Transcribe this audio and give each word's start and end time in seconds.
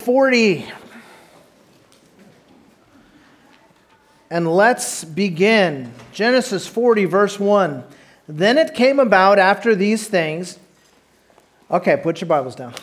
40. 0.00 0.66
And 4.30 4.52
let's 4.52 5.04
begin. 5.04 5.92
Genesis 6.12 6.66
40, 6.66 7.04
verse 7.06 7.38
1. 7.38 7.84
Then 8.28 8.58
it 8.58 8.74
came 8.74 9.00
about 9.00 9.38
after 9.38 9.74
these 9.74 10.06
things. 10.06 10.58
Okay, 11.70 11.96
put 11.96 12.20
your 12.20 12.28
Bibles 12.28 12.54
down. 12.54 12.74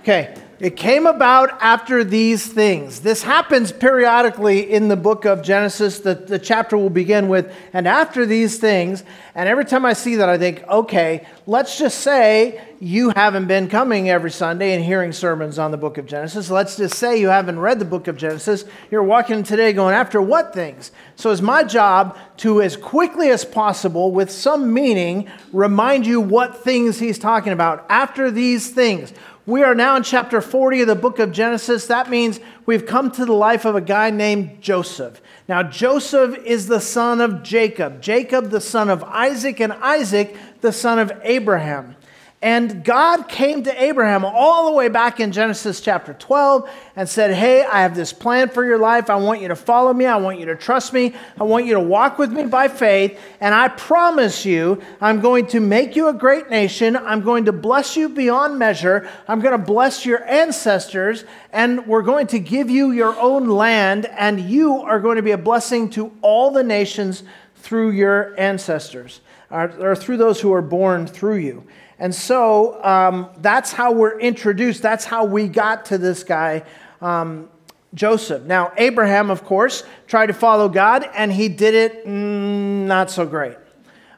Okay, 0.00 0.34
it 0.62 0.76
came 0.76 1.06
about 1.06 1.60
after 1.60 2.04
these 2.04 2.46
things. 2.46 3.00
This 3.00 3.24
happens 3.24 3.72
periodically 3.72 4.70
in 4.70 4.86
the 4.86 4.94
book 4.94 5.24
of 5.24 5.42
Genesis. 5.42 5.98
The, 5.98 6.14
the 6.14 6.38
chapter 6.38 6.78
will 6.78 6.88
begin 6.88 7.28
with, 7.28 7.52
and 7.72 7.88
after 7.88 8.24
these 8.24 8.60
things. 8.60 9.02
And 9.34 9.48
every 9.48 9.64
time 9.64 9.84
I 9.84 9.92
see 9.94 10.16
that, 10.16 10.28
I 10.28 10.38
think, 10.38 10.62
okay, 10.68 11.26
let's 11.46 11.78
just 11.78 11.98
say 11.98 12.62
you 12.78 13.10
haven't 13.16 13.46
been 13.46 13.68
coming 13.68 14.08
every 14.08 14.30
Sunday 14.30 14.72
and 14.74 14.84
hearing 14.84 15.10
sermons 15.10 15.58
on 15.58 15.72
the 15.72 15.76
book 15.76 15.98
of 15.98 16.06
Genesis. 16.06 16.48
Let's 16.48 16.76
just 16.76 16.96
say 16.96 17.18
you 17.18 17.28
haven't 17.28 17.58
read 17.58 17.80
the 17.80 17.84
book 17.84 18.06
of 18.06 18.16
Genesis. 18.16 18.64
You're 18.88 19.02
walking 19.02 19.42
today 19.42 19.72
going, 19.72 19.96
after 19.96 20.22
what 20.22 20.54
things? 20.54 20.92
So 21.16 21.32
it's 21.32 21.40
my 21.40 21.64
job 21.64 22.16
to, 22.38 22.62
as 22.62 22.76
quickly 22.76 23.30
as 23.30 23.44
possible, 23.44 24.12
with 24.12 24.30
some 24.30 24.72
meaning, 24.72 25.28
remind 25.52 26.06
you 26.06 26.20
what 26.20 26.62
things 26.62 27.00
he's 27.00 27.18
talking 27.18 27.52
about. 27.52 27.84
After 27.88 28.30
these 28.30 28.70
things. 28.70 29.12
We 29.44 29.64
are 29.64 29.74
now 29.74 29.96
in 29.96 30.04
chapter 30.04 30.40
40 30.40 30.82
of 30.82 30.86
the 30.86 30.94
book 30.94 31.18
of 31.18 31.32
Genesis. 31.32 31.86
That 31.88 32.08
means 32.08 32.38
we've 32.64 32.86
come 32.86 33.10
to 33.10 33.24
the 33.24 33.32
life 33.32 33.64
of 33.64 33.74
a 33.74 33.80
guy 33.80 34.10
named 34.10 34.62
Joseph. 34.62 35.20
Now, 35.48 35.64
Joseph 35.64 36.38
is 36.44 36.68
the 36.68 36.80
son 36.80 37.20
of 37.20 37.42
Jacob, 37.42 38.00
Jacob, 38.00 38.50
the 38.50 38.60
son 38.60 38.88
of 38.88 39.02
Isaac, 39.02 39.58
and 39.58 39.72
Isaac, 39.72 40.36
the 40.60 40.70
son 40.70 41.00
of 41.00 41.10
Abraham. 41.24 41.96
And 42.42 42.82
God 42.82 43.28
came 43.28 43.62
to 43.62 43.82
Abraham 43.82 44.24
all 44.24 44.66
the 44.66 44.72
way 44.72 44.88
back 44.88 45.20
in 45.20 45.30
Genesis 45.30 45.80
chapter 45.80 46.12
12 46.12 46.68
and 46.96 47.08
said, 47.08 47.32
Hey, 47.32 47.62
I 47.64 47.82
have 47.82 47.94
this 47.94 48.12
plan 48.12 48.48
for 48.48 48.64
your 48.64 48.78
life. 48.78 49.10
I 49.10 49.14
want 49.14 49.40
you 49.40 49.46
to 49.46 49.54
follow 49.54 49.94
me. 49.94 50.06
I 50.06 50.16
want 50.16 50.40
you 50.40 50.46
to 50.46 50.56
trust 50.56 50.92
me. 50.92 51.14
I 51.38 51.44
want 51.44 51.66
you 51.66 51.74
to 51.74 51.80
walk 51.80 52.18
with 52.18 52.32
me 52.32 52.46
by 52.46 52.66
faith. 52.66 53.16
And 53.40 53.54
I 53.54 53.68
promise 53.68 54.44
you, 54.44 54.82
I'm 55.00 55.20
going 55.20 55.46
to 55.48 55.60
make 55.60 55.94
you 55.94 56.08
a 56.08 56.12
great 56.12 56.50
nation. 56.50 56.96
I'm 56.96 57.22
going 57.22 57.44
to 57.44 57.52
bless 57.52 57.96
you 57.96 58.08
beyond 58.08 58.58
measure. 58.58 59.08
I'm 59.28 59.40
going 59.40 59.56
to 59.56 59.64
bless 59.64 60.04
your 60.04 60.24
ancestors. 60.24 61.24
And 61.52 61.86
we're 61.86 62.02
going 62.02 62.26
to 62.28 62.40
give 62.40 62.68
you 62.68 62.90
your 62.90 63.16
own 63.20 63.46
land. 63.46 64.06
And 64.06 64.40
you 64.40 64.78
are 64.78 64.98
going 64.98 65.14
to 65.14 65.22
be 65.22 65.30
a 65.30 65.38
blessing 65.38 65.90
to 65.90 66.10
all 66.22 66.50
the 66.50 66.64
nations 66.64 67.22
through 67.54 67.92
your 67.92 68.34
ancestors, 68.36 69.20
or, 69.48 69.70
or 69.78 69.94
through 69.94 70.16
those 70.16 70.40
who 70.40 70.52
are 70.52 70.60
born 70.60 71.06
through 71.06 71.36
you. 71.36 71.64
And 72.02 72.12
so 72.12 72.82
um, 72.82 73.30
that's 73.38 73.72
how 73.72 73.92
we're 73.92 74.18
introduced. 74.18 74.82
That's 74.82 75.04
how 75.04 75.24
we 75.24 75.46
got 75.46 75.84
to 75.86 75.98
this 75.98 76.24
guy, 76.24 76.64
um, 77.00 77.48
Joseph. 77.94 78.42
Now, 78.42 78.72
Abraham, 78.76 79.30
of 79.30 79.44
course, 79.44 79.84
tried 80.08 80.26
to 80.26 80.32
follow 80.32 80.68
God, 80.68 81.08
and 81.14 81.32
he 81.32 81.48
did 81.48 81.74
it 81.74 82.04
mm, 82.04 82.86
not 82.86 83.08
so 83.08 83.24
great. 83.24 83.56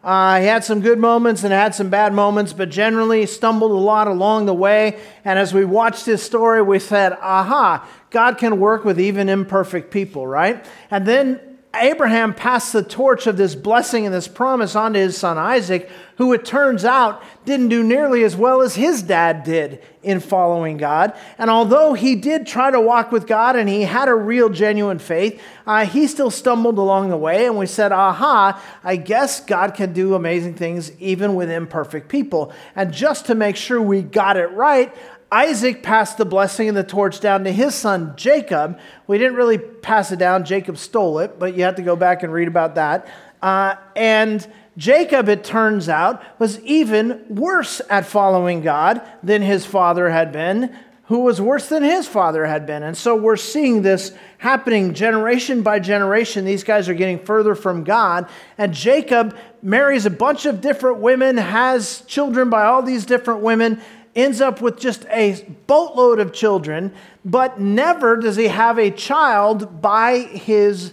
Uh, 0.03 0.41
he 0.41 0.47
had 0.47 0.65
some 0.65 0.81
good 0.81 0.99
moments 0.99 1.45
and 1.45 1.53
had 1.53 1.75
some 1.75 1.91
bad 1.91 2.15
moments, 2.15 2.55
but 2.55 2.71
generally 2.71 3.27
stumbled 3.27 3.71
a 3.71 3.75
lot 3.75 4.09
along 4.09 4.47
the 4.47 4.55
way. 4.55 4.99
And 5.23 5.39
as 5.39 5.53
we 5.53 5.67
watched 5.67 6.07
his 6.07 6.23
story, 6.23 6.63
we 6.63 6.79
said, 6.79 7.13
aha, 7.21 7.87
God 8.09 8.39
can 8.39 8.61
work 8.61 8.87
with 8.87 8.99
even 8.99 9.29
imperfect 9.29 9.91
people, 9.91 10.27
right? 10.27 10.65
And 10.91 11.05
then 11.05 11.54
Abraham 11.77 12.35
passed 12.35 12.73
the 12.73 12.83
torch 12.83 13.27
of 13.27 13.37
this 13.37 13.55
blessing 13.55 14.07
and 14.07 14.15
this 14.15 14.29
promise 14.29 14.75
on 14.77 14.93
to 14.95 14.99
his 14.99 15.17
son 15.17 15.39
Isaac, 15.39 15.91
who 16.17 16.33
it 16.33 16.45
turns 16.45 16.85
out 16.85 17.23
didn't 17.45 17.69
do 17.69 17.83
nearly 17.83 18.23
as 18.23 18.37
well 18.37 18.63
as 18.63 18.75
his 18.75 19.03
dad 19.03 19.45
did 19.45 19.83
in 20.03 20.21
following 20.21 20.77
God. 20.77 21.13
And 21.39 21.51
although 21.51 21.95
he 21.95 22.15
did 22.15 22.47
try 22.47 22.71
to 22.71 22.81
walk 22.81 23.11
with 23.11 23.27
God 23.27 23.57
and 23.57 23.69
he 23.69 23.83
had 23.83 24.09
a 24.09 24.15
real, 24.15 24.49
genuine 24.49 24.99
faith, 24.99 25.41
uh, 25.67 25.87
he 25.87 26.07
still 26.07 26.31
stumbled 26.31 26.79
along 26.79 27.09
the 27.09 27.17
way. 27.17 27.47
And 27.47 27.59
we 27.59 27.67
said, 27.67 27.91
aha, 27.91 28.63
I 28.85 28.97
guess 28.97 29.41
God 29.41 29.75
can 29.75 29.93
do 29.93 30.15
amazing 30.15 30.55
things 30.55 30.93
even 31.01 31.35
with 31.35 31.51
imperfect 31.51 32.09
people. 32.09 32.53
And 32.77 32.93
just 32.93 33.27
to 33.27 33.35
make 33.35 33.57
sure 33.57 33.81
we 33.81 34.03
got 34.03 34.37
it 34.37 34.51
right, 34.53 34.95
Isaac 35.31 35.83
passed 35.83 36.19
the 36.19 36.25
blessing 36.25 36.69
and 36.69 36.77
the 36.77 36.85
torch 36.85 37.21
down 37.21 37.45
to 37.45 37.53
his 37.53 37.75
son 37.75 38.15
Jacob. 38.17 38.79
We 39.07 39.19
didn't 39.19 39.35
really 39.35 39.59
pass 39.59 40.13
it 40.13 40.19
down, 40.19 40.45
Jacob 40.45 40.79
stole 40.79 41.19
it, 41.19 41.39
but 41.39 41.57
you 41.57 41.65
have 41.65 41.77
to 41.77 41.83
go 41.83 41.97
back 41.97 42.23
and 42.23 42.33
read 42.33 42.49
about 42.49 42.77
that. 42.77 43.09
Uh, 43.43 43.77
and 43.95 44.47
Jacob, 44.77 45.29
it 45.29 45.45
turns 45.45 45.89
out, 45.89 46.23
was 46.39 46.61
even 46.61 47.25
worse 47.29 47.81
at 47.89 48.07
following 48.07 48.61
God 48.61 49.03
than 49.23 49.43
his 49.43 49.65
father 49.65 50.11
had 50.11 50.33
been, 50.33 50.75
who 51.05 51.21
was 51.21 51.41
worse 51.41 51.69
than 51.69 51.83
his 51.83 52.09
father 52.09 52.47
had 52.47 52.67
been. 52.67 52.83
And 52.83 52.97
so 52.97 53.15
we're 53.15 53.37
seeing 53.37 53.83
this 53.83 54.13
happening 54.39 54.95
generation 54.95 55.63
by 55.63 55.79
generation. 55.79 56.45
These 56.45 56.65
guys 56.65 56.89
are 56.89 56.95
getting 56.95 57.19
further 57.19 57.55
from 57.55 57.85
God. 57.85 58.29
And 58.57 58.73
Jacob 58.73 59.37
marries 59.63 60.07
a 60.07 60.11
bunch 60.11 60.47
of 60.47 60.61
different 60.61 60.99
women, 60.99 61.37
has 61.37 62.01
children 62.03 62.51
by 62.51 62.65
all 62.65 62.83
these 62.83 63.05
different 63.05 63.41
women, 63.41 63.81
ends 64.15 64.41
up 64.41 64.61
with 64.61 64.79
just 64.79 65.05
a 65.11 65.45
boatload 65.67 66.21
of 66.21 66.33
children, 66.33 66.93
but 67.25 67.61
never 67.61 68.17
does 68.17 68.37
he 68.37 68.49
have 68.49 68.79
a 68.79 68.91
child 68.91 69.81
by 69.81 70.19
his 70.19 70.93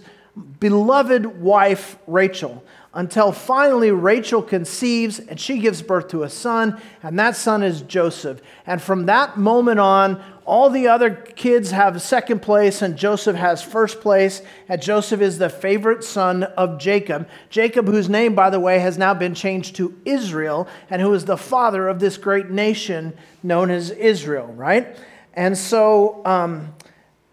beloved 0.58 1.40
wife, 1.40 1.98
Rachel 2.06 2.64
until 2.94 3.32
finally 3.32 3.90
Rachel 3.90 4.42
conceives 4.42 5.18
and 5.18 5.40
she 5.40 5.58
gives 5.58 5.82
birth 5.82 6.08
to 6.08 6.24
a 6.24 6.28
son, 6.28 6.80
and 7.02 7.18
that 7.18 7.36
son 7.36 7.62
is 7.62 7.82
Joseph. 7.82 8.42
And 8.66 8.82
from 8.82 9.06
that 9.06 9.38
moment 9.38 9.80
on, 9.80 10.22
all 10.44 10.70
the 10.70 10.88
other 10.88 11.10
kids 11.10 11.70
have 11.70 12.02
second 12.02 12.42
place, 12.42 12.82
and 12.82 12.96
Joseph 12.96 13.36
has 13.36 13.62
first 13.62 14.00
place. 14.00 14.42
And 14.68 14.82
Joseph 14.82 15.20
is 15.20 15.38
the 15.38 15.48
favorite 15.48 16.02
son 16.04 16.42
of 16.42 16.78
Jacob. 16.78 17.28
Jacob, 17.50 17.86
whose 17.86 18.08
name, 18.08 18.34
by 18.34 18.50
the 18.50 18.60
way, 18.60 18.78
has 18.80 18.98
now 18.98 19.14
been 19.14 19.34
changed 19.34 19.76
to 19.76 19.98
Israel, 20.04 20.68
and 20.90 21.00
who 21.00 21.12
is 21.14 21.24
the 21.24 21.36
father 21.36 21.88
of 21.88 22.00
this 22.00 22.16
great 22.16 22.50
nation 22.50 23.12
known 23.42 23.70
as 23.70 23.90
Israel, 23.90 24.46
right? 24.48 24.96
And 25.34 25.56
so, 25.56 26.22
um, 26.24 26.74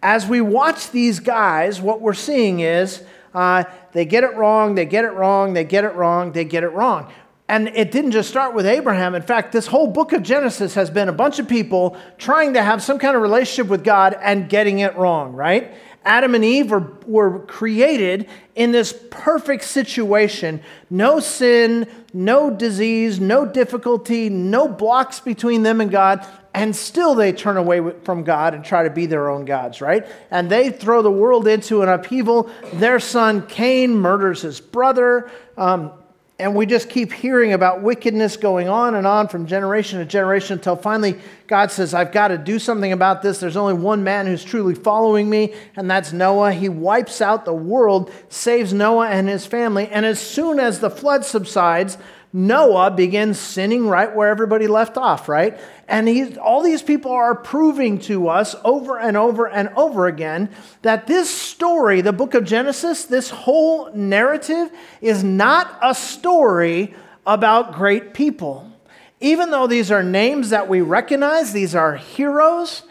as 0.02 0.26
we 0.26 0.41
watch 0.41 0.91
these 0.91 1.20
guys, 1.20 1.81
what 1.81 2.02
we're 2.02 2.14
seeing 2.14 2.62
is 2.62 3.03
uh, 3.34 3.64
they 3.91 4.06
get 4.06 4.24
it 4.24 4.36
wrong, 4.36 4.76
they 4.76 4.86
get 4.86 5.03
it 5.03 5.12
wrong, 5.12 5.53
they 5.53 5.64
get 5.64 5.84
it 5.84 5.94
wrong, 5.94 6.31
they 6.31 6.46
get 6.46 6.64
it 6.64 6.70
wrong. 6.70 7.12
And 7.49 7.69
it 7.69 7.91
didn't 7.91 8.11
just 8.11 8.29
start 8.29 8.53
with 8.53 8.67
Abraham. 8.67 9.15
In 9.15 9.23
fact, 9.23 9.51
this 9.51 9.65
whole 9.65 9.87
book 9.87 10.13
of 10.13 10.21
Genesis 10.21 10.75
has 10.75 10.91
been 10.91 11.09
a 11.09 11.13
bunch 11.13 11.39
of 11.39 11.49
people 11.49 11.97
trying 12.19 12.53
to 12.53 12.61
have 12.61 12.83
some 12.83 12.99
kind 12.99 13.15
of 13.15 13.23
relationship 13.23 13.71
with 13.71 13.83
God 13.83 14.15
and 14.21 14.47
getting 14.47 14.79
it 14.79 14.95
wrong, 14.95 15.33
right? 15.33 15.73
Adam 16.05 16.35
and 16.35 16.45
Eve 16.45 16.69
were, 16.69 16.93
were 17.07 17.39
created 17.39 18.29
in 18.55 18.71
this 18.71 18.93
perfect 19.09 19.63
situation 19.63 20.61
no 20.91 21.19
sin, 21.19 21.87
no 22.13 22.51
disease, 22.51 23.19
no 23.19 23.45
difficulty, 23.45 24.29
no 24.29 24.67
blocks 24.67 25.19
between 25.19 25.63
them 25.63 25.81
and 25.81 25.89
God 25.89 26.25
and 26.53 26.75
still 26.75 27.16
they 27.16 27.31
turn 27.31 27.57
away 27.57 27.93
from 28.03 28.23
God 28.23 28.53
and 28.53 28.66
try 28.66 28.83
to 28.83 28.89
be 28.89 29.05
their 29.05 29.29
own 29.29 29.45
gods, 29.45 29.81
right? 29.81 30.07
And 30.31 30.49
they 30.49 30.71
throw 30.71 31.01
the 31.01 31.11
world 31.11 31.47
into 31.47 31.83
an 31.83 31.89
upheaval. 31.89 32.49
Their 32.73 32.99
son 32.99 33.45
Cain 33.47 33.95
murders 33.95 34.41
his 34.41 34.59
brother. 34.59 35.29
Um, 35.57 35.91
and 36.39 36.55
we 36.55 36.66
just 36.66 36.89
keep 36.89 37.11
hearing 37.11 37.51
about 37.51 37.81
wickedness 37.81 38.38
going 38.38 38.69
on 38.69 38.95
and 38.95 39.05
on 39.05 39.27
from 39.27 39.45
generation 39.45 40.00
to 40.00 40.05
generation 40.05 40.57
until 40.57 40.77
finally 40.77 41.19
God 41.47 41.72
says, 41.72 41.94
I've 41.94 42.11
got 42.11 42.29
to 42.29 42.38
do 42.38 42.59
something 42.59 42.91
about 42.91 43.22
this. 43.22 43.39
There's 43.39 43.57
only 43.57 43.73
one 43.73 44.03
man 44.03 44.27
who's 44.27 44.44
truly 44.44 44.75
following 44.75 45.29
me, 45.29 45.53
and 45.75 45.89
that's 45.89 46.13
Noah. 46.13 46.53
He 46.53 46.69
wipes 46.69 47.22
out 47.22 47.44
the 47.44 47.53
world, 47.53 48.11
saves 48.29 48.72
Noah 48.72 49.09
and 49.09 49.28
his 49.28 49.45
family. 49.45 49.88
And 49.88 50.05
as 50.05 50.19
soon 50.19 50.59
as 50.59 50.79
the 50.79 50.91
flood 50.91 51.25
subsides, 51.25 51.97
Noah 52.31 52.91
begins 52.91 53.40
sinning 53.40 53.88
right 53.88 54.16
where 54.16 54.29
everybody 54.29 54.67
left 54.67 54.97
off, 54.97 55.28
right? 55.28 55.59
And 55.88 56.07
he, 56.07 56.38
all 56.38 56.62
these 56.62 56.84
people 56.84 57.12
are 57.12 57.34
proving 57.34 57.97
to 58.01 58.28
us 58.28 58.56
over 58.63 59.00
and 59.00 59.17
over 59.17 59.47
and 59.47 59.69
over 59.69 60.05
again 60.05 60.49
that 60.84 61.08
this 61.08 61.29
story, 61.29 62.02
the 62.02 62.14
book 62.14 62.35
of 62.35 62.46
Genesis, 62.46 63.05
this 63.05 63.31
whole 63.31 63.91
narrative 63.93 64.70
is 65.02 65.23
not 65.23 65.79
a 65.81 65.96
story 65.96 66.93
about 67.26 67.73
great 67.73 68.14
people. 68.14 68.72
Even 69.20 69.49
though 69.49 69.67
these 69.67 69.91
are 69.91 70.03
names 70.03 70.52
that 70.52 70.70
we 70.70 70.81
recognize, 70.81 71.52
these 71.52 71.73
are 71.73 71.96
heroes, 71.96 72.84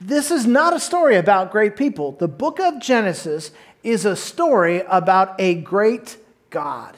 this 0.00 0.30
is 0.30 0.46
not 0.46 0.72
a 0.72 0.80
story 0.80 1.16
about 1.16 1.50
great 1.50 1.76
people. 1.76 2.12
The 2.12 2.28
book 2.28 2.60
of 2.60 2.80
Genesis 2.80 3.50
is 3.82 4.04
a 4.04 4.16
story 4.16 4.82
about 4.88 5.34
a 5.40 5.54
great 5.56 6.16
God. 6.50 6.96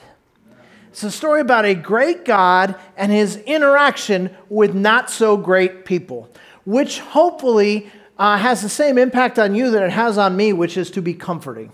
It's 0.91 1.03
a 1.03 1.11
story 1.11 1.39
about 1.39 1.63
a 1.63 1.73
great 1.73 2.25
God 2.25 2.75
and 2.97 3.13
his 3.13 3.37
interaction 3.37 4.35
with 4.49 4.75
not 4.75 5.09
so 5.09 5.37
great 5.37 5.85
people, 5.85 6.29
which 6.65 6.99
hopefully 6.99 7.89
uh, 8.17 8.37
has 8.37 8.61
the 8.61 8.67
same 8.67 8.97
impact 8.97 9.39
on 9.39 9.55
you 9.55 9.71
that 9.71 9.83
it 9.83 9.91
has 9.91 10.17
on 10.17 10.35
me, 10.35 10.51
which 10.51 10.75
is 10.75 10.91
to 10.91 11.01
be 11.01 11.13
comforting. 11.13 11.71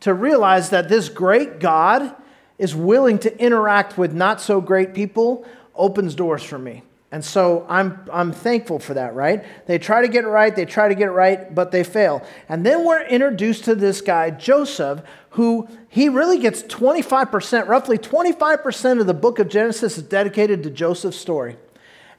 To 0.00 0.14
realize 0.14 0.70
that 0.70 0.88
this 0.88 1.10
great 1.10 1.60
God 1.60 2.14
is 2.56 2.74
willing 2.74 3.18
to 3.18 3.38
interact 3.38 3.98
with 3.98 4.14
not 4.14 4.40
so 4.40 4.62
great 4.62 4.94
people 4.94 5.46
opens 5.74 6.14
doors 6.14 6.42
for 6.42 6.58
me. 6.58 6.82
And 7.10 7.24
so 7.24 7.64
I'm, 7.70 8.04
I'm 8.12 8.32
thankful 8.32 8.78
for 8.78 8.94
that, 8.94 9.14
right? 9.14 9.44
They 9.66 9.78
try 9.78 10.02
to 10.02 10.08
get 10.08 10.24
it 10.24 10.28
right, 10.28 10.54
they 10.54 10.66
try 10.66 10.88
to 10.88 10.94
get 10.94 11.08
it 11.08 11.12
right, 11.12 11.54
but 11.54 11.70
they 11.70 11.82
fail. 11.82 12.22
And 12.48 12.66
then 12.66 12.84
we're 12.84 13.02
introduced 13.02 13.64
to 13.64 13.74
this 13.74 14.02
guy, 14.02 14.30
Joseph, 14.30 15.02
who 15.30 15.68
he 15.88 16.10
really 16.10 16.38
gets 16.38 16.62
25%, 16.64 17.66
roughly 17.66 17.96
25% 17.96 19.00
of 19.00 19.06
the 19.06 19.14
book 19.14 19.38
of 19.38 19.48
Genesis 19.48 19.96
is 19.96 20.04
dedicated 20.04 20.62
to 20.64 20.70
Joseph's 20.70 21.16
story. 21.16 21.56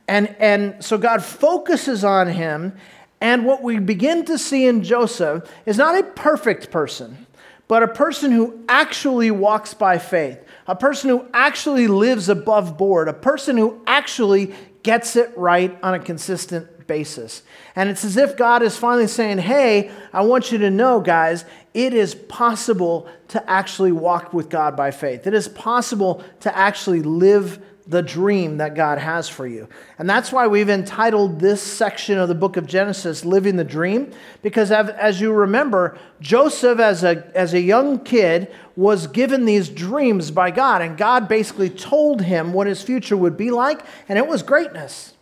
And, 0.08 0.36
and 0.40 0.84
so 0.84 0.98
God 0.98 1.24
focuses 1.24 2.04
on 2.04 2.28
him. 2.28 2.76
And 3.22 3.46
what 3.46 3.62
we 3.62 3.78
begin 3.78 4.26
to 4.26 4.40
see 4.40 4.66
in 4.66 4.84
Joseph 4.84 5.48
is 5.68 5.78
not 5.78 6.00
a 6.00 6.04
perfect 6.04 6.72
person, 6.72 7.28
but 7.68 7.84
a 7.84 7.88
person 7.88 8.32
who 8.32 8.64
actually 8.68 9.30
walks 9.30 9.76
by 9.76 10.00
faith, 10.00 10.40
a 10.66 10.76
person 10.76 11.12
who 11.12 11.28
actually 11.34 11.88
lives 11.88 12.28
above 12.28 12.76
board, 12.78 13.08
a 13.08 13.14
person 13.14 13.58
who 13.58 13.82
actually 13.86 14.56
gets 14.84 15.16
it 15.16 15.32
right 15.38 15.78
on 15.84 15.94
a 15.94 16.00
consistent 16.00 16.88
basis. 16.88 17.44
And 17.76 17.90
it's 17.90 18.04
as 18.04 18.18
if 18.18 18.36
God 18.36 18.62
is 18.62 18.78
finally 18.78 19.08
saying, 19.08 19.38
Hey, 19.38 19.92
I 20.12 20.24
want 20.24 20.52
you 20.52 20.58
to 20.60 20.70
know, 20.70 21.00
guys, 21.00 21.46
it 21.74 21.94
is 21.94 22.16
possible 22.16 23.08
to 23.30 23.50
actually 23.50 23.92
walk 23.92 24.34
with 24.34 24.50
God 24.50 24.76
by 24.76 24.92
faith. 24.92 25.28
It 25.28 25.34
is 25.34 25.48
possible 25.48 26.24
to 26.42 26.56
actually 26.58 27.02
live 27.02 27.64
the 27.90 28.04
dream 28.04 28.58
that 28.58 28.76
God 28.76 29.00
has 29.00 29.28
for 29.28 29.48
you. 29.48 29.68
And 29.98 30.08
that's 30.08 30.32
why 30.32 30.46
we've 30.46 30.70
entitled 30.70 31.40
this 31.40 31.62
section 31.62 32.20
of 32.20 32.28
the 32.28 32.36
book 32.36 32.56
of 32.56 32.68
Genesis 32.68 33.26
Living 33.26 33.56
the 33.56 33.64
Dream, 33.64 34.12
because 34.44 34.72
as 34.72 35.20
you 35.20 35.34
remember, 35.34 35.98
Joseph, 36.22 36.80
as 36.80 37.04
a, 37.04 37.30
as 37.36 37.56
a 37.56 37.60
young 37.60 38.00
kid, 38.00 38.54
was 38.76 39.08
given 39.08 39.46
these 39.46 39.70
dreams 39.70 40.30
by 40.30 40.52
God, 40.52 40.84
and 40.84 40.98
God 40.98 41.28
basically 41.28 41.70
told 41.70 42.22
him 42.22 42.54
what 42.54 42.68
his 42.68 42.84
future 42.84 43.18
would 43.18 43.36
be 43.36 43.50
like, 43.50 43.84
and 44.08 44.20
it 44.20 44.28
was 44.28 44.44
greatness. 44.44 45.14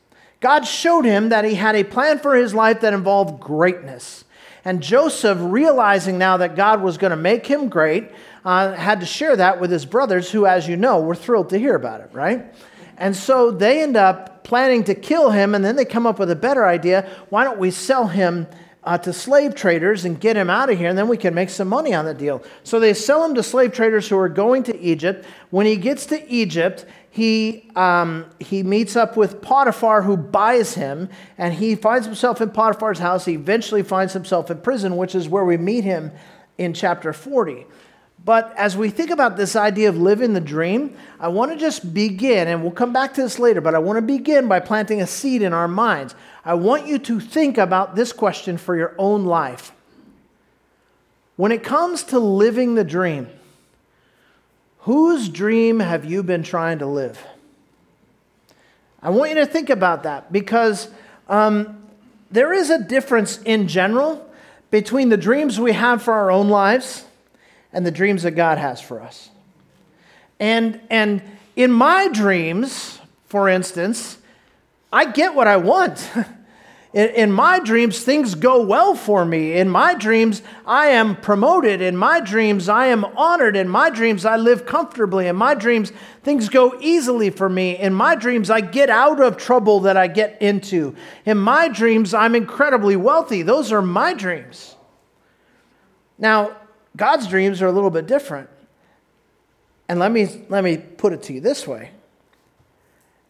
God 0.42 0.68
showed 0.68 1.06
him 1.06 1.30
that 1.30 1.46
he 1.46 1.56
had 1.56 1.76
a 1.76 1.84
plan 1.84 2.20
for 2.20 2.36
his 2.36 2.54
life 2.54 2.82
that 2.82 2.94
involved 2.94 3.40
greatness. 3.40 4.26
And 4.66 4.82
Joseph, 4.82 5.38
realizing 5.42 6.18
now 6.18 6.38
that 6.38 6.56
God 6.56 6.82
was 6.82 6.98
going 6.98 7.12
to 7.12 7.18
make 7.18 7.46
him 7.46 7.70
great, 7.70 8.12
uh, 8.44 8.74
had 8.74 9.00
to 9.00 9.06
share 9.06 9.36
that 9.36 9.62
with 9.62 9.72
his 9.72 9.86
brothers, 9.86 10.32
who, 10.32 10.46
as 10.46 10.68
you 10.68 10.76
know, 10.76 11.00
were 11.00 11.16
thrilled 11.16 11.50
to 11.50 11.58
hear 11.58 11.76
about 11.76 12.02
it, 12.02 12.10
right? 12.12 12.54
And 12.98 13.16
so 13.16 13.52
they 13.52 13.82
end 13.82 13.96
up 13.96 14.44
planning 14.44 14.84
to 14.86 14.96
kill 14.96 15.32
him, 15.32 15.56
and 15.56 15.64
then 15.64 15.76
they 15.76 15.86
come 15.86 16.08
up 16.08 16.20
with 16.20 16.32
a 16.32 16.36
better 16.36 16.66
idea. 16.66 17.10
Why 17.30 17.44
don't 17.44 17.60
we 17.60 17.72
sell 17.72 18.08
him 18.08 18.48
uh, 18.84 18.98
to 19.00 19.12
slave 19.12 19.54
traders 19.54 20.06
and 20.06 20.20
get 20.20 20.36
him 20.36 20.50
out 20.50 20.70
of 20.70 20.78
here, 20.78 20.90
and 20.90 20.98
then 20.98 21.08
we 21.08 21.18
can 21.18 21.34
make 21.34 21.50
some 21.50 21.68
money 21.68 21.94
on 21.94 22.06
the 22.06 22.14
deal? 22.14 22.44
So 22.64 22.80
they 22.80 22.94
sell 22.94 23.24
him 23.24 23.36
to 23.36 23.44
slave 23.44 23.74
traders 23.74 24.08
who 24.08 24.18
are 24.18 24.30
going 24.30 24.64
to 24.64 24.80
Egypt. 24.80 25.26
When 25.50 25.66
he 25.66 25.76
gets 25.76 26.06
to 26.08 26.28
Egypt, 26.30 26.86
he, 27.10 27.70
um, 27.76 28.26
he 28.40 28.64
meets 28.64 28.96
up 28.96 29.18
with 29.18 29.42
Potiphar, 29.42 30.04
who 30.04 30.18
buys 30.18 30.76
him, 30.76 31.10
and 31.38 31.54
he 31.54 31.76
finds 31.76 32.06
himself 32.06 32.42
in 32.42 32.52
Potiphar's 32.52 33.00
house. 33.00 33.26
He 33.26 33.34
eventually 33.34 33.84
finds 33.84 34.14
himself 34.14 34.52
in 34.52 34.62
prison, 34.62 34.98
which 34.98 35.16
is 35.16 35.28
where 35.28 35.46
we 35.46 35.58
meet 35.58 35.84
him 35.84 36.12
in 36.58 36.74
chapter 36.74 37.14
40. 37.14 37.66
But 38.24 38.54
as 38.58 38.76
we 38.76 38.90
think 38.90 39.10
about 39.10 39.38
this 39.38 39.56
idea 39.56 39.90
of 39.90 39.98
living 39.98 40.34
the 40.34 40.42
dream, 40.42 40.98
I 41.20 41.30
want 41.30 41.52
to 41.52 41.58
just 41.58 41.94
begin, 41.94 42.48
and 42.48 42.62
we'll 42.62 42.72
come 42.72 42.92
back 42.92 43.14
to 43.14 43.22
this 43.22 43.40
later, 43.40 43.62
but 43.62 43.74
I 43.74 43.80
want 43.80 43.98
to 43.98 44.02
begin 44.02 44.48
by 44.48 44.60
planting 44.60 45.02
a 45.02 45.08
seed 45.08 45.42
in 45.42 45.54
our 45.54 45.68
minds. 45.68 46.14
I 46.44 46.56
want 46.56 46.88
you 46.88 47.00
to 47.00 47.20
think 47.20 47.58
about 47.58 47.96
this 47.96 48.12
question 48.12 48.58
for 48.58 48.76
your 48.76 48.96
own 48.98 49.26
life. 49.26 49.72
When 51.38 51.52
it 51.52 51.64
comes 51.64 52.04
to 52.06 52.20
living 52.20 52.76
the 52.76 52.84
dream, 52.84 53.30
whose 54.88 55.28
dream 55.28 55.82
have 55.82 56.06
you 56.06 56.24
been 56.24 56.44
trying 56.44 56.80
to 56.80 56.86
live? 56.86 57.22
I 59.02 59.10
want 59.10 59.32
you 59.32 59.36
to 59.36 59.46
think 59.46 59.70
about 59.70 60.04
that 60.04 60.32
because 60.32 60.88
um, 61.28 61.84
there 62.32 62.54
is 62.54 62.70
a 62.70 62.82
difference 62.82 63.42
in 63.42 63.68
general 63.68 64.26
between 64.72 65.10
the 65.10 65.18
dreams 65.18 65.60
we 65.60 65.74
have 65.74 66.02
for 66.02 66.14
our 66.14 66.32
own 66.32 66.48
lives 66.48 67.04
and 67.74 67.86
the 67.86 67.92
dreams 67.92 68.24
that 68.24 68.32
God 68.32 68.60
has 68.60 68.80
for 68.80 69.02
us. 69.02 69.30
And, 70.40 70.80
and 70.90 71.22
in 71.58 71.70
my 71.70 72.08
dreams, 72.08 73.02
for 73.26 73.50
instance, 73.50 74.18
I 74.90 75.12
get 75.12 75.36
what 75.36 75.48
I 75.48 75.58
want. 75.58 76.10
in, 76.94 77.10
in 77.10 77.32
my 77.32 77.60
dreams, 77.60 78.00
things 78.00 78.36
go 78.36 78.62
well 78.62 78.96
for 78.96 79.26
me. 79.26 79.54
In 79.54 79.70
my 79.70 79.94
dreams, 79.94 80.42
I 80.66 80.88
am 80.88 81.18
promoted. 81.18 81.82
In 81.82 81.98
my 81.98 82.20
dreams, 82.22 82.70
I 82.70 82.88
am 82.88 83.04
honored. 83.04 83.58
In 83.58 83.68
my 83.68 83.90
dreams, 83.90 84.26
I 84.26 84.38
live 84.38 84.66
comfortably. 84.66 85.28
In 85.28 85.36
my 85.36 85.54
dreams, 85.54 85.92
things 86.24 86.48
go 86.48 86.80
easily 86.80 87.30
for 87.30 87.50
me. 87.50 87.78
In 87.78 87.94
my 87.94 88.16
dreams, 88.16 88.50
I 88.50 88.62
get 88.62 88.90
out 88.90 89.22
of 89.22 89.38
trouble 89.38 89.82
that 89.82 89.98
I 89.98 90.08
get 90.08 90.42
into. 90.42 90.96
In 91.26 91.38
my 91.38 91.68
dreams, 91.68 92.14
I'm 92.14 92.36
incredibly 92.36 92.96
wealthy. 92.96 93.42
Those 93.42 93.72
are 93.72 93.82
my 93.82 94.14
dreams. 94.14 94.76
Now, 96.18 96.56
God's 96.96 97.28
dreams 97.28 97.62
are 97.62 97.68
a 97.68 97.72
little 97.72 97.92
bit 97.92 98.08
different. 98.08 98.50
And 99.90 100.00
let 100.00 100.12
me, 100.12 100.46
let 100.50 100.64
me 100.64 100.78
put 100.78 101.14
it 101.14 101.24
to 101.24 101.34
you 101.34 101.42
this 101.42 101.68
way. 101.68 101.92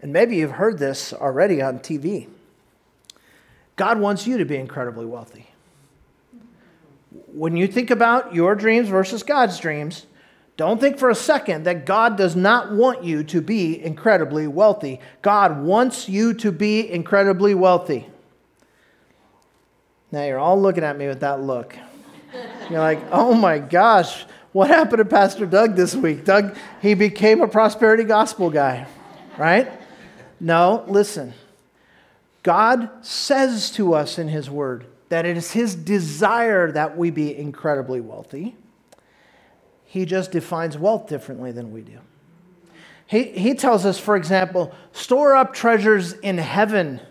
And 0.02 0.14
maybe 0.14 0.38
you've 0.38 0.52
heard 0.52 0.78
this 0.78 1.12
already 1.12 1.62
on 1.62 1.80
TV. 1.80 2.28
God 3.78 4.00
wants 4.00 4.28
you 4.28 4.38
to 4.40 4.46
be 4.46 4.58
incredibly 4.58 5.06
wealthy. 5.06 5.48
When 7.28 7.56
you 7.56 7.68
think 7.68 7.90
about 7.90 8.34
your 8.34 8.56
dreams 8.56 8.90
versus 8.90 9.24
God's 9.24 9.60
dreams, 9.60 10.06
don't 10.58 10.82
think 10.82 10.98
for 10.98 11.12
a 11.12 11.16
second 11.16 11.66
that 11.66 11.86
God 11.86 12.18
does 12.18 12.36
not 12.36 12.72
want 12.72 13.04
you 13.04 13.24
to 13.26 13.42
be 13.42 13.80
incredibly 13.82 14.48
wealthy. 14.48 15.00
God 15.22 15.62
wants 15.62 16.10
you 16.10 16.34
to 16.34 16.52
be 16.52 16.90
incredibly 16.92 17.54
wealthy. 17.54 18.08
Now 20.12 20.26
you're 20.26 20.40
all 20.40 20.60
looking 20.60 20.84
at 20.84 20.98
me 20.98 21.08
with 21.08 21.20
that 21.20 21.42
look. 21.42 21.78
You're 22.72 22.80
like, 22.80 23.00
oh 23.12 23.36
my 23.36 23.60
gosh, 23.60 24.26
what 24.52 24.70
happened 24.70 24.98
to 24.98 25.06
Pastor 25.06 25.46
Doug 25.46 25.76
this 25.76 25.96
week? 25.96 26.26
Doug, 26.26 26.58
he 26.82 26.96
became 26.96 27.42
a 27.42 27.48
prosperity 27.48 28.04
gospel 28.04 28.50
guy, 28.50 28.88
right? 29.38 29.72
No, 30.40 30.84
listen. 30.88 31.34
God 32.48 32.90
says 33.02 33.72
to 33.72 33.94
us 33.94 34.18
in 34.18 34.30
His 34.30 34.50
Word 34.50 34.86
that 35.10 35.26
it 35.26 35.36
is 35.36 35.52
His 35.52 35.76
desire 35.76 36.72
that 36.72 36.98
we 36.98 37.10
be 37.10 37.38
incredibly 37.38 38.00
wealthy. 38.00 38.56
He 39.84 40.06
just 40.06 40.32
defines 40.32 40.78
wealth 40.78 41.10
differently 41.10 41.52
than 41.52 41.74
we 41.74 41.82
do. 41.82 42.00
He, 43.06 43.24
he 43.24 43.54
tells 43.54 43.86
us, 43.86 44.00
for 44.00 44.16
example, 44.16 44.74
store 44.94 45.36
up 45.36 45.54
treasures 45.54 46.14
in 46.14 46.38
heaven, 46.38 47.02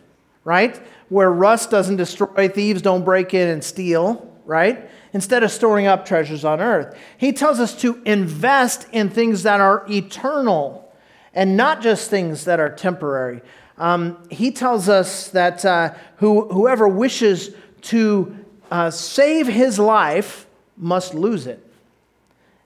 right? 0.43 0.81
Where 1.11 1.31
rust 1.31 1.71
doesn't 1.71 1.97
destroy, 1.97 2.49
thieves 2.49 2.81
don't 2.81 3.05
break 3.05 3.35
in 3.35 3.49
and 3.49 3.63
steal, 3.63 4.35
right? 4.47 4.89
instead 5.13 5.43
of 5.43 5.51
storing 5.51 5.87
up 5.87 6.05
treasures 6.05 6.45
on 6.45 6.61
earth. 6.61 6.95
He 7.17 7.33
tells 7.33 7.61
us 7.61 7.79
to 7.81 8.03
invest 8.05 8.87
in 8.93 9.11
things 9.11 9.43
that 9.43 9.61
are 9.61 9.85
eternal 9.89 10.93
and 11.33 11.57
not 11.57 11.83
just 11.83 12.11
things 12.11 12.45
that 12.45 12.61
are 12.61 12.69
temporary. 12.69 13.43
Um, 13.79 14.19
he 14.31 14.51
tells 14.51 14.89
us 14.89 15.29
that 15.29 15.65
uh, 15.65 15.95
who, 16.17 16.49
whoever 16.49 16.89
wishes 16.89 17.51
to 17.83 18.37
uh, 18.71 18.91
save 18.91 19.47
his 19.47 19.79
life 19.79 20.47
must 20.77 21.15
lose 21.15 21.47
it. 21.47 21.65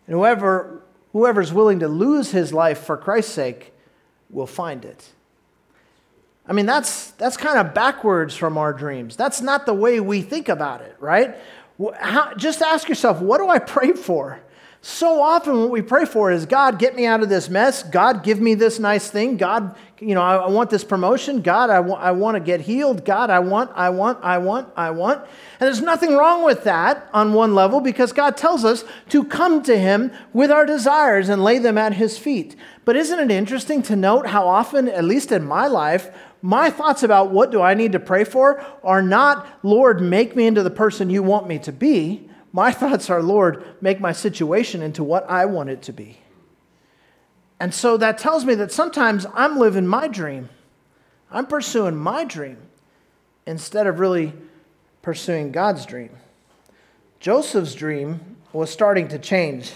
And 0.06 0.16
whoever, 0.16 0.82
whoever's 1.12 1.52
willing 1.52 1.80
to 1.80 1.88
lose 1.88 2.30
his 2.30 2.52
life 2.52 2.78
for 2.78 2.96
Christ's 2.96 3.32
sake 3.32 3.72
will 4.30 4.46
find 4.46 4.84
it. 4.84 5.10
I 6.46 6.52
mean, 6.52 6.66
that's, 6.66 7.12
that's 7.12 7.36
kind 7.36 7.58
of 7.58 7.74
backwards 7.74 8.34
from 8.34 8.58
our 8.58 8.72
dreams. 8.72 9.16
That's 9.16 9.40
not 9.40 9.66
the 9.66 9.74
way 9.74 10.00
we 10.00 10.22
think 10.22 10.48
about 10.48 10.80
it, 10.80 10.96
right? 10.98 11.36
How, 11.98 12.34
just 12.34 12.60
ask 12.60 12.88
yourself, 12.88 13.20
what 13.20 13.38
do 13.38 13.48
I 13.48 13.58
pray 13.58 13.92
for? 13.92 14.40
So 14.82 15.20
often, 15.20 15.60
what 15.60 15.70
we 15.70 15.82
pray 15.82 16.06
for 16.06 16.30
is 16.30 16.46
God, 16.46 16.78
get 16.78 16.96
me 16.96 17.04
out 17.04 17.22
of 17.22 17.28
this 17.28 17.50
mess. 17.50 17.82
God, 17.82 18.22
give 18.22 18.40
me 18.40 18.54
this 18.54 18.78
nice 18.78 19.10
thing. 19.10 19.36
God, 19.36 19.76
you 19.98 20.14
know, 20.14 20.22
I, 20.22 20.36
I 20.36 20.48
want 20.48 20.70
this 20.70 20.84
promotion. 20.84 21.42
God, 21.42 21.68
I, 21.68 21.80
wa- 21.80 21.98
I 21.98 22.12
want 22.12 22.36
to 22.36 22.40
get 22.40 22.62
healed. 22.62 23.04
God, 23.04 23.28
I 23.28 23.40
want, 23.40 23.70
I 23.74 23.90
want, 23.90 24.24
I 24.24 24.38
want, 24.38 24.70
I 24.76 24.90
want. 24.90 25.20
And 25.20 25.66
there's 25.66 25.82
nothing 25.82 26.16
wrong 26.16 26.46
with 26.46 26.64
that 26.64 27.10
on 27.12 27.34
one 27.34 27.54
level 27.54 27.82
because 27.82 28.14
God 28.14 28.38
tells 28.38 28.64
us 28.64 28.84
to 29.10 29.22
come 29.22 29.62
to 29.64 29.78
Him 29.78 30.12
with 30.32 30.50
our 30.50 30.64
desires 30.64 31.28
and 31.28 31.44
lay 31.44 31.58
them 31.58 31.76
at 31.76 31.92
His 31.92 32.16
feet. 32.16 32.56
But 32.86 32.96
isn't 32.96 33.18
it 33.18 33.30
interesting 33.30 33.82
to 33.82 33.96
note 33.96 34.28
how 34.28 34.48
often, 34.48 34.88
at 34.88 35.04
least 35.04 35.30
in 35.30 35.44
my 35.44 35.66
life, 35.66 36.08
my 36.40 36.70
thoughts 36.70 37.02
about 37.02 37.32
what 37.32 37.50
do 37.50 37.60
I 37.60 37.74
need 37.74 37.92
to 37.92 38.00
pray 38.00 38.24
for 38.24 38.64
are 38.82 39.02
not, 39.02 39.46
Lord, 39.62 40.00
make 40.00 40.34
me 40.34 40.46
into 40.46 40.62
the 40.62 40.70
person 40.70 41.10
you 41.10 41.22
want 41.22 41.46
me 41.46 41.58
to 41.58 41.72
be. 41.72 42.29
My 42.52 42.72
thoughts 42.72 43.10
are, 43.10 43.22
Lord, 43.22 43.64
make 43.80 44.00
my 44.00 44.12
situation 44.12 44.82
into 44.82 45.04
what 45.04 45.28
I 45.28 45.46
want 45.46 45.70
it 45.70 45.82
to 45.82 45.92
be. 45.92 46.18
And 47.60 47.74
so 47.74 47.96
that 47.98 48.18
tells 48.18 48.44
me 48.44 48.54
that 48.56 48.72
sometimes 48.72 49.26
I'm 49.34 49.58
living 49.58 49.86
my 49.86 50.08
dream. 50.08 50.48
I'm 51.30 51.46
pursuing 51.46 51.96
my 51.96 52.24
dream 52.24 52.58
instead 53.46 53.86
of 53.86 54.00
really 54.00 54.32
pursuing 55.02 55.52
God's 55.52 55.86
dream. 55.86 56.10
Joseph's 57.20 57.74
dream 57.74 58.36
was 58.52 58.70
starting 58.70 59.08
to 59.08 59.18
change 59.18 59.72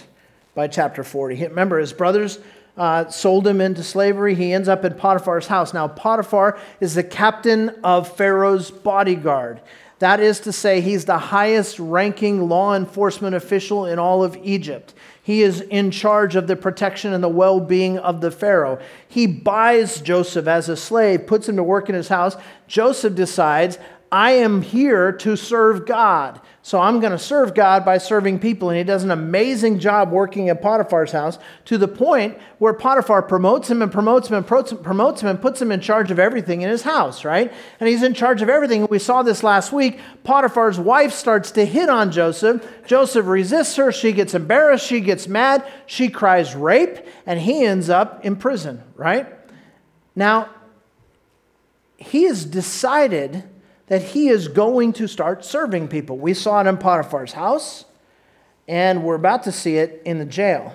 by 0.54 0.66
chapter 0.66 1.04
40. 1.04 1.46
Remember, 1.48 1.78
his 1.78 1.92
brothers 1.92 2.38
uh, 2.76 3.08
sold 3.08 3.46
him 3.46 3.60
into 3.60 3.82
slavery. 3.82 4.34
He 4.34 4.52
ends 4.52 4.68
up 4.68 4.84
in 4.84 4.94
Potiphar's 4.94 5.46
house. 5.46 5.74
Now, 5.74 5.86
Potiphar 5.86 6.58
is 6.80 6.94
the 6.94 7.04
captain 7.04 7.70
of 7.84 8.16
Pharaoh's 8.16 8.70
bodyguard. 8.70 9.60
That 10.04 10.20
is 10.20 10.40
to 10.40 10.52
say, 10.52 10.82
he's 10.82 11.06
the 11.06 11.16
highest 11.16 11.78
ranking 11.78 12.46
law 12.46 12.74
enforcement 12.74 13.34
official 13.34 13.86
in 13.86 13.98
all 13.98 14.22
of 14.22 14.36
Egypt. 14.42 14.92
He 15.22 15.40
is 15.40 15.62
in 15.62 15.90
charge 15.90 16.36
of 16.36 16.46
the 16.46 16.56
protection 16.56 17.14
and 17.14 17.24
the 17.24 17.28
well 17.30 17.58
being 17.58 17.96
of 17.96 18.20
the 18.20 18.30
Pharaoh. 18.30 18.78
He 19.08 19.26
buys 19.26 20.02
Joseph 20.02 20.46
as 20.46 20.68
a 20.68 20.76
slave, 20.76 21.26
puts 21.26 21.48
him 21.48 21.56
to 21.56 21.62
work 21.62 21.88
in 21.88 21.94
his 21.94 22.08
house. 22.08 22.36
Joseph 22.66 23.14
decides, 23.14 23.78
I 24.12 24.32
am 24.32 24.60
here 24.60 25.10
to 25.10 25.36
serve 25.36 25.86
God. 25.86 26.38
So 26.66 26.80
I'm 26.80 26.98
going 26.98 27.12
to 27.12 27.18
serve 27.18 27.54
God 27.54 27.84
by 27.84 27.98
serving 27.98 28.38
people. 28.38 28.70
And 28.70 28.78
he 28.78 28.84
does 28.84 29.04
an 29.04 29.10
amazing 29.10 29.80
job 29.80 30.10
working 30.10 30.48
at 30.48 30.62
Potiphar's 30.62 31.12
house 31.12 31.38
to 31.66 31.76
the 31.76 31.86
point 31.86 32.38
where 32.56 32.72
Potiphar 32.72 33.20
promotes 33.20 33.70
him 33.70 33.82
and 33.82 33.92
promotes 33.92 34.28
him 34.28 34.36
and 34.36 34.46
promotes 34.46 35.20
him 35.20 35.28
and 35.28 35.42
puts 35.42 35.60
him 35.60 35.70
in 35.70 35.82
charge 35.82 36.10
of 36.10 36.18
everything 36.18 36.62
in 36.62 36.70
his 36.70 36.80
house, 36.80 37.22
right? 37.22 37.52
And 37.80 37.86
he's 37.86 38.02
in 38.02 38.14
charge 38.14 38.40
of 38.40 38.48
everything. 38.48 38.86
We 38.88 38.98
saw 38.98 39.22
this 39.22 39.42
last 39.42 39.74
week. 39.74 40.00
Potiphar's 40.22 40.80
wife 40.80 41.12
starts 41.12 41.50
to 41.50 41.66
hit 41.66 41.90
on 41.90 42.10
Joseph. 42.10 42.66
Joseph 42.86 43.26
resists 43.26 43.76
her. 43.76 43.92
She 43.92 44.12
gets 44.12 44.32
embarrassed. 44.32 44.86
She 44.86 45.00
gets 45.00 45.28
mad. 45.28 45.70
She 45.84 46.08
cries 46.08 46.56
rape. 46.56 46.96
And 47.26 47.38
he 47.40 47.62
ends 47.66 47.90
up 47.90 48.24
in 48.24 48.36
prison, 48.36 48.82
right? 48.96 49.26
Now, 50.16 50.48
he 51.98 52.22
has 52.22 52.46
decided 52.46 53.44
that 53.86 54.02
he 54.02 54.28
is 54.28 54.48
going 54.48 54.92
to 54.94 55.06
start 55.06 55.44
serving 55.44 55.88
people. 55.88 56.16
We 56.16 56.34
saw 56.34 56.60
it 56.60 56.66
in 56.66 56.78
Potiphar's 56.78 57.32
house, 57.32 57.84
and 58.66 59.04
we're 59.04 59.14
about 59.14 59.42
to 59.44 59.52
see 59.52 59.76
it 59.76 60.02
in 60.04 60.18
the 60.18 60.24
jail. 60.24 60.74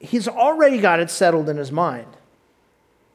He's 0.00 0.28
already 0.28 0.78
got 0.78 1.00
it 1.00 1.10
settled 1.10 1.48
in 1.48 1.56
his 1.56 1.72
mind. 1.72 2.06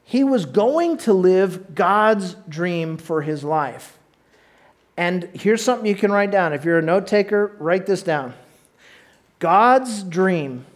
He 0.04 0.22
was 0.22 0.44
going 0.44 0.98
to 0.98 1.14
live 1.14 1.74
God's 1.74 2.34
dream 2.48 2.98
for 2.98 3.22
his 3.22 3.42
life. 3.42 3.98
And 4.96 5.24
here's 5.32 5.62
something 5.62 5.86
you 5.86 5.94
can 5.94 6.12
write 6.12 6.30
down. 6.30 6.52
If 6.52 6.64
you're 6.64 6.78
a 6.78 6.82
note 6.82 7.06
taker, 7.06 7.56
write 7.58 7.86
this 7.86 8.02
down. 8.02 8.34
God's 9.38 10.02
dream 10.02 10.66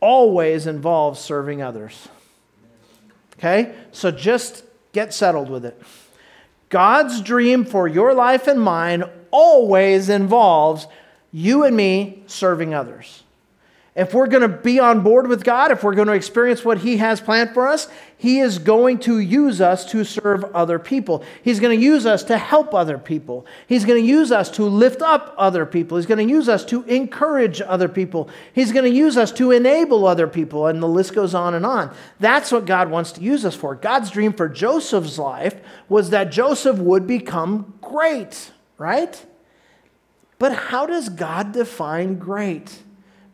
always 0.00 0.66
involves 0.66 1.18
serving 1.18 1.62
others. 1.62 2.08
Okay? 3.38 3.74
So 3.90 4.10
just 4.10 4.64
Get 4.96 5.12
settled 5.12 5.50
with 5.50 5.66
it. 5.66 5.78
God's 6.70 7.20
dream 7.20 7.66
for 7.66 7.86
your 7.86 8.14
life 8.14 8.46
and 8.46 8.58
mine 8.58 9.04
always 9.30 10.08
involves 10.08 10.86
you 11.30 11.64
and 11.64 11.76
me 11.76 12.22
serving 12.26 12.72
others. 12.72 13.22
If 13.96 14.12
we're 14.12 14.26
going 14.26 14.42
to 14.42 14.48
be 14.48 14.78
on 14.78 15.00
board 15.00 15.26
with 15.26 15.42
God, 15.42 15.70
if 15.70 15.82
we're 15.82 15.94
going 15.94 16.08
to 16.08 16.12
experience 16.12 16.62
what 16.62 16.76
He 16.76 16.98
has 16.98 17.18
planned 17.18 17.54
for 17.54 17.66
us, 17.66 17.88
He 18.18 18.40
is 18.40 18.58
going 18.58 18.98
to 19.00 19.18
use 19.18 19.58
us 19.62 19.90
to 19.92 20.04
serve 20.04 20.44
other 20.54 20.78
people. 20.78 21.24
He's 21.42 21.60
going 21.60 21.74
to 21.74 21.82
use 21.82 22.04
us 22.04 22.22
to 22.24 22.36
help 22.36 22.74
other 22.74 22.98
people. 22.98 23.46
He's 23.66 23.86
going 23.86 24.02
to 24.02 24.06
use 24.06 24.30
us 24.30 24.50
to 24.50 24.64
lift 24.64 25.00
up 25.00 25.34
other 25.38 25.64
people. 25.64 25.96
He's 25.96 26.04
going 26.04 26.26
to 26.26 26.30
use 26.30 26.46
us 26.46 26.62
to 26.66 26.82
encourage 26.82 27.62
other 27.62 27.88
people. 27.88 28.28
He's 28.52 28.70
going 28.70 28.84
to 28.84 28.94
use 28.94 29.16
us 29.16 29.32
to 29.32 29.50
enable 29.50 30.06
other 30.06 30.26
people. 30.26 30.66
And 30.66 30.82
the 30.82 30.88
list 30.88 31.14
goes 31.14 31.34
on 31.34 31.54
and 31.54 31.64
on. 31.64 31.96
That's 32.20 32.52
what 32.52 32.66
God 32.66 32.90
wants 32.90 33.12
to 33.12 33.22
use 33.22 33.46
us 33.46 33.54
for. 33.54 33.74
God's 33.74 34.10
dream 34.10 34.34
for 34.34 34.46
Joseph's 34.46 35.18
life 35.18 35.56
was 35.88 36.10
that 36.10 36.30
Joseph 36.30 36.76
would 36.76 37.06
become 37.06 37.78
great, 37.80 38.52
right? 38.76 39.24
But 40.38 40.52
how 40.54 40.84
does 40.84 41.08
God 41.08 41.52
define 41.52 42.18
great? 42.18 42.82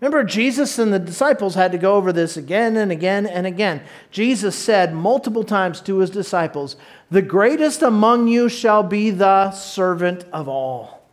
Remember, 0.02 0.24
Jesus 0.24 0.80
and 0.80 0.92
the 0.92 0.98
disciples 0.98 1.54
had 1.54 1.70
to 1.70 1.78
go 1.78 1.94
over 1.94 2.12
this 2.12 2.36
again 2.36 2.76
and 2.76 2.90
again 2.90 3.24
and 3.24 3.46
again. 3.46 3.82
Jesus 4.10 4.56
said 4.56 4.92
multiple 4.92 5.44
times 5.44 5.80
to 5.82 5.98
his 5.98 6.10
disciples, 6.10 6.74
The 7.08 7.22
greatest 7.22 7.82
among 7.82 8.26
you 8.26 8.48
shall 8.48 8.82
be 8.82 9.10
the 9.10 9.52
servant 9.52 10.24
of 10.32 10.48
all. 10.48 11.06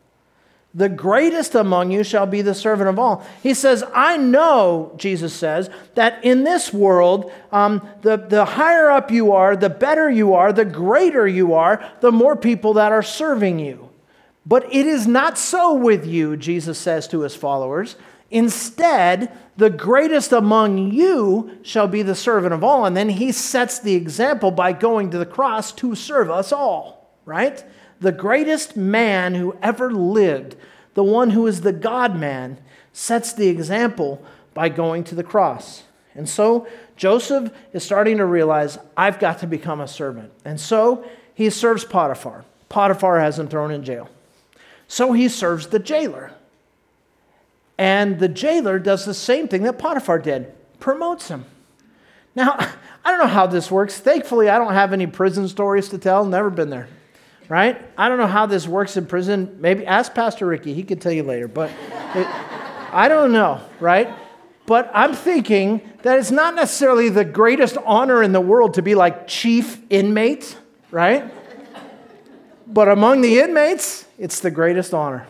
The 0.74 0.90
greatest 0.90 1.54
among 1.54 1.92
you 1.92 2.04
shall 2.04 2.26
be 2.26 2.42
the 2.42 2.56
servant 2.56 2.90
of 2.90 2.98
all. 2.98 3.24
He 3.44 3.54
says, 3.54 3.84
I 3.94 4.18
know, 4.18 4.92
Jesus 4.98 5.36
says, 5.36 5.70
that 5.94 6.26
in 6.26 6.44
this 6.44 6.74
world, 6.74 7.32
um, 7.52 7.88
the, 8.02 8.18
the 8.18 8.44
higher 8.44 8.90
up 8.90 9.12
you 9.12 9.34
are, 9.34 9.56
the 9.56 9.70
better 9.70 10.10
you 10.10 10.34
are, 10.34 10.52
the 10.52 10.66
greater 10.66 11.28
you 11.28 11.54
are, 11.54 11.88
the 12.02 12.12
more 12.12 12.36
people 12.36 12.74
that 12.74 12.92
are 12.92 13.04
serving 13.04 13.60
you. 13.60 13.88
But 14.48 14.66
it 14.74 14.88
is 14.88 15.06
not 15.06 15.38
so 15.38 15.76
with 15.76 16.08
you, 16.08 16.36
Jesus 16.36 16.80
says 16.80 17.08
to 17.10 17.22
his 17.22 17.36
followers. 17.36 17.96
Instead, 18.32 19.36
the 19.58 19.70
greatest 19.70 20.32
among 20.32 20.92
you 20.92 21.58
shall 21.64 21.88
be 21.88 22.02
the 22.02 22.16
servant 22.16 22.54
of 22.54 22.64
all. 22.64 22.86
And 22.86 22.96
then 22.96 23.10
he 23.10 23.32
sets 23.32 23.80
the 23.80 23.96
example 23.96 24.52
by 24.52 24.72
going 24.72 25.10
to 25.12 25.18
the 25.18 25.26
cross 25.26 25.72
to 25.74 25.96
serve 25.96 26.30
us 26.30 26.52
all, 26.52 27.14
right? 27.26 27.64
The 28.00 28.12
greatest 28.12 28.78
man 28.78 29.36
who 29.36 29.58
ever 29.62 29.92
lived, 29.92 30.56
the 30.94 31.04
one 31.04 31.32
who 31.32 31.46
is 31.48 31.62
the 31.62 31.74
God 31.74 32.18
man, 32.18 32.60
sets 32.94 33.34
the 33.34 33.48
example 33.48 34.24
by 34.54 34.70
going 34.70 35.04
to 35.06 35.16
the 35.16 35.24
cross. 35.24 35.84
And 36.16 36.28
so 36.28 36.68
Joseph 36.96 37.52
is 37.74 37.84
starting 37.84 38.18
to 38.18 38.26
realize, 38.26 38.78
I've 38.96 39.20
got 39.20 39.40
to 39.40 39.48
become 39.48 39.82
a 39.82 39.88
servant. 39.88 40.32
And 40.46 40.60
so 40.60 41.06
he 41.34 41.50
serves 41.50 41.86
Potiphar. 41.86 42.46
Potiphar 42.68 43.20
has 43.20 43.40
him 43.40 43.48
thrown 43.48 43.72
in 43.72 43.84
jail. 43.84 44.10
So 44.88 45.14
he 45.14 45.30
serves 45.30 45.68
the 45.68 45.80
jailer. 45.80 46.32
And 47.80 48.20
the 48.20 48.28
jailer 48.28 48.78
does 48.78 49.06
the 49.06 49.14
same 49.14 49.48
thing 49.48 49.64
that 49.64 49.80
Potiphar 49.80 50.20
did 50.20 50.52
promotes 50.82 51.30
him. 51.30 51.46
Now, 52.36 52.58
I 53.06 53.12
don't 53.12 53.20
know 53.22 53.28
how 53.28 53.48
this 53.48 53.72
works. 53.72 53.98
Thankfully, 53.98 54.50
I 54.50 54.58
don't 54.58 54.74
have 54.74 54.92
any 54.92 55.08
prison 55.08 55.48
stories 55.48 55.88
to 55.90 55.98
tell. 55.98 56.26
Never 56.26 56.50
been 56.50 56.70
there, 56.70 56.90
right? 57.48 57.82
I 57.98 58.10
don't 58.10 58.18
know 58.18 58.28
how 58.28 58.46
this 58.48 58.68
works 58.68 58.98
in 58.98 59.06
prison. 59.06 59.60
Maybe 59.62 59.86
ask 59.86 60.14
Pastor 60.14 60.46
Ricky. 60.46 60.74
He 60.74 60.84
could 60.84 61.00
tell 61.00 61.14
you 61.14 61.24
later. 61.24 61.48
But 61.48 61.70
it, 62.16 62.28
I 62.92 63.08
don't 63.08 63.32
know, 63.32 63.62
right? 63.80 64.14
But 64.66 64.92
I'm 64.94 65.14
thinking 65.14 65.82
that 66.02 66.20
it's 66.20 66.32
not 66.32 66.56
necessarily 66.56 67.08
the 67.08 67.24
greatest 67.24 67.78
honor 67.86 68.22
in 68.22 68.34
the 68.34 68.42
world 68.42 68.74
to 68.74 68.82
be 68.82 68.94
like 68.94 69.26
chief 69.26 69.82
inmate, 69.90 70.58
right? 70.92 71.34
But 72.68 72.90
among 72.90 73.22
the 73.22 73.40
inmates, 73.40 74.06
it's 74.18 74.42
the 74.42 74.52
greatest 74.52 74.94
honor, 74.94 75.28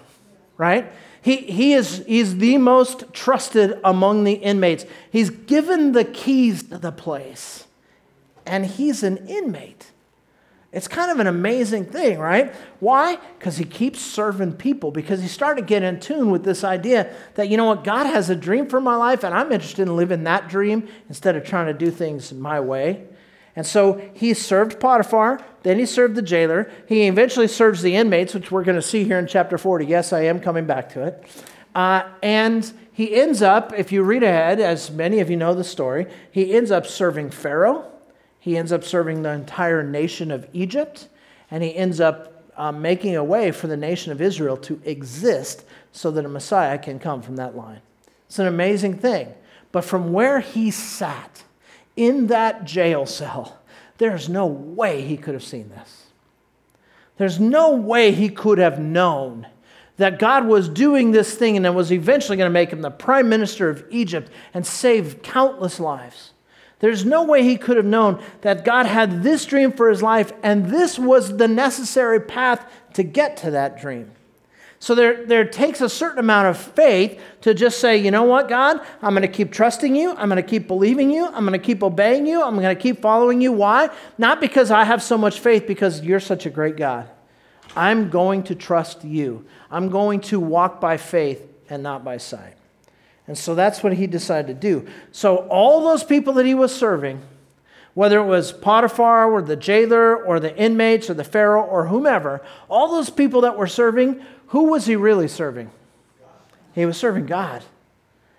right? 0.57 0.91
He, 1.21 1.37
he 1.37 1.73
is 1.73 2.03
he's 2.07 2.37
the 2.37 2.57
most 2.57 3.13
trusted 3.13 3.79
among 3.83 4.23
the 4.23 4.33
inmates. 4.33 4.85
He's 5.11 5.29
given 5.29 5.91
the 5.91 6.05
keys 6.05 6.63
to 6.63 6.77
the 6.77 6.91
place, 6.91 7.65
and 8.45 8.65
he's 8.65 9.03
an 9.03 9.27
inmate. 9.27 9.91
It's 10.71 10.87
kind 10.87 11.11
of 11.11 11.19
an 11.19 11.25
amazing 11.25 11.85
thing, 11.85 12.19
right? 12.19 12.53
Why? 12.79 13.17
Because 13.37 13.57
he 13.57 13.65
keeps 13.65 13.99
serving 13.99 14.53
people, 14.53 14.91
because 14.91 15.19
he 15.19 15.27
started 15.27 15.61
to 15.61 15.67
get 15.67 15.81
in 15.81 15.99
tune 15.99 16.29
with 16.29 16.43
this 16.43 16.63
idea 16.63 17.11
that, 17.33 17.49
you 17.49 17.57
know 17.57 17.65
what, 17.65 17.83
God 17.83 18.05
has 18.05 18.29
a 18.29 18.35
dream 18.35 18.67
for 18.67 18.79
my 18.79 18.95
life, 18.95 19.23
and 19.23 19.33
I'm 19.33 19.51
interested 19.51 19.81
in 19.81 19.95
living 19.95 20.25
that 20.25 20.47
dream 20.47 20.87
instead 21.07 21.35
of 21.35 21.43
trying 21.43 21.65
to 21.65 21.73
do 21.73 21.89
things 21.89 22.31
my 22.31 22.59
way. 22.59 23.07
And 23.55 23.65
so 23.65 24.01
he 24.13 24.33
served 24.33 24.79
Potiphar, 24.79 25.43
then 25.63 25.79
he 25.79 25.85
served 25.85 26.15
the 26.15 26.21
jailer. 26.21 26.71
He 26.87 27.07
eventually 27.07 27.47
serves 27.47 27.81
the 27.81 27.95
inmates, 27.95 28.33
which 28.33 28.51
we're 28.51 28.63
going 28.63 28.75
to 28.75 28.81
see 28.81 29.03
here 29.03 29.19
in 29.19 29.27
chapter 29.27 29.57
40. 29.57 29.85
Yes, 29.85 30.13
I 30.13 30.21
am 30.21 30.39
coming 30.39 30.65
back 30.65 30.89
to 30.93 31.03
it. 31.03 31.23
Uh, 31.75 32.03
and 32.23 32.71
he 32.93 33.15
ends 33.15 33.41
up, 33.41 33.73
if 33.73 33.91
you 33.91 34.03
read 34.03 34.23
ahead, 34.23 34.59
as 34.59 34.89
many 34.91 35.19
of 35.19 35.29
you 35.29 35.37
know 35.37 35.53
the 35.53 35.63
story, 35.63 36.07
he 36.31 36.53
ends 36.53 36.71
up 36.71 36.85
serving 36.85 37.31
Pharaoh. 37.31 37.89
He 38.39 38.57
ends 38.57 38.71
up 38.71 38.83
serving 38.83 39.21
the 39.21 39.31
entire 39.31 39.83
nation 39.83 40.31
of 40.31 40.47
Egypt. 40.53 41.09
And 41.51 41.63
he 41.63 41.75
ends 41.75 41.99
up 41.99 42.51
uh, 42.55 42.71
making 42.71 43.15
a 43.15 43.23
way 43.23 43.51
for 43.51 43.67
the 43.67 43.77
nation 43.77 44.11
of 44.11 44.21
Israel 44.21 44.57
to 44.57 44.81
exist 44.85 45.65
so 45.91 46.11
that 46.11 46.25
a 46.25 46.29
Messiah 46.29 46.77
can 46.77 46.99
come 46.99 47.21
from 47.21 47.35
that 47.37 47.55
line. 47.55 47.81
It's 48.27 48.39
an 48.39 48.47
amazing 48.47 48.97
thing. 48.97 49.33
But 49.71 49.85
from 49.85 50.13
where 50.13 50.39
he 50.39 50.71
sat, 50.71 51.43
in 51.99 52.27
that 52.27 52.63
jail 52.63 53.05
cell, 53.05 53.59
there's 53.97 54.29
no 54.29 54.45
way 54.45 55.01
he 55.01 55.17
could 55.17 55.33
have 55.33 55.43
seen 55.43 55.69
this. 55.69 56.05
There's 57.17 57.41
no 57.41 57.75
way 57.75 58.13
he 58.13 58.29
could 58.29 58.57
have 58.57 58.79
known 58.79 59.45
that 59.97 60.17
God 60.17 60.45
was 60.45 60.69
doing 60.69 61.11
this 61.11 61.35
thing 61.35 61.57
and 61.57 61.75
was 61.75 61.91
eventually 61.91 62.37
going 62.37 62.49
to 62.49 62.53
make 62.53 62.71
him 62.71 62.81
the 62.81 62.89
prime 62.89 63.27
minister 63.27 63.69
of 63.69 63.83
Egypt 63.89 64.31
and 64.53 64.65
save 64.65 65.21
countless 65.21 65.77
lives. 65.77 66.31
There's 66.79 67.03
no 67.03 67.23
way 67.23 67.43
he 67.43 67.57
could 67.57 67.75
have 67.75 67.85
known 67.85 68.23
that 68.39 68.63
God 68.63 68.85
had 68.85 69.21
this 69.21 69.45
dream 69.45 69.73
for 69.73 69.89
his 69.89 70.01
life 70.01 70.31
and 70.41 70.67
this 70.67 70.97
was 70.97 71.35
the 71.35 71.49
necessary 71.49 72.21
path 72.21 72.65
to 72.93 73.03
get 73.03 73.35
to 73.37 73.51
that 73.51 73.81
dream. 73.81 74.11
So 74.81 74.95
there, 74.95 75.25
there 75.25 75.43
takes 75.43 75.81
a 75.81 75.89
certain 75.89 76.19
amount 76.19 76.47
of 76.47 76.57
faith 76.57 77.21
to 77.41 77.53
just 77.53 77.79
say, 77.79 77.97
you 77.97 78.11
know 78.11 78.23
what, 78.23 78.47
God, 78.47 78.79
I'm 79.01 79.13
going 79.13 79.23
to 79.23 79.27
keep 79.27 79.51
trusting 79.51 79.93
you. 79.93 80.11
I'm 80.11 80.29
going 80.29 80.41
to 80.41 80.49
keep 80.49 80.67
believing 80.67 81.11
you. 81.11 81.25
I'm 81.25 81.45
going 81.45 81.51
to 81.51 81.59
keep 81.59 81.83
obeying 81.83 82.25
you. 82.25 82.41
I'm 82.41 82.55
going 82.55 82.75
to 82.75 82.81
keep 82.81 83.01
following 83.01 83.41
you. 83.41 83.51
Why? 83.51 83.89
Not 84.17 84.39
because 84.39 84.71
I 84.71 84.85
have 84.85 85.03
so 85.03 85.17
much 85.17 85.41
faith, 85.41 85.67
because 85.67 86.01
you're 86.01 86.21
such 86.21 86.45
a 86.45 86.49
great 86.49 86.77
God. 86.77 87.09
I'm 87.75 88.09
going 88.09 88.43
to 88.43 88.55
trust 88.55 89.03
you. 89.03 89.45
I'm 89.69 89.89
going 89.89 90.21
to 90.21 90.39
walk 90.39 90.79
by 90.79 90.95
faith 90.95 91.45
and 91.69 91.83
not 91.83 92.05
by 92.05 92.17
sight. 92.17 92.55
And 93.27 93.37
so 93.37 93.55
that's 93.55 93.83
what 93.83 93.93
he 93.93 94.07
decided 94.07 94.47
to 94.47 94.53
do. 94.53 94.87
So 95.11 95.47
all 95.49 95.83
those 95.83 96.03
people 96.03 96.33
that 96.33 96.45
he 96.45 96.55
was 96.55 96.75
serving, 96.75 97.21
whether 97.93 98.19
it 98.19 98.25
was 98.25 98.51
Potiphar 98.51 99.31
or 99.31 99.41
the 99.41 99.55
jailer 99.55 100.15
or 100.15 100.39
the 100.39 100.55
inmates 100.57 101.09
or 101.09 101.13
the 101.13 101.23
Pharaoh 101.23 101.63
or 101.63 101.87
whomever, 101.87 102.41
all 102.69 102.89
those 102.89 103.09
people 103.09 103.41
that 103.41 103.57
were 103.57 103.67
serving, 103.67 104.25
who 104.49 104.65
was 104.65 104.85
he 104.85 104.95
really 104.95 105.27
serving? 105.27 105.71
He 106.73 106.85
was 106.85 106.97
serving 106.97 107.25
God. 107.25 107.63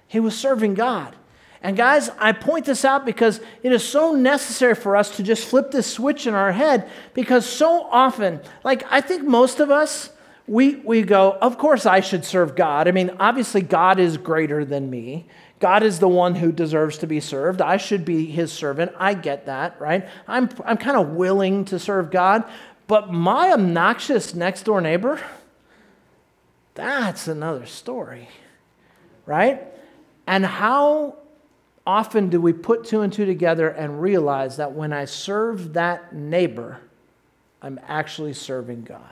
He 0.07 0.21
was 0.21 0.37
serving 0.37 0.75
God. 0.75 1.15
And 1.63 1.77
guys, 1.77 2.09
I 2.19 2.33
point 2.33 2.65
this 2.65 2.85
out 2.85 3.05
because 3.05 3.41
it 3.63 3.71
is 3.71 3.87
so 3.87 4.15
necessary 4.15 4.75
for 4.75 4.97
us 4.97 5.17
to 5.17 5.23
just 5.23 5.47
flip 5.47 5.71
this 5.71 5.87
switch 5.87 6.27
in 6.27 6.35
our 6.35 6.53
head 6.53 6.89
because 7.13 7.45
so 7.45 7.83
often, 7.91 8.41
like 8.65 8.83
I 8.91 9.01
think 9.01 9.25
most 9.25 9.61
of 9.61 9.71
us, 9.71 10.11
we, 10.47 10.77
we 10.77 11.03
go, 11.03 11.37
of 11.41 11.59
course 11.59 11.87
I 11.87 12.01
should 12.01 12.25
serve 12.25 12.57
God. 12.57 12.89
I 12.89 12.93
mean, 12.93 13.11
obviously, 13.21 13.61
God 13.61 14.01
is 14.01 14.17
greater 14.17 14.65
than 14.65 14.91
me. 14.91 15.29
God 15.61 15.83
is 15.83 15.99
the 15.99 16.09
one 16.09 16.35
who 16.35 16.51
deserves 16.51 16.99
to 16.99 17.07
be 17.07 17.21
served. 17.21 17.61
I 17.61 17.77
should 17.77 18.07
be 18.07 18.25
his 18.25 18.51
servant. 18.51 18.93
I 18.99 19.13
get 19.13 19.47
that, 19.47 19.79
right? 19.79 20.09
I'm, 20.27 20.49
I'm 20.65 20.79
kind 20.79 20.97
of 20.97 21.11
willing 21.11 21.67
to 21.67 21.79
serve 21.79 22.11
God. 22.11 22.45
But 22.87 23.13
my 23.13 23.53
obnoxious 23.53 24.35
next 24.35 24.63
door 24.63 24.81
neighbor, 24.81 25.21
that's 26.81 27.29
another 27.29 27.67
story, 27.67 28.29
right? 29.27 29.63
And 30.27 30.47
how 30.47 31.17
often 31.87 32.31
do 32.31 32.41
we 32.41 32.55
put 32.55 32.85
two 32.85 33.03
and 33.03 33.13
two 33.13 33.27
together 33.27 33.69
and 33.69 34.01
realize 34.01 34.57
that 34.57 34.73
when 34.73 34.91
I 34.91 35.05
serve 35.05 35.75
that 35.75 36.15
neighbor, 36.15 36.81
I'm 37.61 37.79
actually 37.87 38.33
serving 38.33 38.85
God? 38.85 39.03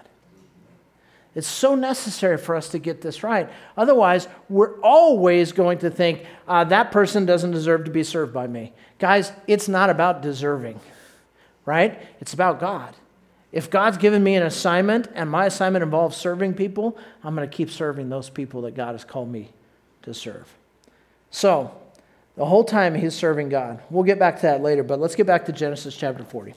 It's 1.35 1.47
so 1.47 1.75
necessary 1.75 2.39
for 2.39 2.57
us 2.57 2.71
to 2.71 2.79
get 2.79 3.03
this 3.03 3.23
right. 3.23 3.51
Otherwise, 3.77 4.29
we're 4.49 4.81
always 4.81 5.53
going 5.53 5.79
to 5.81 5.91
think 5.91 6.25
uh, 6.49 6.65
that 6.65 6.91
person 6.91 7.27
doesn't 7.27 7.51
deserve 7.51 7.85
to 7.85 7.91
be 7.91 8.03
served 8.03 8.33
by 8.33 8.47
me. 8.47 8.73
Guys, 8.99 9.31
it's 9.47 9.69
not 9.69 9.91
about 9.91 10.23
deserving, 10.23 10.81
right? 11.67 12.01
It's 12.21 12.33
about 12.33 12.61
God. 12.61 12.95
If 13.51 13.71
God's 13.71 13.97
given 13.97 14.23
me 14.23 14.35
an 14.35 14.43
assignment 14.43 15.09
and 15.15 15.31
my 15.31 15.47
assignment 15.47 15.83
involves 15.83 16.17
serving 16.17 16.55
people, 16.55 16.99
I'm 17.25 17.35
going 17.35 17.49
to 17.49 17.57
keep 17.57 17.71
serving 17.71 18.09
those 18.09 18.29
people 18.29 18.63
that 18.63 18.75
God 18.75 18.93
has 18.93 19.05
called 19.05 19.31
me 19.31 19.51
to 20.03 20.13
serve. 20.13 20.53
So, 21.31 21.75
the 22.37 22.45
whole 22.45 22.65
time 22.65 22.95
he's 22.95 23.15
serving 23.15 23.49
God. 23.49 23.83
We'll 23.91 24.05
get 24.05 24.19
back 24.19 24.37
to 24.37 24.43
that 24.43 24.63
later, 24.63 24.85
but 24.85 25.01
let's 25.01 25.17
get 25.17 25.27
back 25.27 25.47
to 25.47 25.53
Genesis 25.53 25.97
chapter 25.97 26.25
40. 26.25 26.55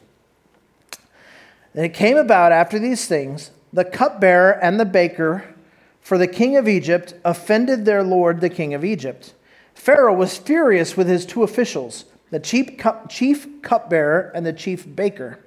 And 1.74 1.86
it 1.86 1.94
came 1.94 2.18
about 2.18 2.52
after 2.52 2.78
these 2.78 3.08
things 3.08 3.52
the 3.74 3.86
cupbearer 3.86 4.52
and 4.62 4.80
the 4.80 4.86
baker 4.86 5.56
for 6.02 6.18
the 6.18 6.28
king 6.28 6.58
of 6.58 6.68
Egypt 6.68 7.14
offended 7.24 7.86
their 7.86 8.04
lord, 8.04 8.42
the 8.42 8.50
king 8.50 8.74
of 8.74 8.84
Egypt. 8.84 9.34
Pharaoh 9.74 10.14
was 10.14 10.38
furious 10.38 10.98
with 10.98 11.08
his 11.08 11.26
two 11.26 11.44
officials, 11.44 12.06
the 12.32 12.40
chief, 12.40 12.70
chief 13.10 13.62
cupbearer 13.62 14.32
and 14.36 14.46
the 14.46 14.54
chief 14.54 14.86
baker. 14.96 15.40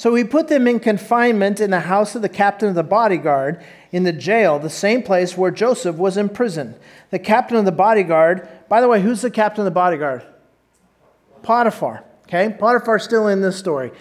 So 0.00 0.14
he 0.14 0.24
put 0.24 0.48
them 0.48 0.66
in 0.66 0.80
confinement 0.80 1.60
in 1.60 1.68
the 1.68 1.80
house 1.80 2.14
of 2.14 2.22
the 2.22 2.30
captain 2.30 2.70
of 2.70 2.74
the 2.74 2.82
bodyguard 2.82 3.62
in 3.92 4.04
the 4.04 4.14
jail, 4.14 4.58
the 4.58 4.70
same 4.70 5.02
place 5.02 5.36
where 5.36 5.50
Joseph 5.50 5.96
was 5.96 6.16
imprisoned. 6.16 6.76
The 7.10 7.18
captain 7.18 7.58
of 7.58 7.66
the 7.66 7.72
bodyguard, 7.72 8.48
by 8.70 8.80
the 8.80 8.88
way, 8.88 9.02
who's 9.02 9.20
the 9.20 9.30
captain 9.30 9.60
of 9.60 9.66
the 9.66 9.70
bodyguard? 9.72 10.24
Potiphar. 11.42 12.02
Okay? 12.22 12.48
Potiphar's 12.58 13.02
still 13.02 13.28
in 13.28 13.42
this 13.42 13.58
story. 13.58 13.92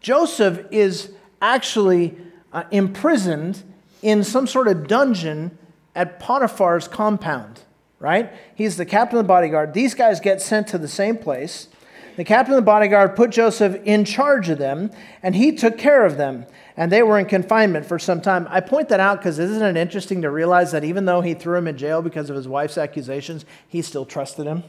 Joseph 0.00 0.64
is 0.70 1.10
actually 1.42 2.16
uh, 2.52 2.62
imprisoned 2.70 3.60
in 4.00 4.22
some 4.22 4.46
sort 4.46 4.68
of 4.68 4.86
dungeon 4.86 5.58
at 5.92 6.20
Potiphar's 6.20 6.86
compound, 6.86 7.62
right? 7.98 8.32
He's 8.54 8.76
the 8.76 8.86
captain 8.86 9.18
of 9.18 9.24
the 9.24 9.28
bodyguard. 9.28 9.74
These 9.74 9.94
guys 9.94 10.20
get 10.20 10.40
sent 10.40 10.68
to 10.68 10.78
the 10.78 10.86
same 10.86 11.16
place. 11.16 11.66
The 12.18 12.24
captain 12.24 12.54
of 12.54 12.56
the 12.56 12.62
bodyguard 12.62 13.14
put 13.14 13.30
Joseph 13.30 13.80
in 13.84 14.04
charge 14.04 14.48
of 14.48 14.58
them, 14.58 14.90
and 15.22 15.36
he 15.36 15.52
took 15.52 15.78
care 15.78 16.04
of 16.04 16.16
them. 16.16 16.46
And 16.76 16.90
they 16.90 17.00
were 17.04 17.16
in 17.16 17.26
confinement 17.26 17.86
for 17.86 17.96
some 17.96 18.20
time. 18.20 18.48
I 18.50 18.60
point 18.60 18.88
that 18.88 18.98
out 18.98 19.18
because 19.18 19.38
isn't 19.38 19.62
it 19.62 19.80
interesting 19.80 20.22
to 20.22 20.30
realize 20.30 20.72
that 20.72 20.82
even 20.82 21.04
though 21.04 21.20
he 21.20 21.34
threw 21.34 21.56
him 21.56 21.68
in 21.68 21.78
jail 21.78 22.02
because 22.02 22.28
of 22.28 22.34
his 22.34 22.48
wife's 22.48 22.76
accusations, 22.76 23.44
he 23.68 23.82
still 23.82 24.04
trusted 24.04 24.46
him? 24.46 24.64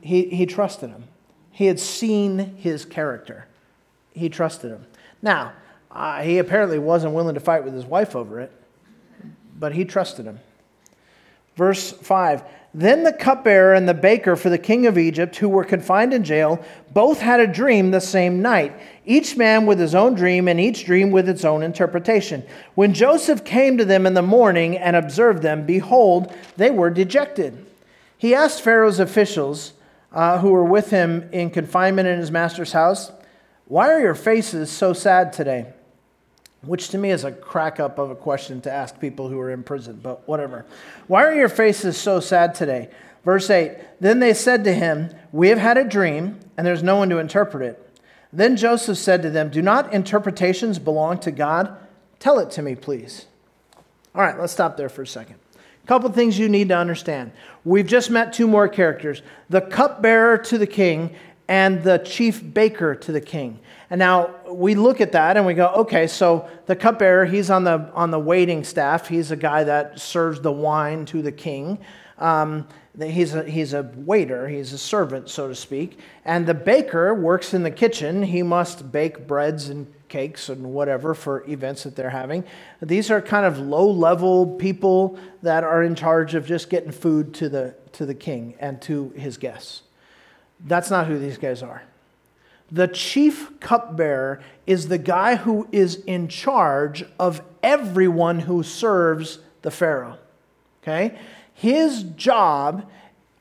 He, 0.00 0.24
he 0.30 0.46
trusted 0.46 0.90
him. 0.90 1.04
He 1.52 1.66
had 1.66 1.78
seen 1.78 2.56
his 2.56 2.84
character. 2.84 3.46
He 4.12 4.28
trusted 4.28 4.72
him. 4.72 4.86
Now, 5.22 5.52
uh, 5.92 6.22
he 6.22 6.38
apparently 6.38 6.80
wasn't 6.80 7.14
willing 7.14 7.34
to 7.34 7.40
fight 7.40 7.62
with 7.62 7.72
his 7.72 7.86
wife 7.86 8.16
over 8.16 8.40
it, 8.40 8.50
but 9.56 9.74
he 9.74 9.84
trusted 9.84 10.26
him. 10.26 10.40
Verse 11.54 11.92
5 11.92 12.42
Then 12.72 13.02
the 13.02 13.12
cupbearer 13.12 13.74
and 13.74 13.88
the 13.88 13.94
baker 13.94 14.36
for 14.36 14.48
the 14.48 14.58
king 14.58 14.86
of 14.86 14.96
Egypt, 14.96 15.36
who 15.36 15.48
were 15.48 15.64
confined 15.64 16.14
in 16.14 16.22
jail, 16.22 16.64
both 16.92 17.20
had 17.20 17.40
a 17.40 17.46
dream 17.46 17.90
the 17.90 18.00
same 18.00 18.40
night, 18.40 18.72
each 19.04 19.36
man 19.36 19.66
with 19.66 19.80
his 19.80 19.94
own 19.94 20.14
dream, 20.14 20.46
and 20.46 20.60
each 20.60 20.84
dream 20.84 21.10
with 21.10 21.28
its 21.28 21.44
own 21.44 21.64
interpretation. 21.64 22.44
When 22.76 22.94
Joseph 22.94 23.44
came 23.44 23.76
to 23.78 23.84
them 23.84 24.06
in 24.06 24.14
the 24.14 24.22
morning 24.22 24.78
and 24.78 24.94
observed 24.94 25.42
them, 25.42 25.66
behold, 25.66 26.32
they 26.56 26.70
were 26.70 26.90
dejected. 26.90 27.66
He 28.16 28.34
asked 28.34 28.62
Pharaoh's 28.62 29.00
officials 29.00 29.72
uh, 30.12 30.38
who 30.38 30.50
were 30.50 30.64
with 30.64 30.90
him 30.90 31.28
in 31.32 31.50
confinement 31.50 32.06
in 32.06 32.18
his 32.18 32.30
master's 32.30 32.72
house, 32.72 33.10
Why 33.66 33.88
are 33.88 34.00
your 34.00 34.14
faces 34.14 34.70
so 34.70 34.92
sad 34.92 35.32
today? 35.32 35.72
Which 36.62 36.90
to 36.90 36.98
me 36.98 37.10
is 37.10 37.24
a 37.24 37.32
crack 37.32 37.80
up 37.80 37.98
of 37.98 38.10
a 38.10 38.14
question 38.14 38.60
to 38.62 38.72
ask 38.72 39.00
people 39.00 39.28
who 39.28 39.38
are 39.40 39.50
in 39.50 39.62
prison, 39.62 39.98
but 40.02 40.26
whatever. 40.28 40.66
Why 41.06 41.24
are 41.24 41.34
your 41.34 41.48
faces 41.48 41.96
so 41.96 42.20
sad 42.20 42.54
today? 42.54 42.90
Verse 43.24 43.48
8 43.48 43.78
Then 44.00 44.20
they 44.20 44.34
said 44.34 44.64
to 44.64 44.74
him, 44.74 45.10
We 45.32 45.48
have 45.48 45.58
had 45.58 45.78
a 45.78 45.84
dream, 45.84 46.40
and 46.56 46.66
there's 46.66 46.82
no 46.82 46.96
one 46.96 47.08
to 47.10 47.18
interpret 47.18 47.62
it. 47.62 47.86
Then 48.32 48.56
Joseph 48.56 48.98
said 48.98 49.22
to 49.22 49.30
them, 49.30 49.50
Do 49.50 49.62
not 49.62 49.92
interpretations 49.92 50.78
belong 50.78 51.18
to 51.20 51.30
God? 51.30 51.76
Tell 52.18 52.38
it 52.38 52.50
to 52.52 52.62
me, 52.62 52.74
please. 52.74 53.26
All 54.14 54.22
right, 54.22 54.38
let's 54.38 54.52
stop 54.52 54.76
there 54.76 54.88
for 54.88 55.02
a 55.02 55.06
second. 55.06 55.36
A 55.82 55.86
couple 55.86 56.10
things 56.10 56.38
you 56.38 56.48
need 56.48 56.68
to 56.68 56.76
understand. 56.76 57.32
We've 57.64 57.86
just 57.86 58.10
met 58.10 58.32
two 58.32 58.46
more 58.46 58.68
characters 58.68 59.22
the 59.48 59.60
cupbearer 59.60 60.38
to 60.38 60.58
the 60.58 60.66
king 60.66 61.16
and 61.50 61.82
the 61.82 61.98
chief 61.98 62.54
baker 62.54 62.94
to 62.94 63.10
the 63.10 63.20
king. 63.20 63.58
And 63.90 63.98
now 63.98 64.36
we 64.48 64.76
look 64.76 65.00
at 65.00 65.10
that 65.12 65.36
and 65.36 65.44
we 65.44 65.54
go, 65.54 65.66
okay, 65.78 66.06
so 66.06 66.48
the 66.66 66.76
cupbearer, 66.76 67.26
he's 67.26 67.50
on 67.50 67.64
the, 67.64 67.90
on 67.92 68.12
the 68.12 68.20
waiting 68.20 68.62
staff. 68.62 69.08
He's 69.08 69.32
a 69.32 69.36
guy 69.36 69.64
that 69.64 69.98
serves 69.98 70.40
the 70.40 70.52
wine 70.52 71.06
to 71.06 71.22
the 71.22 71.32
king. 71.32 71.80
Um, 72.18 72.68
he's, 72.96 73.34
a, 73.34 73.42
he's 73.42 73.72
a 73.72 73.82
waiter, 73.96 74.48
he's 74.48 74.72
a 74.72 74.78
servant, 74.78 75.28
so 75.28 75.48
to 75.48 75.56
speak. 75.56 75.98
And 76.24 76.46
the 76.46 76.54
baker 76.54 77.12
works 77.14 77.52
in 77.52 77.64
the 77.64 77.72
kitchen. 77.72 78.22
He 78.22 78.44
must 78.44 78.92
bake 78.92 79.26
breads 79.26 79.70
and 79.70 79.92
cakes 80.08 80.50
and 80.50 80.72
whatever 80.72 81.14
for 81.14 81.44
events 81.50 81.82
that 81.82 81.96
they're 81.96 82.10
having. 82.10 82.44
These 82.80 83.10
are 83.10 83.20
kind 83.20 83.44
of 83.44 83.58
low 83.58 83.90
level 83.90 84.54
people 84.54 85.18
that 85.42 85.64
are 85.64 85.82
in 85.82 85.96
charge 85.96 86.36
of 86.36 86.46
just 86.46 86.70
getting 86.70 86.92
food 86.92 87.34
to 87.34 87.48
the, 87.48 87.74
to 87.94 88.06
the 88.06 88.14
king 88.14 88.54
and 88.60 88.80
to 88.82 89.08
his 89.16 89.36
guests. 89.36 89.82
That's 90.66 90.90
not 90.90 91.06
who 91.06 91.18
these 91.18 91.38
guys 91.38 91.62
are. 91.62 91.82
The 92.72 92.88
chief 92.88 93.58
cupbearer 93.60 94.40
is 94.66 94.88
the 94.88 94.98
guy 94.98 95.36
who 95.36 95.66
is 95.72 95.96
in 96.06 96.28
charge 96.28 97.04
of 97.18 97.42
everyone 97.62 98.40
who 98.40 98.62
serves 98.62 99.38
the 99.62 99.70
Pharaoh. 99.70 100.18
Okay? 100.82 101.18
His 101.54 102.04
job 102.04 102.88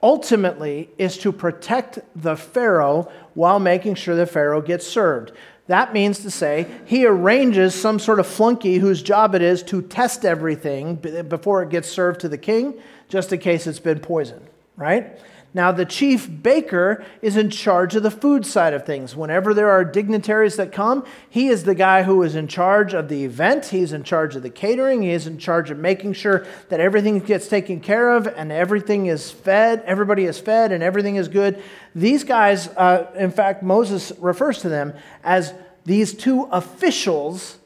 ultimately 0.01 0.89
is 0.97 1.17
to 1.19 1.31
protect 1.31 1.99
the 2.15 2.35
Pharaoh 2.35 3.11
while 3.33 3.59
making 3.59 3.95
sure 3.95 4.15
the 4.15 4.25
Pharaoh 4.25 4.61
gets 4.61 4.87
served. 4.87 5.31
That 5.67 5.93
means 5.93 6.19
to 6.19 6.31
say, 6.31 6.65
he 6.85 7.05
arranges 7.05 7.75
some 7.75 7.99
sort 7.99 8.19
of 8.19 8.25
flunky 8.25 8.77
whose 8.77 9.03
job 9.03 9.35
it 9.35 9.43
is 9.43 9.61
to 9.63 9.83
test 9.83 10.25
everything 10.25 10.95
before 10.95 11.61
it 11.61 11.69
gets 11.69 11.87
served 11.87 12.21
to 12.21 12.29
the 12.29 12.39
king, 12.39 12.73
just 13.07 13.31
in 13.31 13.39
case 13.39 13.67
it's 13.67 13.79
been 13.79 13.99
poisoned, 13.99 14.47
right? 14.75 15.19
Now, 15.51 15.71
the 15.71 15.85
chief 15.85 16.29
baker 16.43 17.03
is 17.23 17.35
in 17.35 17.49
charge 17.49 17.95
of 17.95 18.03
the 18.03 18.11
food 18.11 18.45
side 18.45 18.73
of 18.73 18.85
things. 18.85 19.15
Whenever 19.15 19.53
there 19.53 19.71
are 19.71 19.83
dignitaries 19.83 20.57
that 20.57 20.71
come, 20.71 21.03
he 21.27 21.47
is 21.47 21.63
the 21.63 21.73
guy 21.73 22.03
who 22.03 22.21
is 22.21 22.35
in 22.35 22.47
charge 22.47 22.93
of 22.93 23.09
the 23.09 23.25
event. 23.25 23.65
He's 23.65 23.91
in 23.91 24.03
charge 24.03 24.35
of 24.35 24.43
the 24.43 24.51
catering. 24.51 25.01
He 25.01 25.09
is 25.09 25.25
in 25.25 25.39
charge 25.39 25.71
of 25.71 25.79
making 25.79 26.13
sure 26.13 26.45
that 26.69 26.79
everything 26.79 27.17
gets 27.19 27.47
taken 27.47 27.79
care 27.79 28.11
of 28.11 28.27
and 28.27 28.51
everything 28.51 29.07
is 29.07 29.31
fed, 29.31 29.81
everybody 29.87 30.25
is 30.25 30.37
fed, 30.37 30.71
and 30.71 30.83
everything 30.83 31.15
is 31.15 31.27
good. 31.27 31.61
These 31.95 32.25
guys, 32.25 32.67
uh, 32.69 33.11
in 33.15 33.31
fact, 33.31 33.63
Moses 33.63 34.11
refers 34.19 34.59
to 34.59 34.69
them 34.69 34.93
as 35.23 35.55
these 35.83 36.13
two 36.13 36.43
officials 36.51 37.57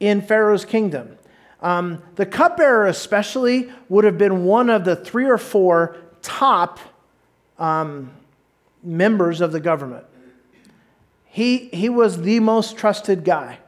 in 0.00 0.22
Pharaoh's 0.22 0.64
kingdom. 0.64 1.16
Um, 1.60 2.02
the 2.16 2.26
cupbearer, 2.26 2.86
especially, 2.86 3.70
would 3.88 4.04
have 4.04 4.18
been 4.18 4.44
one 4.44 4.70
of 4.70 4.84
the 4.84 4.96
three 4.96 5.28
or 5.28 5.38
four 5.38 5.96
top 6.20 6.80
um, 7.58 8.10
members 8.82 9.40
of 9.40 9.52
the 9.52 9.60
government. 9.60 10.04
He, 11.24 11.68
he 11.68 11.88
was 11.88 12.22
the 12.22 12.40
most 12.40 12.76
trusted 12.76 13.24
guy. 13.24 13.58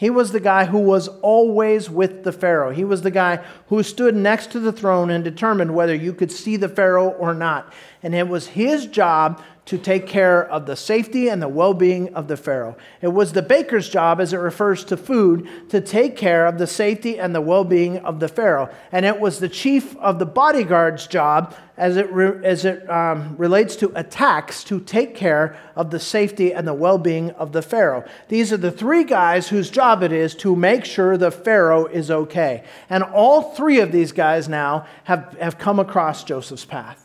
He 0.00 0.08
was 0.08 0.32
the 0.32 0.40
guy 0.40 0.64
who 0.64 0.78
was 0.78 1.08
always 1.20 1.90
with 1.90 2.24
the 2.24 2.32
Pharaoh. 2.32 2.70
He 2.70 2.84
was 2.84 3.02
the 3.02 3.10
guy 3.10 3.44
who 3.66 3.82
stood 3.82 4.16
next 4.16 4.50
to 4.52 4.58
the 4.58 4.72
throne 4.72 5.10
and 5.10 5.22
determined 5.22 5.74
whether 5.74 5.94
you 5.94 6.14
could 6.14 6.32
see 6.32 6.56
the 6.56 6.70
Pharaoh 6.70 7.10
or 7.10 7.34
not. 7.34 7.70
And 8.02 8.14
it 8.14 8.26
was 8.26 8.46
his 8.46 8.86
job 8.86 9.42
to 9.70 9.78
take 9.78 10.04
care 10.04 10.44
of 10.50 10.66
the 10.66 10.74
safety 10.74 11.28
and 11.28 11.40
the 11.40 11.46
well 11.46 11.74
being 11.74 12.12
of 12.12 12.26
the 12.26 12.36
Pharaoh. 12.36 12.76
It 13.00 13.12
was 13.12 13.32
the 13.32 13.40
baker's 13.40 13.88
job, 13.88 14.20
as 14.20 14.32
it 14.32 14.38
refers 14.38 14.84
to 14.86 14.96
food, 14.96 15.48
to 15.68 15.80
take 15.80 16.16
care 16.16 16.44
of 16.44 16.58
the 16.58 16.66
safety 16.66 17.20
and 17.20 17.32
the 17.32 17.40
well 17.40 17.62
being 17.62 17.98
of 17.98 18.18
the 18.18 18.26
Pharaoh. 18.26 18.68
And 18.90 19.06
it 19.06 19.20
was 19.20 19.38
the 19.38 19.48
chief 19.48 19.96
of 19.98 20.18
the 20.18 20.26
bodyguard's 20.26 21.06
job, 21.06 21.54
as 21.76 21.96
it, 21.96 22.10
re- 22.10 22.44
as 22.44 22.64
it 22.64 22.90
um, 22.90 23.36
relates 23.38 23.76
to 23.76 23.92
attacks, 23.94 24.64
to 24.64 24.80
take 24.80 25.14
care 25.14 25.56
of 25.76 25.92
the 25.92 26.00
safety 26.00 26.52
and 26.52 26.66
the 26.66 26.74
well 26.74 26.98
being 26.98 27.30
of 27.30 27.52
the 27.52 27.62
Pharaoh. 27.62 28.04
These 28.26 28.52
are 28.52 28.56
the 28.56 28.72
three 28.72 29.04
guys 29.04 29.50
whose 29.50 29.70
job 29.70 30.02
it 30.02 30.10
is 30.10 30.34
to 30.36 30.56
make 30.56 30.84
sure 30.84 31.16
the 31.16 31.30
Pharaoh 31.30 31.86
is 31.86 32.10
okay. 32.10 32.64
And 32.88 33.04
all 33.04 33.54
three 33.54 33.78
of 33.78 33.92
these 33.92 34.10
guys 34.10 34.48
now 34.48 34.88
have, 35.04 35.36
have 35.40 35.58
come 35.58 35.78
across 35.78 36.24
Joseph's 36.24 36.64
path. 36.64 36.99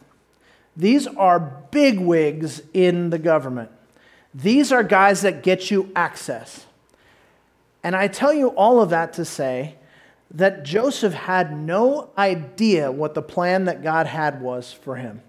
These 0.76 1.08
are 1.08 1.40
big 1.72 2.00
wigs 2.00 2.62
in 2.74 3.10
the 3.10 3.20
government. 3.20 3.72
These 4.34 4.72
are 4.72 4.84
guys 4.84 5.22
that 5.22 5.44
get 5.44 5.72
you 5.72 5.92
access. 5.96 6.66
And 7.84 7.96
I 7.96 8.08
tell 8.08 8.34
you 8.34 8.50
all 8.50 8.82
of 8.82 8.90
that 8.90 9.14
to 9.14 9.26
say 9.26 9.76
that 10.32 10.64
Joseph 10.64 11.14
had 11.14 11.58
no 11.58 12.10
idea 12.18 12.92
what 12.92 13.14
the 13.14 13.22
plan 13.22 13.66
that 13.66 13.84
God 13.84 14.08
had 14.08 14.42
was 14.42 14.74
for 14.74 14.98
him. 14.98 15.22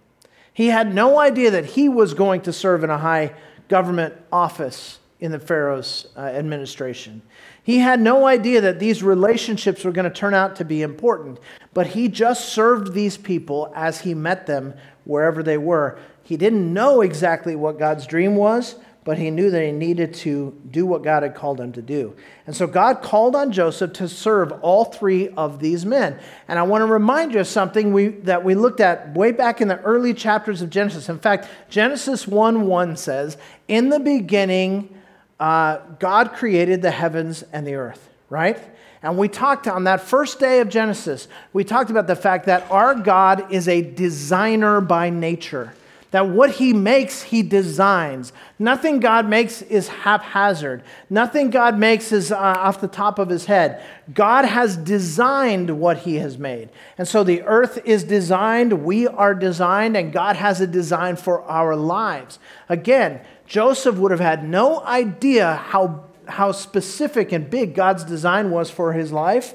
He 0.52 0.68
had 0.68 0.94
no 0.94 1.18
idea 1.20 1.50
that 1.50 1.66
he 1.66 1.88
was 1.88 2.14
going 2.14 2.40
to 2.42 2.52
serve 2.52 2.82
in 2.82 2.90
a 2.90 2.98
high 2.98 3.35
government 3.68 4.14
office 4.32 4.98
in 5.20 5.30
the 5.30 5.38
Pharaoh's 5.38 6.06
uh, 6.16 6.20
administration. 6.20 7.22
He 7.62 7.78
had 7.78 8.00
no 8.00 8.26
idea 8.26 8.61
that 8.62 8.78
these 8.78 9.02
relationships 9.02 9.85
were 9.85 9.92
going 9.92 10.11
to 10.11 10.18
turn 10.18 10.35
out 10.35 10.56
to 10.56 10.64
be 10.64 10.82
important, 10.82 11.38
but 11.74 11.88
he 11.88 12.09
just 12.09 12.50
served 12.50 12.92
these 12.92 13.16
people 13.16 13.72
as 13.74 14.00
he 14.00 14.14
met 14.14 14.46
them 14.46 14.74
wherever 15.06 15.42
they 15.42 15.56
were. 15.56 15.98
He 16.22 16.36
didn't 16.36 16.72
know 16.74 17.00
exactly 17.00 17.56
what 17.56 17.78
God's 17.78 18.06
dream 18.06 18.36
was, 18.36 18.74
but 19.04 19.18
he 19.18 19.30
knew 19.30 19.50
that 19.52 19.64
he 19.64 19.70
needed 19.70 20.12
to 20.12 20.60
do 20.68 20.84
what 20.84 21.04
God 21.04 21.22
had 21.22 21.36
called 21.36 21.60
him 21.60 21.72
to 21.74 21.80
do. 21.80 22.16
And 22.44 22.56
so 22.56 22.66
God 22.66 23.02
called 23.02 23.36
on 23.36 23.52
Joseph 23.52 23.92
to 23.94 24.08
serve 24.08 24.50
all 24.62 24.84
three 24.84 25.28
of 25.28 25.60
these 25.60 25.86
men. 25.86 26.18
And 26.48 26.58
I 26.58 26.62
want 26.64 26.82
to 26.82 26.86
remind 26.86 27.32
you 27.32 27.38
of 27.38 27.46
something 27.46 27.92
we, 27.92 28.08
that 28.08 28.42
we 28.42 28.56
looked 28.56 28.80
at 28.80 29.14
way 29.14 29.30
back 29.30 29.60
in 29.60 29.68
the 29.68 29.80
early 29.82 30.12
chapters 30.12 30.60
of 30.60 30.70
Genesis. 30.70 31.08
In 31.08 31.20
fact, 31.20 31.48
Genesis 31.70 32.26
1 32.26 32.66
1 32.66 32.96
says, 32.96 33.36
In 33.68 33.90
the 33.90 34.00
beginning, 34.00 34.92
uh, 35.38 35.78
God 36.00 36.32
created 36.32 36.82
the 36.82 36.90
heavens 36.90 37.44
and 37.52 37.64
the 37.64 37.76
earth, 37.76 38.08
right? 38.28 38.58
And 39.06 39.16
we 39.16 39.28
talked 39.28 39.68
on 39.68 39.84
that 39.84 40.00
first 40.00 40.40
day 40.40 40.58
of 40.58 40.68
Genesis, 40.68 41.28
we 41.52 41.62
talked 41.62 41.90
about 41.90 42.08
the 42.08 42.16
fact 42.16 42.46
that 42.46 42.68
our 42.72 42.92
God 42.92 43.52
is 43.52 43.68
a 43.68 43.80
designer 43.80 44.80
by 44.80 45.10
nature. 45.10 45.74
That 46.10 46.28
what 46.28 46.50
he 46.50 46.72
makes, 46.72 47.22
he 47.22 47.44
designs. 47.44 48.32
Nothing 48.58 48.98
God 48.98 49.28
makes 49.28 49.62
is 49.62 49.86
haphazard. 49.86 50.82
Nothing 51.08 51.50
God 51.50 51.78
makes 51.78 52.10
is 52.10 52.32
uh, 52.32 52.36
off 52.36 52.80
the 52.80 52.88
top 52.88 53.20
of 53.20 53.28
his 53.28 53.44
head. 53.44 53.80
God 54.12 54.44
has 54.44 54.76
designed 54.76 55.78
what 55.78 55.98
he 55.98 56.16
has 56.16 56.36
made. 56.36 56.70
And 56.98 57.06
so 57.06 57.22
the 57.22 57.42
earth 57.42 57.78
is 57.84 58.02
designed, 58.02 58.84
we 58.84 59.06
are 59.06 59.34
designed, 59.34 59.96
and 59.96 60.12
God 60.12 60.34
has 60.34 60.60
a 60.60 60.66
design 60.66 61.14
for 61.14 61.42
our 61.42 61.76
lives. 61.76 62.40
Again, 62.68 63.20
Joseph 63.46 63.98
would 63.98 64.10
have 64.10 64.18
had 64.18 64.48
no 64.48 64.80
idea 64.80 65.54
how 65.54 66.06
how 66.26 66.52
specific 66.52 67.32
and 67.32 67.48
big 67.48 67.74
God's 67.74 68.04
design 68.04 68.50
was 68.50 68.70
for 68.70 68.92
his 68.92 69.12
life, 69.12 69.54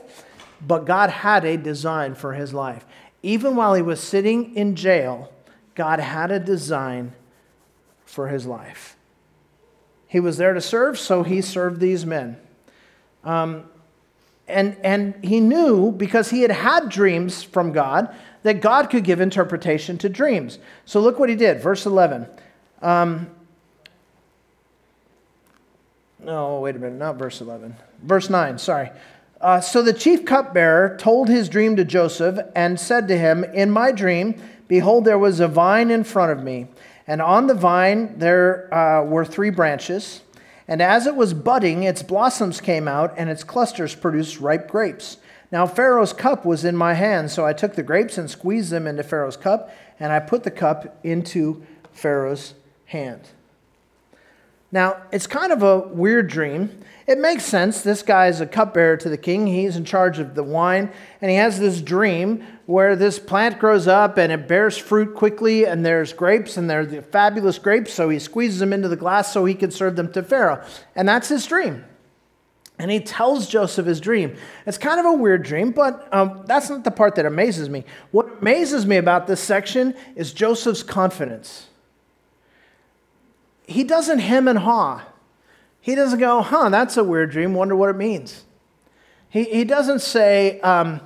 but 0.66 0.86
God 0.86 1.10
had 1.10 1.46
a 1.46 1.58
design 1.58 2.16
for 2.16 2.34
his 2.34 2.54
life. 2.54 2.86
Even 3.24 3.56
while 3.56 3.74
he 3.74 3.82
was 3.82 4.00
sitting 4.00 4.56
in 4.56 4.76
jail, 4.76 5.32
God 5.76 6.00
had 6.00 6.32
a 6.32 6.40
design 6.40 7.14
for 8.06 8.28
his 8.28 8.46
life. 8.46 8.98
He 10.08 10.20
was 10.20 10.38
there 10.38 10.54
to 10.54 10.62
serve, 10.62 11.00
so 11.00 11.24
he 11.24 11.42
served 11.42 11.80
these 11.80 12.06
men. 12.06 12.38
Um, 13.24 13.66
and, 14.48 14.76
and 14.84 15.24
he 15.24 15.40
knew 15.40 15.92
because 15.92 16.30
he 16.30 16.42
had 16.42 16.52
had 16.52 16.90
dreams 16.90 17.44
from 17.44 17.72
God 17.72 18.14
that 18.44 18.62
God 18.62 18.90
could 18.90 19.04
give 19.04 19.22
interpretation 19.22 19.98
to 20.00 20.10
dreams. 20.10 20.60
So 20.86 21.00
look 21.00 21.20
what 21.20 21.30
he 21.30 21.36
did. 21.36 21.62
Verse 21.62 21.86
11. 21.86 22.28
Um, 22.82 23.30
no, 26.24 26.60
wait 26.60 26.76
a 26.76 26.80
minute, 26.80 26.98
not 26.98 27.18
verse 27.18 27.42
11. 27.42 27.76
Verse 28.04 28.30
9, 28.30 28.58
sorry. 28.58 28.92
Uh, 29.40 29.60
so 29.60 29.82
the 29.82 29.94
chief 29.94 30.24
cupbearer 30.24 30.96
told 30.98 31.28
his 31.28 31.50
dream 31.50 31.76
to 31.76 31.84
Joseph 31.84 32.38
and 32.56 32.80
said 32.80 33.08
to 33.08 33.18
him, 33.18 33.44
In 33.44 33.72
my 33.72 33.92
dream, 33.92 34.40
behold, 34.68 35.06
there 35.06 35.18
was 35.18 35.40
a 35.40 35.48
vine 35.48 35.90
in 35.90 36.04
front 36.04 36.32
of 36.32 36.44
me, 36.44 36.68
and 37.08 37.22
on 37.22 37.48
the 37.48 37.56
vine 37.56 38.20
there 38.20 38.72
uh, 38.74 39.04
were 39.04 39.26
three 39.26 39.50
branches. 39.50 40.22
And 40.68 40.80
as 40.82 41.08
it 41.08 41.16
was 41.16 41.34
budding, 41.34 41.84
its 41.84 42.04
blossoms 42.04 42.62
came 42.62 42.88
out, 42.88 43.14
and 43.18 43.30
its 43.30 43.44
clusters 43.44 43.96
produced 43.96 44.40
ripe 44.40 44.70
grapes. 44.70 45.18
Now 45.52 45.66
Pharaoh's 45.66 46.14
cup 46.14 46.46
was 46.46 46.64
in 46.64 46.78
my 46.78 46.94
hand, 46.94 47.32
so 47.32 47.46
I 47.46 47.54
took 47.54 47.76
the 47.76 47.84
grapes 47.84 48.18
and 48.18 48.30
squeezed 48.30 48.70
them 48.70 48.86
into 48.86 49.04
Pharaoh's 49.04 49.38
cup, 49.38 49.72
and 50.00 50.12
I 50.14 50.20
put 50.20 50.44
the 50.44 50.52
cup 50.52 51.00
into 51.04 51.66
Pharaoh's 51.92 52.54
hand. 52.86 53.28
Now, 54.72 55.04
it's 55.12 55.28
kind 55.28 55.52
of 55.52 55.64
a 55.64 55.80
weird 55.80 56.30
dream. 56.30 56.80
It 57.06 57.18
makes 57.18 57.44
sense. 57.44 57.82
This 57.82 58.04
guy 58.04 58.28
is 58.28 58.40
a 58.40 58.46
cupbearer 58.46 58.96
to 58.98 59.10
the 59.10 59.18
king. 59.18 59.48
He's 59.48 59.76
in 59.76 59.84
charge 59.84 60.18
of 60.18 60.34
the 60.34 60.44
wine. 60.44 60.92
And 61.20 61.30
he 61.30 61.36
has 61.38 61.60
this 61.60 61.82
dream 61.82 62.46
where 62.68 62.96
this 62.96 63.20
plant 63.20 63.60
grows 63.60 63.88
up 63.88 64.18
and 64.18 64.32
it 64.32 64.48
bears 64.48 64.78
fruit 64.78 65.14
quickly, 65.14 65.66
and 65.66 65.86
there's 65.86 66.14
grapes, 66.14 66.56
and 66.56 66.70
they're 66.70 66.86
the 66.86 67.02
fabulous 67.02 67.60
grapes. 67.60 67.94
So 67.94 68.08
he 68.08 68.18
squeezes 68.18 68.60
them 68.60 68.72
into 68.72 68.88
the 68.88 68.96
glass 68.96 69.34
so 69.34 69.44
he 69.44 69.56
can 69.56 69.72
serve 69.72 69.98
them 69.98 70.12
to 70.14 70.24
Pharaoh. 70.24 70.64
And 70.96 71.08
that's 71.10 71.28
his 71.28 71.46
dream. 71.46 71.84
And 72.80 72.90
he 72.90 73.02
tells 73.02 73.48
Joseph 73.48 73.86
his 73.86 74.00
dream. 74.00 74.38
It's 74.66 74.78
kind 74.78 75.00
of 75.00 75.06
a 75.06 75.14
weird 75.14 75.44
dream, 75.44 75.72
but 75.72 76.08
um, 76.14 76.44
that's 76.46 76.70
not 76.70 76.86
the 76.86 76.92
part 76.92 77.16
that 77.16 77.26
amazes 77.26 77.70
me. 77.70 77.84
What 78.12 78.40
amazes 78.40 78.86
me 78.86 78.96
about 78.98 79.28
this 79.28 79.42
section 79.42 79.96
is 80.16 80.32
Joseph's 80.34 80.82
confidence 80.82 81.68
he 83.72 83.84
doesn't 83.84 84.20
hem 84.20 84.48
and 84.48 84.60
haw. 84.60 85.02
He 85.80 85.96
doesn't 85.96 86.20
go, 86.20 86.42
huh, 86.42 86.70
that's 86.70 86.98
a 86.98 87.04
weird 87.04 87.32
dream, 87.32 87.54
wonder 87.54 87.76
what 87.76 87.90
it 87.90 87.96
means. 87.96 88.44
He, 89.30 89.46
he 89.46 89.64
doesn't 89.64 90.02
say, 90.02 90.60
um, 90.62 91.02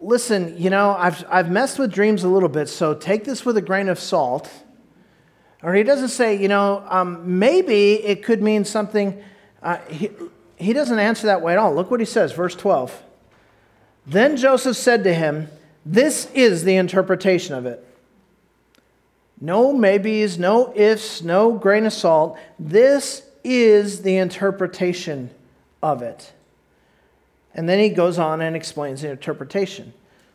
listen, 0.00 0.60
you 0.60 0.70
know, 0.70 0.90
I've, 0.98 1.24
I've 1.28 1.50
messed 1.50 1.78
with 1.78 1.92
dreams 1.92 2.24
a 2.24 2.28
little 2.28 2.48
bit, 2.48 2.68
so 2.68 2.94
take 2.94 3.24
this 3.24 3.44
with 3.44 3.56
a 3.56 3.62
grain 3.62 3.88
of 3.88 3.98
salt. 4.00 4.50
Or 5.62 5.74
he 5.74 5.84
doesn't 5.84 6.08
say, 6.08 6.34
you 6.34 6.48
know, 6.48 6.84
um, 6.88 7.38
maybe 7.38 7.94
it 8.02 8.24
could 8.24 8.42
mean 8.42 8.64
something. 8.64 9.22
Uh, 9.62 9.78
he, 9.88 10.10
he 10.56 10.72
doesn't 10.72 10.98
answer 10.98 11.28
that 11.28 11.40
way 11.40 11.52
at 11.52 11.58
all. 11.58 11.72
Look 11.74 11.90
what 11.90 12.00
he 12.00 12.06
says, 12.06 12.32
verse 12.32 12.56
12. 12.56 13.02
Then 14.06 14.36
Joseph 14.36 14.76
said 14.76 15.04
to 15.04 15.14
him, 15.14 15.48
This 15.86 16.28
is 16.34 16.64
the 16.64 16.74
interpretation 16.74 17.54
of 17.54 17.66
it. 17.66 17.86
No 19.42 19.72
maybes, 19.72 20.38
no 20.38 20.72
ifs, 20.76 21.20
no 21.20 21.54
grain 21.54 21.84
of 21.84 21.92
salt. 21.92 22.38
This 22.60 23.26
is 23.42 24.02
the 24.02 24.18
interpretation 24.18 25.30
of 25.82 26.00
it. 26.00 26.32
And 27.52 27.68
then 27.68 27.80
he 27.80 27.88
goes 27.88 28.20
on 28.20 28.40
and 28.40 28.54
explains 28.54 29.02
the 29.02 29.10
interpretation. 29.10 29.94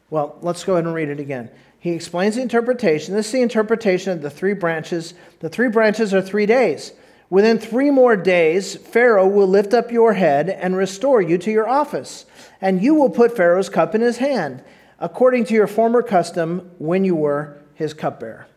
Well, 0.10 0.38
let's 0.42 0.66
go 0.66 0.74
ahead 0.74 0.84
and 0.84 0.94
read 0.94 1.08
it 1.08 1.22
again. 1.22 1.50
He 1.80 1.92
explains 1.92 2.36
the 2.36 2.42
interpretation. 2.42 3.14
This 3.14 3.28
is 3.28 3.32
the 3.32 3.42
interpretation 3.42 4.12
of 4.12 4.22
the 4.22 4.30
three 4.30 4.54
branches. 4.54 5.14
The 5.40 5.48
three 5.48 5.70
branches 5.70 6.14
are 6.14 6.22
three 6.22 6.46
days. 6.46 6.92
Within 7.30 7.60
three 7.60 7.92
more 7.92 8.18
days, 8.18 8.76
Pharaoh 8.76 9.26
will 9.26 9.48
lift 9.48 9.74
up 9.74 9.90
your 9.90 10.16
head 10.16 10.50
and 10.50 10.76
restore 10.76 11.22
you 11.22 11.38
to 11.38 11.52
your 11.52 11.70
office, 11.70 12.26
and 12.60 12.84
you 12.84 12.94
will 12.94 13.10
put 13.10 13.38
Pharaoh's 13.38 13.70
cup 13.70 13.96
in 13.96 14.02
his 14.02 14.18
hand, 14.18 14.66
according 15.00 15.46
to 15.46 15.54
your 15.54 15.68
former 15.68 16.02
custom 16.02 16.72
when 16.78 17.06
you 17.06 17.16
were 17.16 17.58
his 17.74 17.94
cupbearer. 17.94 18.48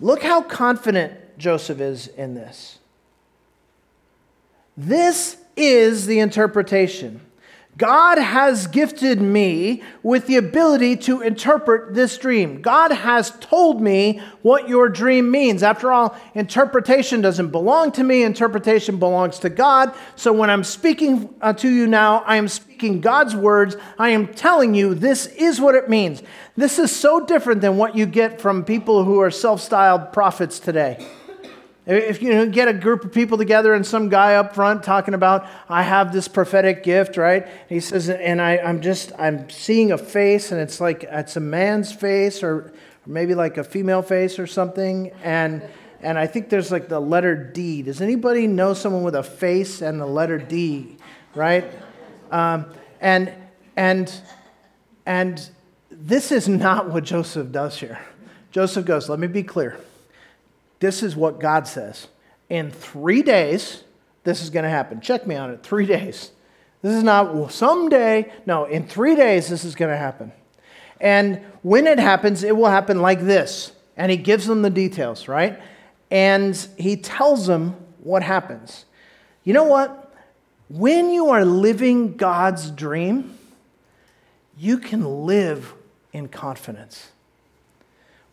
Look 0.00 0.22
how 0.22 0.42
confident 0.42 1.38
Joseph 1.38 1.80
is 1.80 2.08
in 2.08 2.34
this. 2.34 2.78
This 4.76 5.38
is 5.56 6.06
the 6.06 6.18
interpretation. 6.18 7.20
God 7.76 8.16
has 8.16 8.66
gifted 8.68 9.20
me 9.20 9.82
with 10.02 10.26
the 10.26 10.36
ability 10.36 10.96
to 10.98 11.20
interpret 11.20 11.94
this 11.94 12.16
dream. 12.16 12.62
God 12.62 12.90
has 12.90 13.32
told 13.38 13.82
me 13.82 14.22
what 14.40 14.66
your 14.66 14.88
dream 14.88 15.30
means. 15.30 15.62
After 15.62 15.92
all, 15.92 16.16
interpretation 16.34 17.20
doesn't 17.20 17.50
belong 17.50 17.92
to 17.92 18.04
me, 18.04 18.22
interpretation 18.22 18.98
belongs 18.98 19.38
to 19.40 19.50
God. 19.50 19.94
So 20.14 20.32
when 20.32 20.48
I'm 20.48 20.64
speaking 20.64 21.34
uh, 21.42 21.52
to 21.54 21.68
you 21.68 21.86
now, 21.86 22.20
I 22.20 22.36
am 22.36 22.48
speaking 22.48 23.02
God's 23.02 23.36
words. 23.36 23.76
I 23.98 24.10
am 24.10 24.28
telling 24.28 24.74
you 24.74 24.94
this 24.94 25.26
is 25.26 25.60
what 25.60 25.74
it 25.74 25.90
means. 25.90 26.22
This 26.56 26.78
is 26.78 26.94
so 26.94 27.26
different 27.26 27.60
than 27.60 27.76
what 27.76 27.94
you 27.94 28.06
get 28.06 28.40
from 28.40 28.64
people 28.64 29.04
who 29.04 29.20
are 29.20 29.30
self 29.30 29.60
styled 29.60 30.14
prophets 30.14 30.58
today. 30.58 31.06
If 31.86 32.20
you 32.20 32.46
get 32.46 32.66
a 32.66 32.72
group 32.72 33.04
of 33.04 33.12
people 33.12 33.38
together 33.38 33.72
and 33.72 33.86
some 33.86 34.08
guy 34.08 34.34
up 34.34 34.56
front 34.56 34.82
talking 34.82 35.14
about, 35.14 35.46
I 35.68 35.82
have 35.82 36.12
this 36.12 36.26
prophetic 36.26 36.82
gift, 36.82 37.16
right? 37.16 37.46
He 37.68 37.78
says, 37.78 38.10
and 38.10 38.42
I, 38.42 38.58
I'm 38.58 38.80
just, 38.80 39.12
I'm 39.16 39.48
seeing 39.48 39.92
a 39.92 39.98
face 39.98 40.50
and 40.50 40.60
it's 40.60 40.80
like, 40.80 41.04
it's 41.04 41.36
a 41.36 41.40
man's 41.40 41.92
face 41.92 42.42
or, 42.42 42.48
or 42.56 42.72
maybe 43.06 43.36
like 43.36 43.56
a 43.56 43.62
female 43.62 44.02
face 44.02 44.40
or 44.40 44.48
something. 44.48 45.12
And, 45.22 45.62
and 46.00 46.18
I 46.18 46.26
think 46.26 46.50
there's 46.50 46.72
like 46.72 46.88
the 46.88 46.98
letter 46.98 47.36
D. 47.36 47.82
Does 47.82 48.00
anybody 48.00 48.48
know 48.48 48.74
someone 48.74 49.04
with 49.04 49.14
a 49.14 49.22
face 49.22 49.80
and 49.80 50.00
the 50.00 50.06
letter 50.06 50.38
D, 50.38 50.96
right? 51.36 51.70
Um, 52.32 52.66
and, 53.00 53.32
and, 53.76 54.12
and 55.06 55.48
this 55.88 56.32
is 56.32 56.48
not 56.48 56.90
what 56.90 57.04
Joseph 57.04 57.52
does 57.52 57.78
here. 57.78 58.00
Joseph 58.50 58.84
goes, 58.84 59.08
let 59.08 59.20
me 59.20 59.28
be 59.28 59.44
clear. 59.44 59.78
This 60.80 61.02
is 61.02 61.16
what 61.16 61.40
God 61.40 61.66
says. 61.66 62.08
In 62.48 62.70
three 62.70 63.22
days, 63.22 63.82
this 64.24 64.42
is 64.42 64.50
going 64.50 64.64
to 64.64 64.70
happen. 64.70 65.00
Check 65.00 65.26
me 65.26 65.34
on 65.34 65.50
it. 65.50 65.62
Three 65.62 65.86
days. 65.86 66.30
This 66.82 66.94
is 66.94 67.02
not 67.02 67.34
well, 67.34 67.48
someday. 67.48 68.32
No, 68.44 68.64
in 68.64 68.86
three 68.86 69.16
days, 69.16 69.48
this 69.48 69.64
is 69.64 69.74
going 69.74 69.90
to 69.90 69.96
happen. 69.96 70.32
And 71.00 71.40
when 71.62 71.86
it 71.86 71.98
happens, 71.98 72.42
it 72.42 72.56
will 72.56 72.70
happen 72.70 73.00
like 73.00 73.20
this. 73.20 73.72
And 73.96 74.10
he 74.10 74.16
gives 74.16 74.46
them 74.46 74.62
the 74.62 74.70
details, 74.70 75.28
right? 75.28 75.60
And 76.10 76.56
he 76.78 76.96
tells 76.96 77.46
them 77.46 77.76
what 78.02 78.22
happens. 78.22 78.84
You 79.44 79.52
know 79.52 79.64
what? 79.64 80.14
When 80.68 81.10
you 81.10 81.30
are 81.30 81.44
living 81.44 82.16
God's 82.16 82.70
dream, 82.70 83.38
you 84.58 84.78
can 84.78 85.26
live 85.26 85.74
in 86.12 86.28
confidence. 86.28 87.10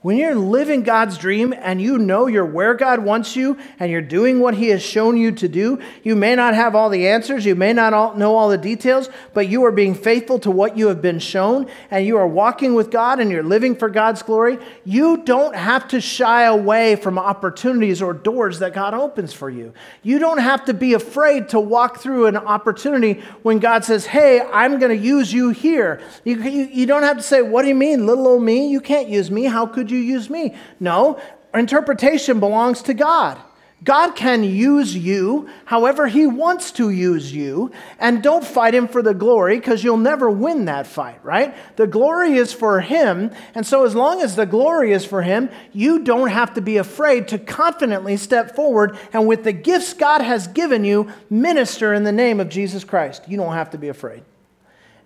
When 0.04 0.18
you're 0.18 0.36
living 0.36 0.84
God's 0.84 1.18
dream 1.18 1.54
and 1.58 1.82
you 1.82 1.98
know 1.98 2.28
you're 2.28 2.46
where 2.46 2.74
God 2.74 3.00
wants 3.00 3.38
you 3.38 3.58
and 3.80 3.90
you're 3.90 4.02
doing 4.02 4.42
what 4.42 4.54
He 4.54 4.68
has 4.68 4.84
shown 4.84 5.16
you 5.16 5.32
to 5.32 5.48
do, 5.48 5.80
you 6.04 6.14
may 6.14 6.36
not 6.36 6.56
have 6.56 6.76
all 6.76 6.90
the 6.90 7.08
answers, 7.08 7.46
you 7.46 7.56
may 7.56 7.72
not 7.72 7.94
all 7.94 8.14
know 8.14 8.36
all 8.36 8.50
the 8.50 8.58
details, 8.58 9.08
but 9.34 9.48
you 9.48 9.64
are 9.64 9.72
being 9.72 9.96
faithful 9.96 10.40
to 10.40 10.52
what 10.52 10.78
you 10.78 10.88
have 10.88 11.02
been 11.02 11.20
shown 11.20 11.68
and 11.90 12.06
you 12.06 12.18
are 12.18 12.28
walking 12.28 12.74
with 12.74 12.92
God 12.92 13.22
and 13.22 13.32
you're 13.32 13.44
living 13.44 13.78
for 13.78 13.88
God's 13.88 14.22
glory. 14.22 14.58
You 14.84 15.24
don't 15.24 15.56
have 15.56 15.88
to 15.88 16.02
shy 16.02 16.44
away 16.44 16.98
from 16.98 17.18
opportunities 17.18 18.02
or 18.02 18.12
doors 18.14 18.60
that 18.60 18.74
God 18.74 18.94
opens 18.94 19.32
for 19.32 19.50
you. 19.50 19.74
You 20.02 20.20
don't 20.20 20.40
have 20.40 20.66
to 20.66 20.74
be 20.74 20.96
afraid 20.96 21.48
to 21.50 21.62
walk 21.62 22.00
through 22.00 22.26
an 22.26 22.36
opportunity 22.36 23.24
when 23.42 23.60
God 23.60 23.86
says, 23.86 24.06
Hey, 24.06 24.42
I'm 24.42 24.80
going 24.80 24.92
to 24.92 25.02
use 25.02 25.32
you 25.32 25.52
here. 25.52 26.02
You, 26.26 26.44
you, 26.44 26.66
you 26.66 26.86
don't 26.86 27.04
have 27.04 27.16
to 27.16 27.24
say, 27.24 27.42
What 27.42 27.62
do 27.62 27.70
you 27.70 27.76
mean, 27.76 28.06
little 28.06 28.28
old 28.28 28.44
me? 28.44 28.68
You 28.68 28.82
can't 28.82 29.08
use 29.08 29.32
me. 29.32 29.46
How 29.46 29.66
could 29.66 29.90
you? 29.90 29.93
You 29.94 30.00
use 30.00 30.30
me? 30.30 30.56
No, 30.80 31.20
interpretation 31.54 32.40
belongs 32.40 32.82
to 32.84 32.94
God. 32.94 33.40
God 33.84 34.16
can 34.16 34.44
use 34.44 34.96
you 34.96 35.50
however 35.66 36.08
He 36.08 36.26
wants 36.26 36.72
to 36.74 36.90
use 36.90 37.34
you, 37.34 37.72
and 38.00 38.24
don't 38.24 38.46
fight 38.46 38.74
Him 38.74 38.88
for 38.88 39.02
the 39.02 39.14
glory 39.14 39.58
because 39.58 39.84
you'll 39.84 39.98
never 39.98 40.30
win 40.30 40.66
that 40.66 40.88
fight, 40.88 41.24
right? 41.24 41.54
The 41.76 41.88
glory 41.88 42.34
is 42.34 42.54
for 42.54 42.80
Him, 42.80 43.32
and 43.54 43.66
so 43.66 43.86
as 43.86 43.94
long 43.94 44.22
as 44.22 44.36
the 44.36 44.46
glory 44.46 44.94
is 44.94 45.04
for 45.04 45.22
Him, 45.22 45.50
you 45.74 46.00
don't 46.00 46.30
have 46.30 46.54
to 46.54 46.62
be 46.62 46.78
afraid 46.78 47.28
to 47.30 47.38
confidently 47.38 48.16
step 48.16 48.56
forward 48.56 48.98
and 49.12 49.28
with 49.28 49.44
the 49.44 49.54
gifts 49.54 49.94
God 49.94 50.22
has 50.22 50.48
given 50.48 50.86
you, 50.86 51.12
minister 51.30 51.94
in 51.94 52.04
the 52.04 52.12
name 52.12 52.40
of 52.40 52.50
Jesus 52.50 52.86
Christ. 52.86 53.28
You 53.28 53.38
don't 53.38 53.54
have 53.54 53.72
to 53.72 53.78
be 53.78 53.90
afraid. 53.90 54.24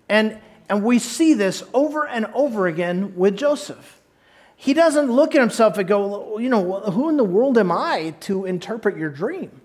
And, 0.08 0.38
and 0.68 0.84
we 0.84 1.00
see 1.00 1.34
this 1.34 1.64
over 1.74 2.06
and 2.06 2.26
over 2.26 2.68
again 2.68 3.16
with 3.16 3.36
Joseph 3.36 3.97
he 4.60 4.74
doesn't 4.74 5.12
look 5.12 5.36
at 5.36 5.40
himself 5.40 5.78
and 5.78 5.86
go, 5.86 6.36
you 6.38 6.48
know, 6.48 6.80
who 6.80 7.08
in 7.08 7.16
the 7.16 7.22
world 7.22 7.56
am 7.56 7.70
I 7.70 8.16
to 8.22 8.44
interpret 8.44 8.96
your 8.96 9.08
dream? 9.08 9.60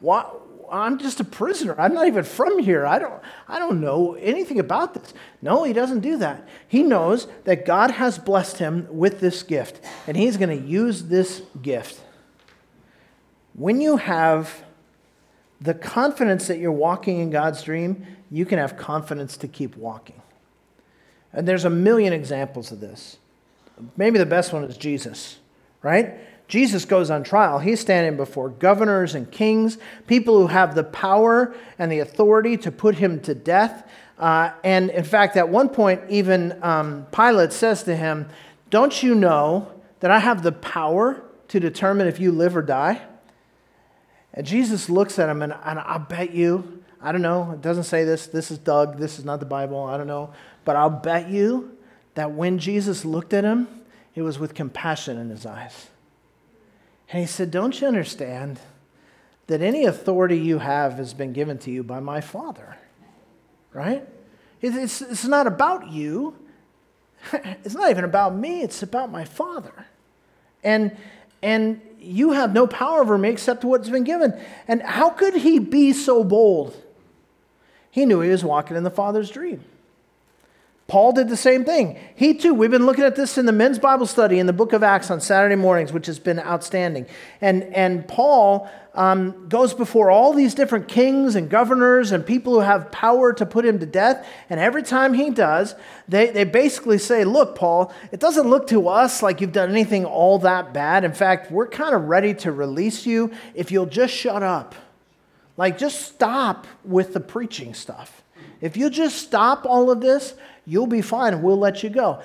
Why, 0.00 0.24
I'm 0.72 0.98
just 0.98 1.20
a 1.20 1.24
prisoner. 1.24 1.78
I'm 1.78 1.92
not 1.92 2.06
even 2.06 2.24
from 2.24 2.58
here. 2.58 2.86
I 2.86 2.98
don't, 2.98 3.22
I 3.46 3.58
don't 3.58 3.78
know 3.82 4.14
anything 4.14 4.58
about 4.58 4.94
this. 4.94 5.12
No, 5.42 5.64
he 5.64 5.74
doesn't 5.74 6.00
do 6.00 6.16
that. 6.16 6.48
He 6.66 6.82
knows 6.82 7.28
that 7.44 7.66
God 7.66 7.90
has 7.90 8.18
blessed 8.18 8.56
him 8.56 8.86
with 8.90 9.20
this 9.20 9.42
gift, 9.42 9.84
and 10.06 10.16
he's 10.16 10.38
going 10.38 10.58
to 10.58 10.66
use 10.66 11.04
this 11.04 11.42
gift. 11.60 12.00
When 13.52 13.82
you 13.82 13.98
have 13.98 14.64
the 15.60 15.74
confidence 15.74 16.46
that 16.46 16.58
you're 16.58 16.72
walking 16.72 17.20
in 17.20 17.28
God's 17.28 17.62
dream, 17.62 18.06
you 18.30 18.46
can 18.46 18.58
have 18.58 18.78
confidence 18.78 19.36
to 19.36 19.46
keep 19.46 19.76
walking. 19.76 20.22
And 21.34 21.46
there's 21.46 21.66
a 21.66 21.70
million 21.70 22.14
examples 22.14 22.72
of 22.72 22.80
this. 22.80 23.18
Maybe 23.96 24.18
the 24.18 24.26
best 24.26 24.52
one 24.52 24.64
is 24.64 24.76
Jesus, 24.76 25.38
right? 25.82 26.14
Jesus 26.48 26.86
goes 26.86 27.10
on 27.10 27.22
trial. 27.22 27.58
He's 27.58 27.78
standing 27.78 28.16
before 28.16 28.48
governors 28.48 29.14
and 29.14 29.30
kings, 29.30 29.76
people 30.06 30.38
who 30.38 30.46
have 30.46 30.74
the 30.74 30.84
power 30.84 31.54
and 31.78 31.92
the 31.92 31.98
authority 31.98 32.56
to 32.58 32.72
put 32.72 32.96
him 32.96 33.20
to 33.20 33.34
death. 33.34 33.88
Uh, 34.18 34.50
and 34.64 34.90
in 34.90 35.04
fact, 35.04 35.36
at 35.36 35.48
one 35.48 35.68
point, 35.68 36.00
even 36.08 36.58
um, 36.62 37.06
Pilate 37.12 37.52
says 37.52 37.82
to 37.84 37.94
him, 37.94 38.28
Don't 38.70 39.02
you 39.02 39.14
know 39.14 39.70
that 40.00 40.10
I 40.10 40.18
have 40.18 40.42
the 40.42 40.52
power 40.52 41.22
to 41.48 41.60
determine 41.60 42.06
if 42.06 42.18
you 42.18 42.32
live 42.32 42.56
or 42.56 42.62
die? 42.62 43.02
And 44.32 44.46
Jesus 44.46 44.88
looks 44.88 45.18
at 45.18 45.28
him, 45.28 45.42
and, 45.42 45.54
and 45.64 45.78
I 45.78 45.98
bet 45.98 46.32
you, 46.32 46.82
I 47.00 47.12
don't 47.12 47.22
know, 47.22 47.52
it 47.52 47.60
doesn't 47.60 47.84
say 47.84 48.04
this. 48.04 48.26
This 48.26 48.50
is 48.50 48.58
Doug. 48.58 48.98
This 48.98 49.18
is 49.18 49.24
not 49.24 49.40
the 49.40 49.46
Bible. 49.46 49.84
I 49.84 49.96
don't 49.96 50.06
know. 50.06 50.32
But 50.64 50.76
I'll 50.76 50.90
bet 50.90 51.28
you 51.28 51.76
that 52.18 52.32
when 52.32 52.58
Jesus 52.58 53.04
looked 53.04 53.32
at 53.32 53.44
him, 53.44 53.68
it 54.14 54.22
was 54.22 54.38
with 54.38 54.54
compassion 54.54 55.18
in 55.18 55.30
his 55.30 55.46
eyes. 55.46 55.88
And 57.10 57.20
he 57.20 57.26
said, 57.26 57.50
Don't 57.52 57.80
you 57.80 57.86
understand 57.86 58.58
that 59.46 59.62
any 59.62 59.84
authority 59.84 60.38
you 60.38 60.58
have 60.58 60.94
has 60.94 61.14
been 61.14 61.32
given 61.32 61.58
to 61.58 61.70
you 61.70 61.82
by 61.84 62.00
my 62.00 62.20
Father? 62.20 62.76
Right? 63.72 64.04
It's, 64.60 65.00
it's 65.00 65.24
not 65.24 65.46
about 65.46 65.90
you. 65.90 66.34
It's 67.64 67.74
not 67.74 67.90
even 67.90 68.04
about 68.04 68.34
me. 68.34 68.62
It's 68.62 68.82
about 68.82 69.10
my 69.10 69.24
Father. 69.24 69.86
And, 70.64 70.96
and 71.42 71.80
you 72.00 72.32
have 72.32 72.52
no 72.52 72.66
power 72.66 73.00
over 73.00 73.16
me 73.16 73.28
except 73.28 73.64
what's 73.64 73.88
been 73.88 74.04
given. 74.04 74.38
And 74.66 74.82
how 74.82 75.10
could 75.10 75.34
he 75.34 75.58
be 75.58 75.92
so 75.92 76.24
bold? 76.24 76.80
He 77.90 78.06
knew 78.06 78.20
he 78.20 78.30
was 78.30 78.44
walking 78.44 78.76
in 78.76 78.82
the 78.82 78.90
Father's 78.90 79.30
dream. 79.30 79.64
Paul 80.88 81.12
did 81.12 81.28
the 81.28 81.36
same 81.36 81.66
thing. 81.66 81.98
He 82.14 82.32
too, 82.32 82.54
we've 82.54 82.70
been 82.70 82.86
looking 82.86 83.04
at 83.04 83.14
this 83.14 83.36
in 83.36 83.44
the 83.44 83.52
men's 83.52 83.78
Bible 83.78 84.06
study 84.06 84.38
in 84.38 84.46
the 84.46 84.54
book 84.54 84.72
of 84.72 84.82
Acts 84.82 85.10
on 85.10 85.20
Saturday 85.20 85.54
mornings, 85.54 85.92
which 85.92 86.06
has 86.06 86.18
been 86.18 86.40
outstanding. 86.40 87.04
And, 87.42 87.64
and 87.74 88.08
Paul 88.08 88.70
um, 88.94 89.50
goes 89.50 89.74
before 89.74 90.10
all 90.10 90.32
these 90.32 90.54
different 90.54 90.88
kings 90.88 91.34
and 91.34 91.50
governors 91.50 92.10
and 92.10 92.24
people 92.24 92.54
who 92.54 92.60
have 92.60 92.90
power 92.90 93.34
to 93.34 93.44
put 93.44 93.66
him 93.66 93.78
to 93.80 93.86
death. 93.86 94.26
And 94.48 94.58
every 94.58 94.82
time 94.82 95.12
he 95.12 95.28
does, 95.28 95.74
they, 96.08 96.30
they 96.30 96.44
basically 96.44 96.96
say, 96.96 97.22
Look, 97.22 97.54
Paul, 97.54 97.92
it 98.10 98.18
doesn't 98.18 98.48
look 98.48 98.66
to 98.68 98.88
us 98.88 99.22
like 99.22 99.42
you've 99.42 99.52
done 99.52 99.68
anything 99.68 100.06
all 100.06 100.38
that 100.38 100.72
bad. 100.72 101.04
In 101.04 101.12
fact, 101.12 101.52
we're 101.52 101.68
kind 101.68 101.94
of 101.94 102.04
ready 102.04 102.32
to 102.36 102.50
release 102.50 103.04
you 103.04 103.30
if 103.54 103.70
you'll 103.70 103.84
just 103.84 104.14
shut 104.14 104.42
up. 104.42 104.74
Like, 105.58 105.76
just 105.76 106.00
stop 106.00 106.66
with 106.82 107.12
the 107.12 107.20
preaching 107.20 107.74
stuff. 107.74 108.22
If 108.60 108.76
you 108.76 108.90
just 108.90 109.18
stop 109.18 109.66
all 109.66 109.90
of 109.90 110.00
this, 110.00 110.34
You'll 110.68 110.86
be 110.86 111.00
fine 111.00 111.40
we'll 111.40 111.56
let 111.56 111.82
you 111.82 111.88
go. 111.88 112.20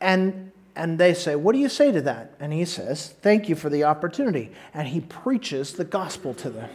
And, 0.00 0.50
and 0.74 0.98
they 0.98 1.14
say, 1.14 1.36
What 1.36 1.52
do 1.52 1.58
you 1.58 1.68
say 1.68 1.92
to 1.92 2.02
that? 2.02 2.34
And 2.40 2.52
he 2.52 2.64
says, 2.64 3.14
Thank 3.22 3.48
you 3.48 3.54
for 3.54 3.70
the 3.70 3.84
opportunity. 3.84 4.50
And 4.74 4.88
he 4.88 5.00
preaches 5.00 5.74
the 5.74 5.84
gospel 5.84 6.34
to 6.34 6.50
them. 6.50 6.70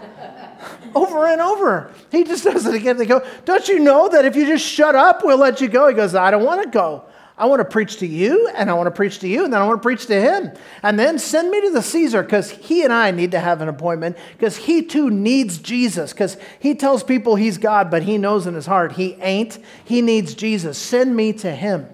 over 0.94 1.26
and 1.26 1.42
over. 1.42 1.92
He 2.10 2.24
just 2.24 2.44
does 2.44 2.66
it 2.66 2.74
again. 2.74 2.96
They 2.96 3.04
go, 3.04 3.24
Don't 3.44 3.68
you 3.68 3.80
know 3.80 4.08
that 4.08 4.24
if 4.24 4.34
you 4.34 4.46
just 4.46 4.64
shut 4.64 4.94
up, 4.94 5.22
we'll 5.22 5.36
let 5.36 5.60
you 5.60 5.68
go? 5.68 5.88
He 5.88 5.94
goes, 5.94 6.14
I 6.14 6.30
don't 6.30 6.44
want 6.44 6.62
to 6.62 6.70
go. 6.70 7.04
I 7.40 7.46
want 7.46 7.60
to 7.60 7.64
preach 7.64 7.96
to 7.96 8.06
you, 8.06 8.48
and 8.54 8.68
I 8.68 8.74
want 8.74 8.86
to 8.88 8.90
preach 8.90 9.18
to 9.20 9.28
you, 9.28 9.44
and 9.44 9.52
then 9.52 9.62
I 9.62 9.66
want 9.66 9.80
to 9.80 9.82
preach 9.82 10.04
to 10.08 10.20
him. 10.20 10.52
And 10.82 10.98
then 10.98 11.18
send 11.18 11.50
me 11.50 11.62
to 11.62 11.70
the 11.70 11.80
Caesar 11.80 12.22
because 12.22 12.50
he 12.50 12.84
and 12.84 12.92
I 12.92 13.12
need 13.12 13.30
to 13.30 13.40
have 13.40 13.62
an 13.62 13.68
appointment 13.68 14.18
because 14.36 14.58
he 14.58 14.82
too 14.82 15.08
needs 15.08 15.56
Jesus 15.56 16.12
because 16.12 16.36
he 16.58 16.74
tells 16.74 17.02
people 17.02 17.36
he's 17.36 17.56
God, 17.56 17.90
but 17.90 18.02
he 18.02 18.18
knows 18.18 18.46
in 18.46 18.52
his 18.52 18.66
heart 18.66 18.92
he 18.92 19.14
ain't. 19.22 19.58
He 19.82 20.02
needs 20.02 20.34
Jesus. 20.34 20.76
Send 20.76 21.16
me 21.16 21.32
to 21.32 21.50
him, 21.50 21.88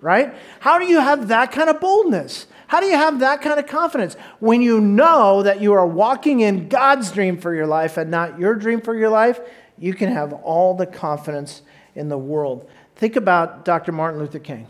right? 0.00 0.34
How 0.60 0.78
do 0.78 0.86
you 0.86 1.00
have 1.00 1.28
that 1.28 1.52
kind 1.52 1.68
of 1.68 1.80
boldness? 1.80 2.46
How 2.68 2.80
do 2.80 2.86
you 2.86 2.96
have 2.96 3.20
that 3.20 3.42
kind 3.42 3.60
of 3.60 3.66
confidence 3.66 4.14
when 4.40 4.62
you 4.62 4.80
know 4.80 5.42
that 5.42 5.60
you 5.60 5.74
are 5.74 5.86
walking 5.86 6.40
in 6.40 6.70
God's 6.70 7.12
dream 7.12 7.36
for 7.36 7.54
your 7.54 7.66
life 7.66 7.98
and 7.98 8.10
not 8.10 8.38
your 8.38 8.54
dream 8.54 8.80
for 8.80 8.96
your 8.96 9.10
life? 9.10 9.38
You 9.76 9.92
can 9.92 10.10
have 10.10 10.32
all 10.32 10.72
the 10.72 10.86
confidence 10.86 11.60
in 11.94 12.08
the 12.08 12.16
world. 12.16 12.70
Think 12.96 13.16
about 13.16 13.66
Dr. 13.66 13.92
Martin 13.92 14.18
Luther 14.18 14.38
King. 14.38 14.66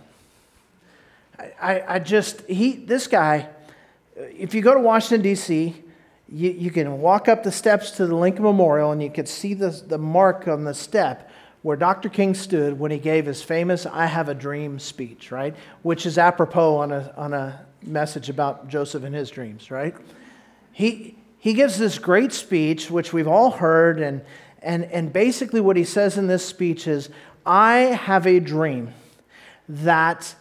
I, 1.38 1.84
I 1.86 1.98
just, 1.98 2.42
he, 2.42 2.76
this 2.76 3.06
guy, 3.06 3.48
if 4.16 4.54
you 4.54 4.62
go 4.62 4.74
to 4.74 4.80
Washington, 4.80 5.22
D.C., 5.22 5.84
you, 6.30 6.50
you 6.50 6.70
can 6.70 7.00
walk 7.00 7.28
up 7.28 7.42
the 7.42 7.52
steps 7.52 7.92
to 7.92 8.06
the 8.06 8.14
Lincoln 8.14 8.44
Memorial 8.44 8.92
and 8.92 9.02
you 9.02 9.10
can 9.10 9.26
see 9.26 9.54
the, 9.54 9.70
the 9.70 9.98
mark 9.98 10.46
on 10.46 10.64
the 10.64 10.74
step 10.74 11.30
where 11.62 11.76
Dr. 11.76 12.08
King 12.08 12.34
stood 12.34 12.78
when 12.78 12.90
he 12.90 12.98
gave 12.98 13.26
his 13.26 13.42
famous 13.42 13.86
I 13.86 14.06
Have 14.06 14.28
a 14.28 14.34
Dream 14.34 14.78
speech, 14.78 15.30
right? 15.32 15.56
Which 15.82 16.06
is 16.06 16.18
apropos 16.18 16.76
on 16.76 16.92
a, 16.92 17.14
on 17.16 17.32
a 17.32 17.66
message 17.82 18.28
about 18.28 18.68
Joseph 18.68 19.04
and 19.04 19.14
his 19.14 19.30
dreams, 19.30 19.70
right? 19.70 19.94
he, 20.78 21.16
he 21.38 21.54
gives 21.54 21.76
this 21.76 21.98
great 21.98 22.32
speech, 22.32 22.88
which 22.88 23.12
we've 23.12 23.26
all 23.26 23.50
heard, 23.50 23.98
and, 23.98 24.22
and, 24.62 24.84
and 24.84 25.12
basically 25.12 25.60
what 25.60 25.76
he 25.76 25.82
says 25.82 26.16
in 26.16 26.28
this 26.28 26.46
speech 26.46 26.86
is 26.86 27.10
I 27.44 27.78
have 27.78 28.28
a 28.28 28.38
dream 28.38 28.94
that 29.68 30.36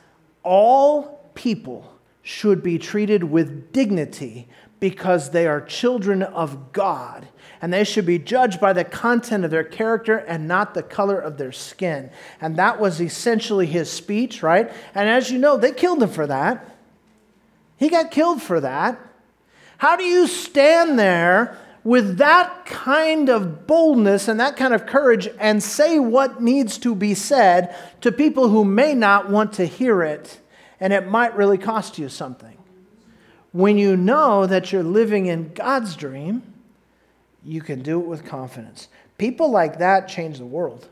all 0.48 1.30
people 1.36 1.94
should 2.22 2.64
be 2.64 2.80
treated 2.80 3.24
with 3.26 3.74
dignity 3.74 4.48
because 4.80 5.32
they 5.32 5.46
are 5.46 5.60
children 5.60 6.24
of 6.24 6.72
God. 6.72 7.28
And 7.62 7.74
they 7.74 7.84
should 7.84 8.06
be 8.06 8.20
judged 8.20 8.62
by 8.62 8.74
the 8.74 8.84
content 8.84 9.44
of 9.44 9.52
their 9.52 9.64
character 9.64 10.18
and 10.18 10.48
not 10.48 10.74
the 10.74 10.84
color 10.84 11.20
of 11.20 11.38
their 11.38 11.52
skin. 11.52 12.12
And 12.40 12.56
that 12.58 12.80
was 12.80 13.02
essentially 13.02 13.66
his 13.66 13.92
speech, 13.92 14.42
right? 14.42 14.72
And 14.96 15.10
as 15.10 15.32
you 15.32 15.40
know, 15.40 15.58
they 15.58 15.72
killed 15.72 16.02
him 16.02 16.10
for 16.10 16.28
that. 16.28 16.76
He 17.78 17.90
got 17.90 18.12
killed 18.12 18.42
for 18.42 18.62
that. 18.62 19.00
How 19.78 19.96
do 19.96 20.04
you 20.04 20.28
stand 20.28 20.98
there 20.98 21.58
with 21.88 22.18
that 22.18 22.66
kind 22.66 23.30
of 23.30 23.66
boldness 23.66 24.28
and 24.28 24.42
that 24.42 24.58
kind 24.58 24.74
of 24.74 24.86
courage 24.86 25.30
and 25.40 25.64
say 25.64 25.98
what 25.98 26.44
needs 26.44 26.78
to 26.78 26.94
be 26.94 27.14
said 27.14 27.74
to 28.02 28.12
people 28.12 28.50
who 28.50 28.66
may 28.66 28.94
not 28.94 29.30
want 29.30 29.54
to 29.54 29.66
hear 29.66 30.04
it 30.04 30.38
and 30.82 30.92
it 30.92 31.08
might 31.08 31.34
really 31.38 31.58
cost 31.58 31.98
you 31.98 32.10
something? 32.10 32.58
When 33.54 33.78
you 33.78 33.96
know 33.96 34.46
that 34.46 34.74
you're 34.74 34.84
living 34.84 35.28
in 35.28 35.54
God's 35.54 35.96
dream, 35.96 36.44
you 37.42 37.62
can 37.62 37.84
do 37.84 38.02
it 38.02 38.06
with 38.06 38.26
confidence. 38.26 38.90
People 39.18 39.50
like 39.50 39.80
that 39.80 40.10
change 40.10 40.40
the 40.40 40.46
world. 40.46 40.90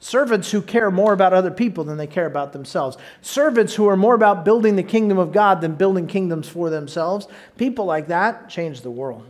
Servants 0.00 0.50
who 0.50 0.60
care 0.60 0.90
more 0.90 1.14
about 1.14 1.32
other 1.32 1.50
people 1.50 1.82
than 1.84 1.96
they 1.96 2.06
care 2.06 2.26
about 2.26 2.52
themselves. 2.52 2.98
Servants 3.22 3.76
who 3.76 3.88
are 3.88 3.96
more 3.96 4.14
about 4.14 4.44
building 4.44 4.76
the 4.76 4.82
kingdom 4.82 5.16
of 5.16 5.32
God 5.32 5.62
than 5.62 5.76
building 5.76 6.06
kingdoms 6.06 6.46
for 6.46 6.68
themselves. 6.68 7.26
People 7.56 7.86
like 7.86 8.08
that 8.08 8.50
change 8.50 8.82
the 8.82 8.90
world. 8.90 9.24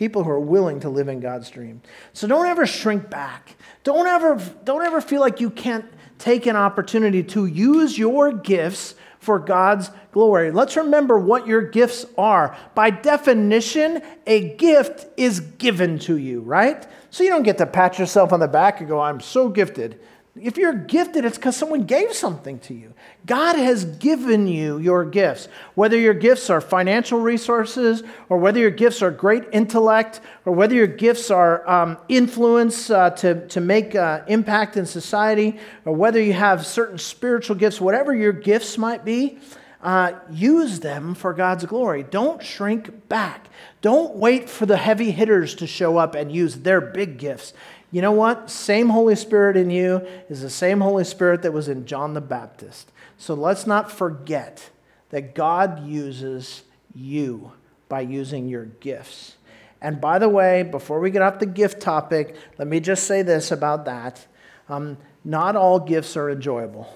People 0.00 0.24
who 0.24 0.30
are 0.30 0.40
willing 0.40 0.80
to 0.80 0.88
live 0.88 1.08
in 1.08 1.20
God's 1.20 1.50
dream. 1.50 1.82
So 2.14 2.26
don't 2.26 2.46
ever 2.46 2.66
shrink 2.66 3.10
back. 3.10 3.54
Don't 3.84 4.06
ever, 4.06 4.40
don't 4.64 4.82
ever 4.82 5.02
feel 5.02 5.20
like 5.20 5.42
you 5.42 5.50
can't 5.50 5.84
take 6.16 6.46
an 6.46 6.56
opportunity 6.56 7.22
to 7.22 7.44
use 7.44 7.98
your 7.98 8.32
gifts 8.32 8.94
for 9.18 9.38
God's 9.38 9.90
glory. 10.10 10.52
Let's 10.52 10.74
remember 10.78 11.18
what 11.18 11.46
your 11.46 11.60
gifts 11.60 12.06
are. 12.16 12.56
By 12.74 12.88
definition, 12.88 14.00
a 14.26 14.54
gift 14.54 15.06
is 15.18 15.40
given 15.40 15.98
to 15.98 16.16
you, 16.16 16.40
right? 16.40 16.86
So 17.10 17.22
you 17.22 17.28
don't 17.28 17.42
get 17.42 17.58
to 17.58 17.66
pat 17.66 17.98
yourself 17.98 18.32
on 18.32 18.40
the 18.40 18.48
back 18.48 18.80
and 18.80 18.88
go, 18.88 19.00
I'm 19.00 19.20
so 19.20 19.50
gifted. 19.50 20.00
If 20.36 20.56
you're 20.56 20.72
gifted, 20.74 21.24
it's 21.24 21.36
because 21.36 21.56
someone 21.56 21.84
gave 21.84 22.12
something 22.12 22.60
to 22.60 22.74
you. 22.74 22.94
God 23.26 23.56
has 23.56 23.84
given 23.84 24.46
you 24.46 24.78
your 24.78 25.04
gifts. 25.04 25.48
Whether 25.74 25.98
your 25.98 26.14
gifts 26.14 26.48
are 26.50 26.60
financial 26.60 27.18
resources, 27.18 28.04
or 28.28 28.38
whether 28.38 28.60
your 28.60 28.70
gifts 28.70 29.02
are 29.02 29.10
great 29.10 29.44
intellect, 29.52 30.20
or 30.46 30.52
whether 30.52 30.74
your 30.74 30.86
gifts 30.86 31.32
are 31.32 31.68
um, 31.68 31.98
influence 32.08 32.90
uh, 32.90 33.10
to, 33.10 33.46
to 33.48 33.60
make 33.60 33.96
uh, 33.96 34.22
impact 34.28 34.76
in 34.76 34.86
society, 34.86 35.58
or 35.84 35.94
whether 35.94 36.22
you 36.22 36.32
have 36.32 36.64
certain 36.64 36.98
spiritual 36.98 37.56
gifts, 37.56 37.80
whatever 37.80 38.14
your 38.14 38.32
gifts 38.32 38.78
might 38.78 39.04
be, 39.04 39.38
uh, 39.82 40.12
use 40.30 40.80
them 40.80 41.14
for 41.14 41.32
God's 41.32 41.64
glory. 41.64 42.02
Don't 42.02 42.42
shrink 42.42 43.08
back. 43.08 43.48
Don't 43.80 44.16
wait 44.16 44.48
for 44.48 44.66
the 44.66 44.76
heavy 44.76 45.10
hitters 45.10 45.54
to 45.56 45.66
show 45.66 45.96
up 45.96 46.14
and 46.14 46.30
use 46.30 46.56
their 46.56 46.80
big 46.80 47.18
gifts. 47.18 47.54
You 47.90 48.02
know 48.02 48.12
what? 48.12 48.50
Same 48.50 48.88
Holy 48.88 49.16
Spirit 49.16 49.56
in 49.56 49.70
you 49.70 50.06
is 50.28 50.42
the 50.42 50.50
same 50.50 50.80
Holy 50.80 51.04
Spirit 51.04 51.42
that 51.42 51.52
was 51.52 51.68
in 51.68 51.86
John 51.86 52.14
the 52.14 52.20
Baptist. 52.20 52.92
So 53.18 53.34
let's 53.34 53.66
not 53.66 53.90
forget 53.90 54.70
that 55.10 55.34
God 55.34 55.86
uses 55.86 56.62
you 56.94 57.52
by 57.88 58.02
using 58.02 58.48
your 58.48 58.66
gifts. 58.66 59.36
And 59.82 60.00
by 60.00 60.18
the 60.18 60.28
way, 60.28 60.62
before 60.62 61.00
we 61.00 61.10
get 61.10 61.22
off 61.22 61.38
the 61.38 61.46
gift 61.46 61.80
topic, 61.80 62.36
let 62.58 62.68
me 62.68 62.80
just 62.80 63.04
say 63.04 63.22
this 63.22 63.50
about 63.50 63.86
that. 63.86 64.26
Um, 64.68 64.98
not 65.24 65.56
all 65.56 65.80
gifts 65.80 66.16
are 66.16 66.30
enjoyable. 66.30 66.94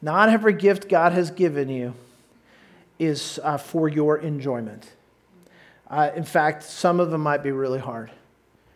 Not 0.00 0.30
every 0.30 0.54
gift 0.54 0.88
God 0.88 1.12
has 1.12 1.30
given 1.30 1.68
you 1.68 1.94
is 2.98 3.38
uh, 3.42 3.58
for 3.58 3.88
your 3.88 4.18
enjoyment. 4.18 4.90
Uh, 5.88 6.10
in 6.14 6.24
fact, 6.24 6.62
some 6.62 7.00
of 7.00 7.10
them 7.10 7.20
might 7.20 7.42
be 7.42 7.50
really 7.50 7.78
hard. 7.78 8.10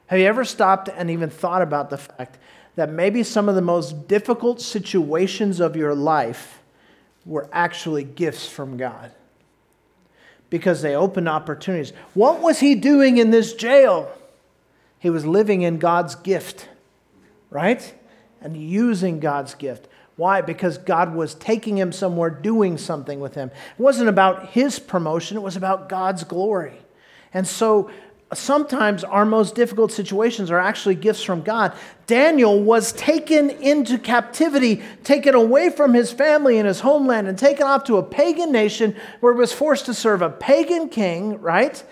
Have 0.07 0.19
you 0.19 0.27
ever 0.27 0.45
stopped 0.45 0.89
and 0.89 1.11
even 1.11 1.31
thought 1.31 1.63
about 1.63 1.91
the 1.91 1.99
fact 1.99 2.39
that 2.77 2.91
maybe 2.91 3.23
some 3.23 3.49
of 3.49 3.55
the 3.55 3.63
most 3.63 4.09
difficult 4.09 4.61
situations 4.61 5.61
of 5.61 5.77
your 5.77 5.95
life 5.95 6.61
were 7.25 7.49
actually 7.53 8.05
gifts 8.05 8.47
from 8.47 8.77
God? 8.77 9.13
Because 10.51 10.83
they 10.83 10.95
opened 10.95 11.29
opportunities. 11.29 11.93
What 12.13 12.41
was 12.41 12.61
he 12.61 12.75
doing 12.75 13.17
in 13.17 13.31
this 13.31 13.55
jail? 13.55 14.13
He 14.99 15.11
was 15.11 15.27
living 15.27 15.63
in 15.63 15.79
God's 15.79 16.15
gift, 16.15 16.69
right? 17.51 17.95
And 18.41 18.57
using 18.57 19.21
God's 19.21 19.55
gift. 19.55 19.89
Why? 20.17 20.43
Because 20.43 20.79
God 20.79 21.15
was 21.15 21.35
taking 21.35 21.77
him 21.77 21.93
somewhere, 21.93 22.31
doing 22.31 22.79
something 22.79 23.21
with 23.21 23.35
him. 23.35 23.49
It 23.49 23.83
wasn't 23.83 24.09
about 24.09 24.51
his 24.51 24.79
promotion, 24.79 25.37
it 25.37 25.43
was 25.43 25.57
about 25.57 25.89
God's 25.89 26.25
glory. 26.25 26.79
And 27.33 27.47
so 27.49 27.91
sometimes 28.37 29.05
our 29.05 29.25
most 29.25 29.55
difficult 29.55 29.93
situations 29.93 30.51
are 30.51 30.59
actually 30.59 30.95
gifts 30.95 31.23
from 31.23 31.43
God. 31.43 31.75
Daniel 32.07 32.63
was 32.63 32.93
taken 32.93 33.51
into 33.51 33.99
captivity, 33.99 34.83
taken 35.03 35.35
away 35.35 35.71
from 35.71 35.95
his 35.95 36.13
family 36.13 36.59
and 36.59 36.69
his 36.69 36.81
homeland, 36.81 37.29
and 37.29 37.39
taken 37.39 37.67
off 37.67 37.85
to 37.85 37.97
a 37.97 38.03
pagan 38.03 38.53
nation 38.53 38.97
where 39.21 39.33
he 39.33 39.39
was 39.39 39.53
forced 39.53 39.87
to 39.87 39.95
serve 39.95 40.23
a 40.23 40.31
pagan 40.31 40.89
king, 40.89 41.41
right? 41.41 41.83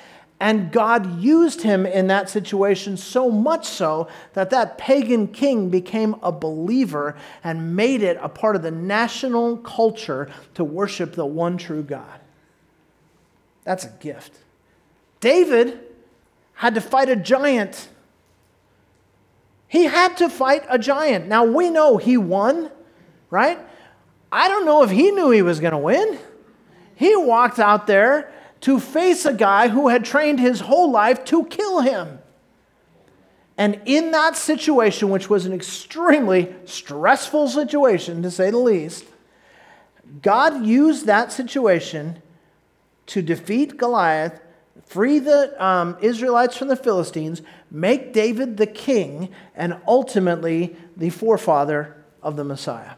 And 0.43 0.73
God 0.73 1.21
used 1.21 1.63
him 1.63 1.87
in 1.87 2.09
that 2.09 2.29
situation 2.29 2.97
so 2.97 3.31
much 3.31 3.65
so 3.65 4.09
that 4.33 4.51
that 4.51 4.77
pagan 4.77 5.29
king 5.29 5.71
became 5.71 6.17
a 6.21 6.33
believer 6.33 7.17
and 7.45 7.77
made 7.77 8.03
it 8.03 8.19
a 8.21 8.29
part 8.29 8.57
of 8.57 8.63
the 8.63 8.73
national 8.73 9.59
culture 9.59 10.29
to 10.55 10.65
worship 10.65 11.15
the 11.15 11.25
one 11.25 11.59
true 11.59 11.85
God. 11.85 12.21
That's 13.63 13.85
a 13.85 13.91
gift. 14.01 14.37
David 15.21 15.79
had 16.55 16.75
to 16.75 16.81
fight 16.81 17.09
a 17.09 17.17
giant. 17.17 17.89
He 19.69 19.85
had 19.85 20.17
to 20.19 20.29
fight 20.29 20.65
a 20.69 20.79
giant. 20.79 21.27
Now 21.27 21.45
we 21.45 21.71
know 21.71 21.97
he 21.97 22.17
won, 22.17 22.71
right? 23.31 23.59
I 24.31 24.49
don't 24.49 24.65
know 24.65 24.83
if 24.83 24.91
he 24.91 25.11
knew 25.11 25.31
he 25.31 25.43
was 25.43 25.61
going 25.61 25.73
to 25.73 25.79
win. 25.79 26.19
He 26.95 27.17
walked 27.17 27.59
out 27.59 27.87
there 27.87 28.31
to 28.63 28.79
face 28.79 29.25
a 29.25 29.33
guy 29.33 29.69
who 29.69 29.89
had 29.89 30.05
trained 30.05 30.41
his 30.41 30.61
whole 30.61 30.91
life 30.91 31.25
to 31.27 31.45
kill 31.47 31.81
him. 31.81 32.19
And 33.59 33.81
in 33.85 34.11
that 34.13 34.37
situation, 34.37 35.11
which 35.11 35.29
was 35.31 35.47
an 35.47 35.53
extremely 35.53 36.55
stressful 36.65 37.49
situation 37.49 38.23
to 38.23 38.31
say 38.31 38.51
the 38.51 38.59
least, 38.59 39.05
God 40.21 40.67
used 40.67 41.07
that 41.07 41.33
situation 41.33 42.23
to 43.07 43.23
defeat 43.23 43.77
Goliath 43.77 44.41
free 44.87 45.19
the 45.19 45.65
um, 45.65 45.97
Israelites 46.01 46.57
from 46.57 46.69
the 46.69 46.77
Philistines, 46.77 47.43
make 47.71 48.13
David 48.13 48.57
the 48.57 48.67
king, 48.67 49.31
and 49.55 49.77
ultimately 49.87 50.77
the 50.97 51.11
forefather 51.11 51.97
of 52.23 52.37
the 52.37 52.45
Messiah. 52.45 52.95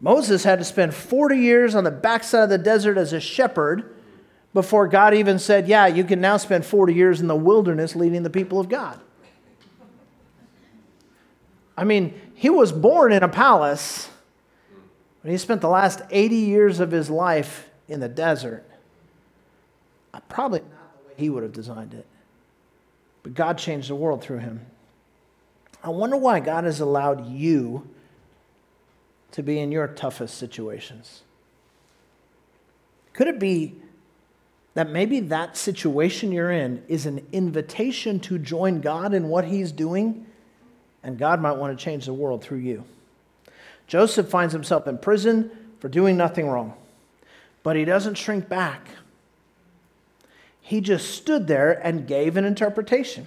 Moses 0.00 0.44
had 0.44 0.58
to 0.58 0.64
spend 0.64 0.94
40 0.94 1.36
years 1.36 1.74
on 1.74 1.84
the 1.84 1.90
backside 1.90 2.44
of 2.44 2.50
the 2.50 2.58
desert 2.58 2.96
as 2.96 3.12
a 3.12 3.20
shepherd 3.20 3.94
before 4.54 4.88
God 4.88 5.14
even 5.14 5.38
said, 5.38 5.68
Yeah, 5.68 5.86
you 5.86 6.04
can 6.04 6.20
now 6.20 6.38
spend 6.38 6.64
40 6.64 6.94
years 6.94 7.20
in 7.20 7.26
the 7.26 7.36
wilderness 7.36 7.94
leading 7.94 8.22
the 8.22 8.30
people 8.30 8.58
of 8.58 8.68
God. 8.68 8.98
I 11.76 11.84
mean, 11.84 12.18
he 12.34 12.50
was 12.50 12.72
born 12.72 13.12
in 13.12 13.22
a 13.22 13.28
palace, 13.28 14.08
but 15.22 15.30
he 15.30 15.38
spent 15.38 15.60
the 15.60 15.68
last 15.68 16.00
80 16.10 16.36
years 16.36 16.80
of 16.80 16.90
his 16.90 17.10
life 17.10 17.68
in 17.88 18.00
the 18.00 18.08
desert. 18.08 18.69
Probably 20.28 20.60
not 20.60 21.02
the 21.02 21.08
way 21.08 21.14
he 21.16 21.30
would 21.30 21.42
have 21.42 21.52
designed 21.52 21.94
it. 21.94 22.06
But 23.22 23.34
God 23.34 23.58
changed 23.58 23.90
the 23.90 23.94
world 23.94 24.22
through 24.22 24.38
him. 24.38 24.64
I 25.82 25.90
wonder 25.90 26.16
why 26.16 26.40
God 26.40 26.64
has 26.64 26.80
allowed 26.80 27.26
you 27.26 27.88
to 29.32 29.42
be 29.42 29.58
in 29.60 29.72
your 29.72 29.86
toughest 29.88 30.36
situations. 30.36 31.22
Could 33.12 33.28
it 33.28 33.38
be 33.38 33.74
that 34.74 34.88
maybe 34.88 35.20
that 35.20 35.56
situation 35.56 36.32
you're 36.32 36.50
in 36.50 36.82
is 36.88 37.06
an 37.06 37.26
invitation 37.32 38.20
to 38.20 38.38
join 38.38 38.80
God 38.80 39.12
in 39.12 39.28
what 39.28 39.44
he's 39.44 39.72
doing? 39.72 40.26
And 41.02 41.18
God 41.18 41.40
might 41.40 41.56
want 41.56 41.76
to 41.76 41.84
change 41.84 42.06
the 42.06 42.14
world 42.14 42.42
through 42.42 42.58
you. 42.58 42.84
Joseph 43.86 44.28
finds 44.28 44.52
himself 44.52 44.86
in 44.86 44.98
prison 44.98 45.50
for 45.80 45.88
doing 45.88 46.16
nothing 46.16 46.48
wrong, 46.48 46.74
but 47.62 47.74
he 47.74 47.84
doesn't 47.84 48.14
shrink 48.14 48.48
back. 48.48 48.86
He 50.70 50.80
just 50.80 51.16
stood 51.16 51.48
there 51.48 51.84
and 51.84 52.06
gave 52.06 52.36
an 52.36 52.44
interpretation 52.44 53.26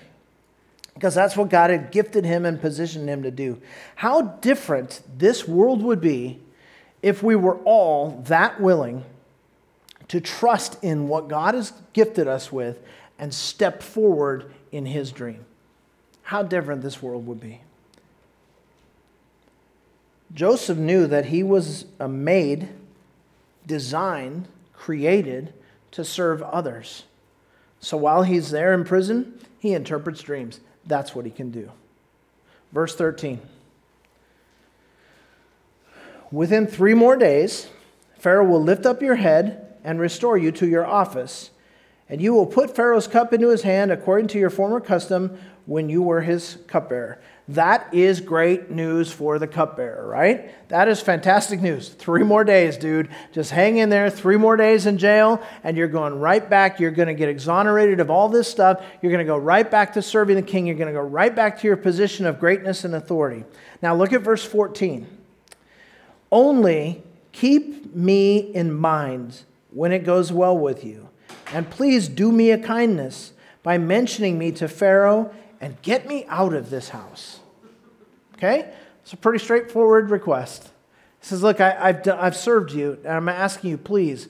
because 0.94 1.14
that's 1.14 1.36
what 1.36 1.50
God 1.50 1.72
had 1.72 1.91
gifted 1.91 2.24
him 2.24 2.46
and 2.46 2.62
positioned 2.62 3.10
him 3.10 3.22
to 3.24 3.32
do. 3.32 3.62
How 3.96 4.22
different 4.22 5.02
this 5.18 5.46
world 5.46 5.84
would 5.84 6.00
be 6.00 6.39
if 7.02 7.22
we 7.22 7.36
were 7.36 7.58
all 7.66 8.12
that 8.28 8.62
willing 8.62 9.04
to 10.08 10.22
trust 10.22 10.82
in 10.82 11.10
what 11.10 11.28
God 11.28 11.54
has 11.54 11.74
gifted 11.91 12.30
us 12.30 12.50
with 12.50 12.80
and 13.20 13.34
step 13.34 13.84
forward 13.84 14.50
in 14.72 14.86
His 14.86 15.12
dream. 15.12 15.44
How 16.22 16.44
different 16.44 16.82
this 16.82 17.02
world 17.02 17.28
would 17.28 17.41
be. 17.41 17.60
Joseph 20.34 20.78
knew 20.78 21.08
that 21.08 21.26
he 21.26 21.44
was 21.44 21.88
a 22.00 22.08
made, 22.08 22.70
designed, 23.68 24.48
created 24.72 25.54
to 25.91 26.06
serve 26.06 26.41
others. 26.41 27.04
So 27.84 27.97
while 27.97 28.23
he's 28.23 28.49
there 28.49 28.73
in 28.73 28.86
prison, 28.86 29.38
he 29.59 29.73
interprets 29.73 30.21
dreams. 30.21 30.61
That's 30.86 31.13
what 31.13 31.25
he 31.25 31.31
can 31.31 31.51
do. 31.51 31.69
Verse 32.71 32.95
13. 32.95 33.41
Within 36.31 36.65
three 36.65 36.93
more 36.93 37.17
days, 37.17 37.67
Pharaoh 38.17 38.47
will 38.47 38.63
lift 38.63 38.86
up 38.86 39.01
your 39.01 39.15
head 39.15 39.75
and 39.84 39.99
restore 39.99 40.38
you 40.38 40.49
to 40.53 40.65
your 40.65 40.86
office, 40.86 41.51
and 42.07 42.21
you 42.21 42.34
will 42.34 42.45
put 42.45 42.73
Pharaoh's 42.73 43.05
cup 43.05 43.34
into 43.34 43.49
his 43.49 43.63
hand 43.63 43.91
according 43.91 44.27
to 44.27 44.39
your 44.39 44.49
former 44.49 44.79
custom 44.79 45.38
when 45.65 45.89
you 45.89 46.01
were 46.01 46.21
his 46.21 46.59
cupbearer. 46.67 47.19
That 47.50 47.94
is 47.94 48.22
great 48.22 48.72
news 48.72 49.12
for 49.12 49.38
the 49.38 49.48
cupbearer, 49.48 50.08
right? 50.08 50.70
That 50.70 50.88
is 50.88 51.02
fantastic 51.02 51.60
news. 51.60 51.89
Three 51.89 52.24
more 52.24 52.46
days, 52.46 52.78
dude. 52.78 53.10
Just 53.34 53.52
hang 53.52 53.78
in 53.78 53.89
there. 53.89 54.10
Three 54.10 54.38
more 54.38 54.56
days 54.56 54.86
in 54.86 54.98
jail, 54.98 55.44
and 55.62 55.76
you're 55.76 55.89
going 55.89 56.18
right 56.20 56.50
back. 56.50 56.80
You're 56.80 56.91
going 56.91 57.10
to 57.10 57.14
get 57.14 57.28
exonerated 57.28 58.00
of 58.00 58.10
all 58.10 58.30
this 58.30 58.48
stuff. 58.50 58.82
You're 59.02 59.12
going 59.12 59.26
to 59.26 59.30
go 59.30 59.36
right 59.36 59.70
back 59.70 59.91
to 59.94 60.02
serving 60.02 60.38
the 60.38 60.41
king. 60.41 60.66
You're 60.66 60.78
going 60.78 60.88
to 60.88 60.94
go 60.94 61.02
right 61.02 61.36
back 61.36 61.60
to 61.60 61.68
your 61.68 61.76
position 61.76 62.26
of 62.26 62.39
greatness 62.39 62.86
and 62.86 62.96
authority. 62.96 63.44
Now, 63.82 63.94
look 63.94 64.14
at 64.14 64.22
verse 64.22 64.46
14. 64.46 65.06
Only 66.32 67.04
keep 67.34 67.94
me 67.94 68.38
in 68.38 68.74
mind 68.74 69.41
when 69.70 69.91
it 69.91 70.06
goes 70.06 70.32
well 70.32 70.58
with 70.58 70.86
you, 70.86 71.10
and 71.52 71.70
please 71.70 72.08
do 72.08 72.32
me 72.32 72.52
a 72.52 72.58
kindness 72.58 73.34
by 73.64 73.78
mentioning 73.78 74.38
me 74.38 74.52
to 74.54 74.68
Pharaoh 74.70 75.34
and 75.64 75.82
get 75.82 76.05
me 76.05 76.26
out 76.28 76.53
of 76.53 76.70
this 76.70 76.89
house. 76.89 77.39
Okay? 78.36 78.70
It's 79.01 79.14
a 79.14 79.18
pretty 79.18 79.39
straightforward 79.39 80.09
request. 80.09 80.64
He 81.22 81.28
says, 81.28 81.41
Look, 81.41 81.61
I, 81.61 81.88
have 81.88 82.07
I've 82.09 82.36
served 82.36 82.74
you, 82.74 82.99
and 83.05 83.14
I'm 83.14 83.30
asking 83.30 83.70
you, 83.70 83.78
please 83.78 84.28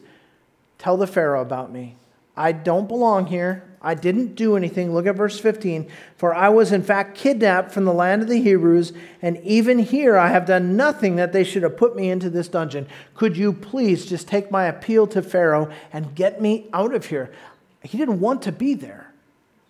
tell 0.78 0.96
the 0.96 1.08
Pharaoh 1.08 1.42
about 1.42 1.72
me. 1.72 1.96
I 2.38 2.52
don't 2.52 2.88
belong 2.88 3.26
here. 3.26 3.64
I 3.82 3.96
didn't 3.96 4.36
do 4.36 4.56
anything. 4.56 4.94
Look 4.94 5.08
at 5.08 5.16
verse 5.16 5.40
15. 5.40 5.90
For 6.18 6.36
I 6.36 6.50
was 6.50 6.72
in 6.72 6.84
fact 6.84 7.18
kidnapped 7.18 7.72
from 7.72 7.86
the 7.86 7.94
land 7.94 8.22
of 8.22 8.28
the 8.28 8.42
Hebrews, 8.42 8.94
and 9.20 9.38
even 9.40 9.80
here 9.80 10.16
I 10.20 10.28
have 10.28 10.46
done 10.46 10.78
nothing 10.78 11.16
that 11.16 11.34
they 11.34 11.44
should 11.44 11.64
have 11.64 11.78
put 11.78 11.96
me 11.96 12.12
into 12.12 12.30
this 12.30 12.48
dungeon. 12.48 12.86
Could 13.16 13.38
you 13.38 13.54
please 13.54 14.06
just 14.06 14.28
take 14.28 14.52
my 14.52 14.66
appeal 14.66 15.08
to 15.08 15.24
Pharaoh 15.24 15.72
and 15.92 16.14
get 16.14 16.40
me 16.40 16.70
out 16.74 16.94
of 16.94 17.08
here? 17.08 17.34
He 17.82 17.98
didn't 17.98 18.20
want 18.20 18.44
to 18.44 18.52
be 18.52 18.76
there. 18.76 19.13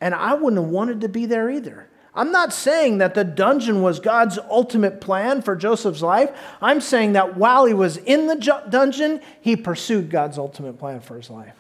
And 0.04 0.14
I 0.14 0.34
wouldn't 0.34 0.62
have 0.62 0.70
wanted 0.70 1.00
to 1.00 1.08
be 1.08 1.26
there 1.26 1.50
either. 1.50 1.88
I'm 2.14 2.34
not 2.34 2.52
saying 2.52 2.98
that 2.98 3.14
the 3.14 3.24
dungeon 3.24 3.82
was 3.82 4.02
God's 4.02 4.38
ultimate 4.38 5.00
plan 5.00 5.42
for 5.42 5.56
Joseph's 5.56 6.02
life. 6.02 6.30
I'm 6.62 6.82
saying 6.82 7.14
that 7.14 7.38
while 7.38 7.64
he 7.64 7.74
was 7.74 7.96
in 7.96 8.28
the 8.28 8.36
ju- 8.36 8.60
dungeon, 8.70 9.22
he 9.40 9.56
pursued 9.56 10.10
God's 10.10 10.38
ultimate 10.38 10.78
plan 10.78 11.00
for 11.00 11.16
his 11.16 11.30
life. 11.30 11.54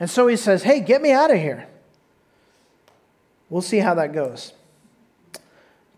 And 0.00 0.08
so 0.08 0.26
he 0.26 0.36
says, 0.36 0.62
Hey, 0.62 0.80
get 0.80 1.02
me 1.02 1.12
out 1.12 1.30
of 1.30 1.36
here. 1.36 1.68
We'll 3.50 3.60
see 3.60 3.80
how 3.80 3.92
that 3.96 4.14
goes. 4.14 4.54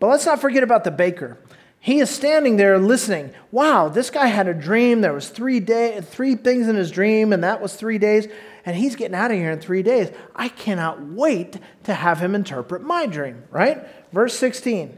But 0.01 0.07
let's 0.07 0.25
not 0.25 0.41
forget 0.41 0.63
about 0.63 0.83
the 0.83 0.91
baker. 0.91 1.37
He 1.79 1.99
is 1.99 2.09
standing 2.09 2.57
there 2.57 2.77
listening. 2.77 3.33
Wow, 3.51 3.87
this 3.87 4.09
guy 4.09 4.27
had 4.27 4.47
a 4.47 4.53
dream. 4.53 5.01
There 5.01 5.13
was 5.13 5.29
three 5.29 5.59
day, 5.59 6.01
three 6.01 6.35
things 6.35 6.67
in 6.67 6.75
his 6.75 6.91
dream, 6.91 7.31
and 7.31 7.43
that 7.43 7.61
was 7.61 7.75
three 7.75 7.97
days 7.97 8.27
and 8.65 8.77
he's 8.77 8.95
getting 8.95 9.15
out 9.15 9.31
of 9.31 9.37
here 9.37 9.51
in 9.51 9.59
three 9.59 9.83
days. 9.83 10.11
I 10.35 10.49
cannot 10.49 11.01
wait 11.01 11.57
to 11.85 11.93
have 11.93 12.19
him 12.19 12.35
interpret 12.35 12.83
my 12.83 13.05
dream, 13.07 13.43
right? 13.49 13.83
Verse 14.11 14.37
16. 14.37 14.97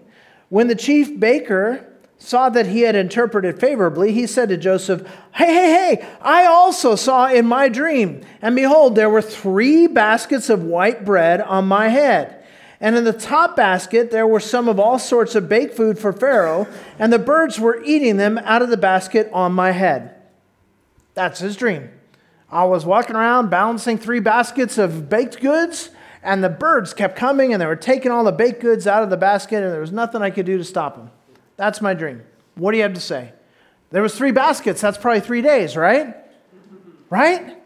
When 0.50 0.68
the 0.68 0.76
chief 0.76 1.18
baker 1.18 1.88
saw 2.18 2.50
that 2.50 2.68
he 2.68 2.82
had 2.82 2.96
interpreted 2.96 3.60
favorably, 3.60 4.12
he 4.12 4.28
said 4.28 4.50
to 4.50 4.58
Joseph, 4.58 5.08
Hey, 5.34 5.54
hey, 5.54 5.96
hey, 5.96 6.10
I 6.22 6.46
also 6.46 6.96
saw 6.96 7.28
in 7.28 7.46
my 7.46 7.70
dream, 7.70 8.22
and 8.42 8.56
behold, 8.56 8.96
there 8.96 9.10
were 9.10 9.22
three 9.22 9.88
baskets 9.88 10.50
of 10.50 10.64
white 10.64 11.06
bread 11.06 11.40
on 11.40 11.66
my 11.66 11.88
head. 11.88 12.41
And 12.82 12.96
in 12.96 13.04
the 13.04 13.14
top 13.14 13.56
basket, 13.56 14.10
there 14.10 14.26
were 14.26 14.40
some 14.40 14.68
of 14.68 14.80
all 14.80 14.98
sorts 14.98 15.36
of 15.36 15.48
baked 15.48 15.76
food 15.76 16.00
for 16.00 16.12
Pharaoh, 16.12 16.68
and 16.98 17.14
the 17.14 17.20
birds 17.20 17.60
were 17.60 17.82
eating 17.84 18.18
them 18.18 18.40
out 18.40 18.64
of 18.64 18.70
the 18.70 18.78
basket 18.78 19.30
on 19.32 19.54
my 19.54 19.70
head. 19.70 20.16
That's 21.14 21.40
his 21.40 21.56
dream. 21.56 21.92
I 22.50 22.66
was 22.66 22.84
walking 22.84 23.16
around 23.16 23.52
balancing 23.52 24.00
three 24.00 24.20
baskets 24.20 24.80
of 24.80 25.10
baked 25.10 25.40
goods, 25.40 25.92
and 26.24 26.44
the 26.44 26.50
birds 26.50 26.94
kept 26.94 27.16
coming 27.16 27.54
and 27.54 27.62
they 27.62 27.68
were 27.68 27.76
taking 27.76 28.12
all 28.12 28.24
the 28.24 28.32
baked 28.32 28.62
goods 28.62 28.88
out 28.88 29.04
of 29.04 29.12
the 29.12 29.18
basket, 29.18 29.64
and 29.64 29.72
there 29.72 29.80
was 29.80 29.92
nothing 29.92 30.24
I 30.24 30.32
could 30.32 30.48
do 30.48 30.58
to 30.58 30.64
stop 30.64 30.96
them. 30.96 31.12
That's 31.58 31.82
my 31.82 31.94
dream. 31.94 32.24
What 32.56 32.72
do 32.72 32.78
you 32.78 32.84
have 32.84 32.96
to 32.96 33.00
say? 33.00 33.32
There 33.92 34.02
was 34.02 34.16
three 34.16 34.32
baskets. 34.32 34.82
That's 34.82 34.98
probably 34.98 35.22
three 35.22 35.42
days, 35.42 35.78
right? 35.78 36.16
Right? 37.10 37.58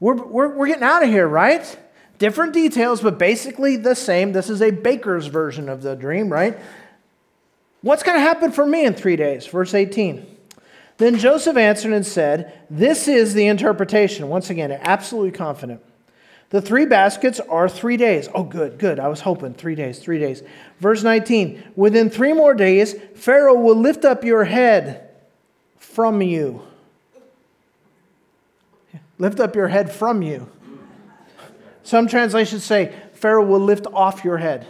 We're, 0.00 0.14
we're, 0.14 0.56
we're 0.56 0.66
getting 0.66 0.82
out 0.82 1.02
of 1.02 1.08
here, 1.08 1.28
right? 1.28 1.78
Different 2.20 2.52
details, 2.52 3.00
but 3.00 3.18
basically 3.18 3.76
the 3.76 3.94
same. 3.94 4.32
This 4.32 4.50
is 4.50 4.60
a 4.60 4.70
baker's 4.70 5.26
version 5.28 5.70
of 5.70 5.80
the 5.80 5.96
dream, 5.96 6.30
right? 6.30 6.58
What's 7.80 8.02
going 8.02 8.18
to 8.18 8.20
happen 8.20 8.52
for 8.52 8.66
me 8.66 8.84
in 8.84 8.92
three 8.92 9.16
days? 9.16 9.46
Verse 9.46 9.72
18. 9.72 10.26
Then 10.98 11.18
Joseph 11.18 11.56
answered 11.56 11.94
and 11.94 12.06
said, 12.06 12.52
This 12.68 13.08
is 13.08 13.32
the 13.32 13.46
interpretation. 13.46 14.28
Once 14.28 14.50
again, 14.50 14.70
absolutely 14.70 15.30
confident. 15.30 15.80
The 16.50 16.60
three 16.60 16.84
baskets 16.84 17.40
are 17.40 17.70
three 17.70 17.96
days. 17.96 18.28
Oh, 18.34 18.42
good, 18.42 18.76
good. 18.76 19.00
I 19.00 19.08
was 19.08 19.22
hoping 19.22 19.54
three 19.54 19.74
days, 19.74 19.98
three 19.98 20.18
days. 20.18 20.42
Verse 20.78 21.02
19 21.02 21.72
Within 21.74 22.10
three 22.10 22.34
more 22.34 22.52
days, 22.52 22.96
Pharaoh 23.14 23.54
will 23.54 23.76
lift 23.76 24.04
up 24.04 24.24
your 24.24 24.44
head 24.44 25.08
from 25.78 26.20
you. 26.20 26.60
Lift 29.16 29.40
up 29.40 29.56
your 29.56 29.68
head 29.68 29.90
from 29.90 30.20
you. 30.20 30.50
Some 31.90 32.06
translations 32.06 32.62
say, 32.62 32.94
Pharaoh 33.14 33.44
will 33.44 33.58
lift 33.58 33.88
off 33.88 34.22
your 34.22 34.38
head, 34.38 34.64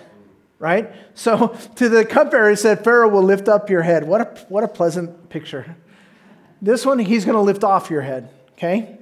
right? 0.59 0.91
So 1.13 1.49
to 1.75 1.91
the 1.91 2.03
cupbearer, 2.03 2.49
he 2.49 2.57
said, 2.57 2.83
Pharaoh 2.83 3.11
will 3.11 3.23
lift 3.23 3.47
up 3.47 3.69
your 3.69 3.83
head. 3.83 4.05
What 4.05 4.21
a, 4.23 4.47
what 4.49 4.65
a 4.65 4.69
pleasant 4.69 5.29
picture. 5.29 5.77
This 6.63 6.87
one, 6.87 6.99
he's 6.99 7.27
going 7.27 7.35
to 7.35 7.43
lift 7.43 7.63
off 7.63 7.91
your 7.91 8.01
head, 8.01 8.31
okay? 8.53 8.97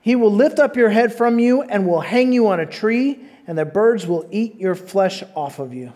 He 0.00 0.14
will 0.14 0.32
lift 0.32 0.60
up 0.60 0.76
your 0.76 0.90
head 0.90 1.12
from 1.12 1.40
you 1.40 1.62
and 1.62 1.88
will 1.88 2.02
hang 2.02 2.32
you 2.32 2.46
on 2.46 2.60
a 2.60 2.66
tree, 2.66 3.18
and 3.48 3.58
the 3.58 3.64
birds 3.64 4.06
will 4.06 4.28
eat 4.30 4.54
your 4.54 4.76
flesh 4.76 5.24
off 5.34 5.58
of 5.58 5.74
you. 5.74 5.92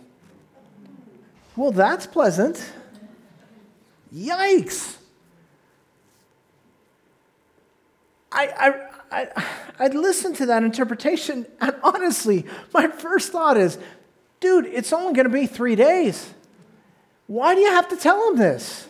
Well, 1.54 1.70
that's 1.70 2.04
pleasant. 2.04 2.68
Yikes. 4.12 4.96
I, 8.32 8.48
I, 8.58 8.83
I, 9.14 9.44
I'd 9.78 9.94
listen 9.94 10.34
to 10.34 10.46
that 10.46 10.64
interpretation, 10.64 11.46
and 11.60 11.76
honestly, 11.84 12.46
my 12.72 12.88
first 12.88 13.30
thought 13.30 13.56
is, 13.56 13.78
dude, 14.40 14.66
it's 14.66 14.92
only 14.92 15.14
going 15.14 15.26
to 15.26 15.32
be 15.32 15.46
three 15.46 15.76
days. 15.76 16.34
Why 17.28 17.54
do 17.54 17.60
you 17.60 17.70
have 17.70 17.88
to 17.90 17.96
tell 17.96 18.30
him 18.30 18.36
this? 18.36 18.88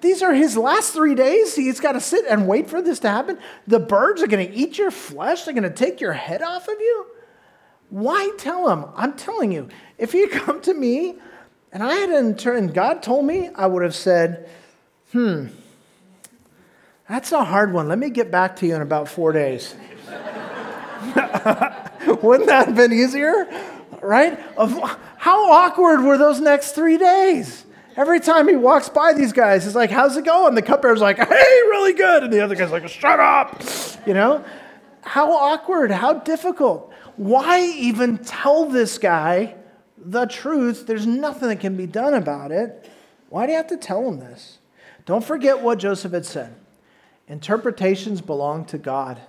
These 0.00 0.22
are 0.22 0.32
his 0.32 0.56
last 0.56 0.94
three 0.94 1.16
days. 1.16 1.56
He's 1.56 1.80
got 1.80 1.92
to 1.92 2.00
sit 2.00 2.24
and 2.26 2.46
wait 2.46 2.70
for 2.70 2.80
this 2.80 3.00
to 3.00 3.08
happen. 3.08 3.36
The 3.66 3.80
birds 3.80 4.22
are 4.22 4.28
going 4.28 4.46
to 4.46 4.54
eat 4.54 4.78
your 4.78 4.92
flesh, 4.92 5.42
they're 5.42 5.54
going 5.54 5.64
to 5.64 5.70
take 5.70 6.00
your 6.00 6.12
head 6.12 6.40
off 6.40 6.68
of 6.68 6.78
you. 6.78 7.06
Why 7.90 8.30
tell 8.38 8.68
him? 8.68 8.84
I'm 8.94 9.14
telling 9.14 9.50
you, 9.50 9.68
if 9.96 10.14
you 10.14 10.28
come 10.28 10.60
to 10.62 10.74
me 10.74 11.16
and 11.72 11.82
I 11.82 11.94
had 11.94 12.10
in 12.10 12.36
turn, 12.36 12.68
God 12.68 13.02
told 13.02 13.24
me, 13.24 13.50
I 13.56 13.66
would 13.66 13.82
have 13.82 13.94
said, 13.94 14.48
hmm, 15.10 15.46
that's 17.08 17.32
a 17.32 17.42
hard 17.42 17.72
one. 17.72 17.88
Let 17.88 17.98
me 17.98 18.10
get 18.10 18.30
back 18.30 18.56
to 18.56 18.66
you 18.66 18.74
in 18.74 18.82
about 18.82 19.08
four 19.08 19.32
days. 19.32 19.74
Wouldn't 22.22 22.46
that 22.46 22.66
have 22.66 22.76
been 22.76 22.92
easier? 22.92 23.48
Right? 24.02 24.38
How 25.16 25.50
awkward 25.50 26.02
were 26.02 26.18
those 26.18 26.40
next 26.40 26.72
three 26.72 26.98
days? 26.98 27.64
Every 27.96 28.20
time 28.20 28.46
he 28.46 28.56
walks 28.56 28.88
by 28.88 29.12
these 29.12 29.32
guys, 29.32 29.64
he's 29.64 29.74
like, 29.74 29.90
How's 29.90 30.16
it 30.16 30.24
going? 30.24 30.54
The 30.54 30.62
cupbearer's 30.62 31.00
like, 31.00 31.16
Hey, 31.16 31.24
really 31.66 31.94
good. 31.94 32.24
And 32.24 32.32
the 32.32 32.40
other 32.40 32.54
guy's 32.54 32.70
like, 32.70 32.86
Shut 32.88 33.18
up. 33.18 33.62
You 34.06 34.14
know? 34.14 34.44
How 35.02 35.32
awkward, 35.32 35.90
how 35.90 36.14
difficult. 36.14 36.92
Why 37.16 37.60
even 37.62 38.18
tell 38.18 38.66
this 38.66 38.98
guy 38.98 39.56
the 39.96 40.26
truth? 40.26 40.86
There's 40.86 41.06
nothing 41.06 41.48
that 41.48 41.60
can 41.60 41.76
be 41.76 41.86
done 41.86 42.14
about 42.14 42.52
it. 42.52 42.88
Why 43.30 43.46
do 43.46 43.52
you 43.52 43.56
have 43.56 43.66
to 43.68 43.76
tell 43.76 44.06
him 44.06 44.20
this? 44.20 44.58
Don't 45.06 45.24
forget 45.24 45.60
what 45.60 45.78
Joseph 45.78 46.12
had 46.12 46.26
said 46.26 46.54
interpretations 47.28 48.20
belong 48.20 48.64
to 48.66 48.78
God. 48.78 49.20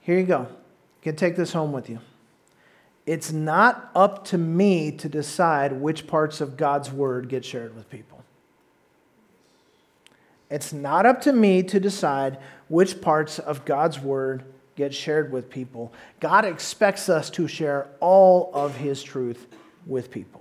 Here 0.00 0.18
you 0.18 0.26
go. 0.26 0.40
You 0.40 1.02
can 1.02 1.16
take 1.16 1.36
this 1.36 1.52
home 1.52 1.72
with 1.72 1.88
you. 1.88 1.98
It's 3.06 3.32
not 3.32 3.90
up 3.94 4.24
to 4.26 4.38
me 4.38 4.92
to 4.92 5.08
decide 5.08 5.72
which 5.72 6.06
parts 6.06 6.40
of 6.40 6.56
God's 6.56 6.92
word 6.92 7.28
get 7.28 7.44
shared 7.44 7.74
with 7.74 7.90
people. 7.90 8.22
It's 10.50 10.72
not 10.72 11.06
up 11.06 11.20
to 11.22 11.32
me 11.32 11.62
to 11.64 11.80
decide 11.80 12.38
which 12.68 13.00
parts 13.00 13.38
of 13.38 13.64
God's 13.64 14.00
word 14.00 14.44
get 14.76 14.94
shared 14.94 15.32
with 15.32 15.48
people. 15.48 15.92
God 16.18 16.44
expects 16.44 17.08
us 17.08 17.30
to 17.30 17.46
share 17.46 17.86
all 18.00 18.50
of 18.52 18.76
his 18.76 19.02
truth 19.02 19.46
with 19.86 20.10
people. 20.10 20.39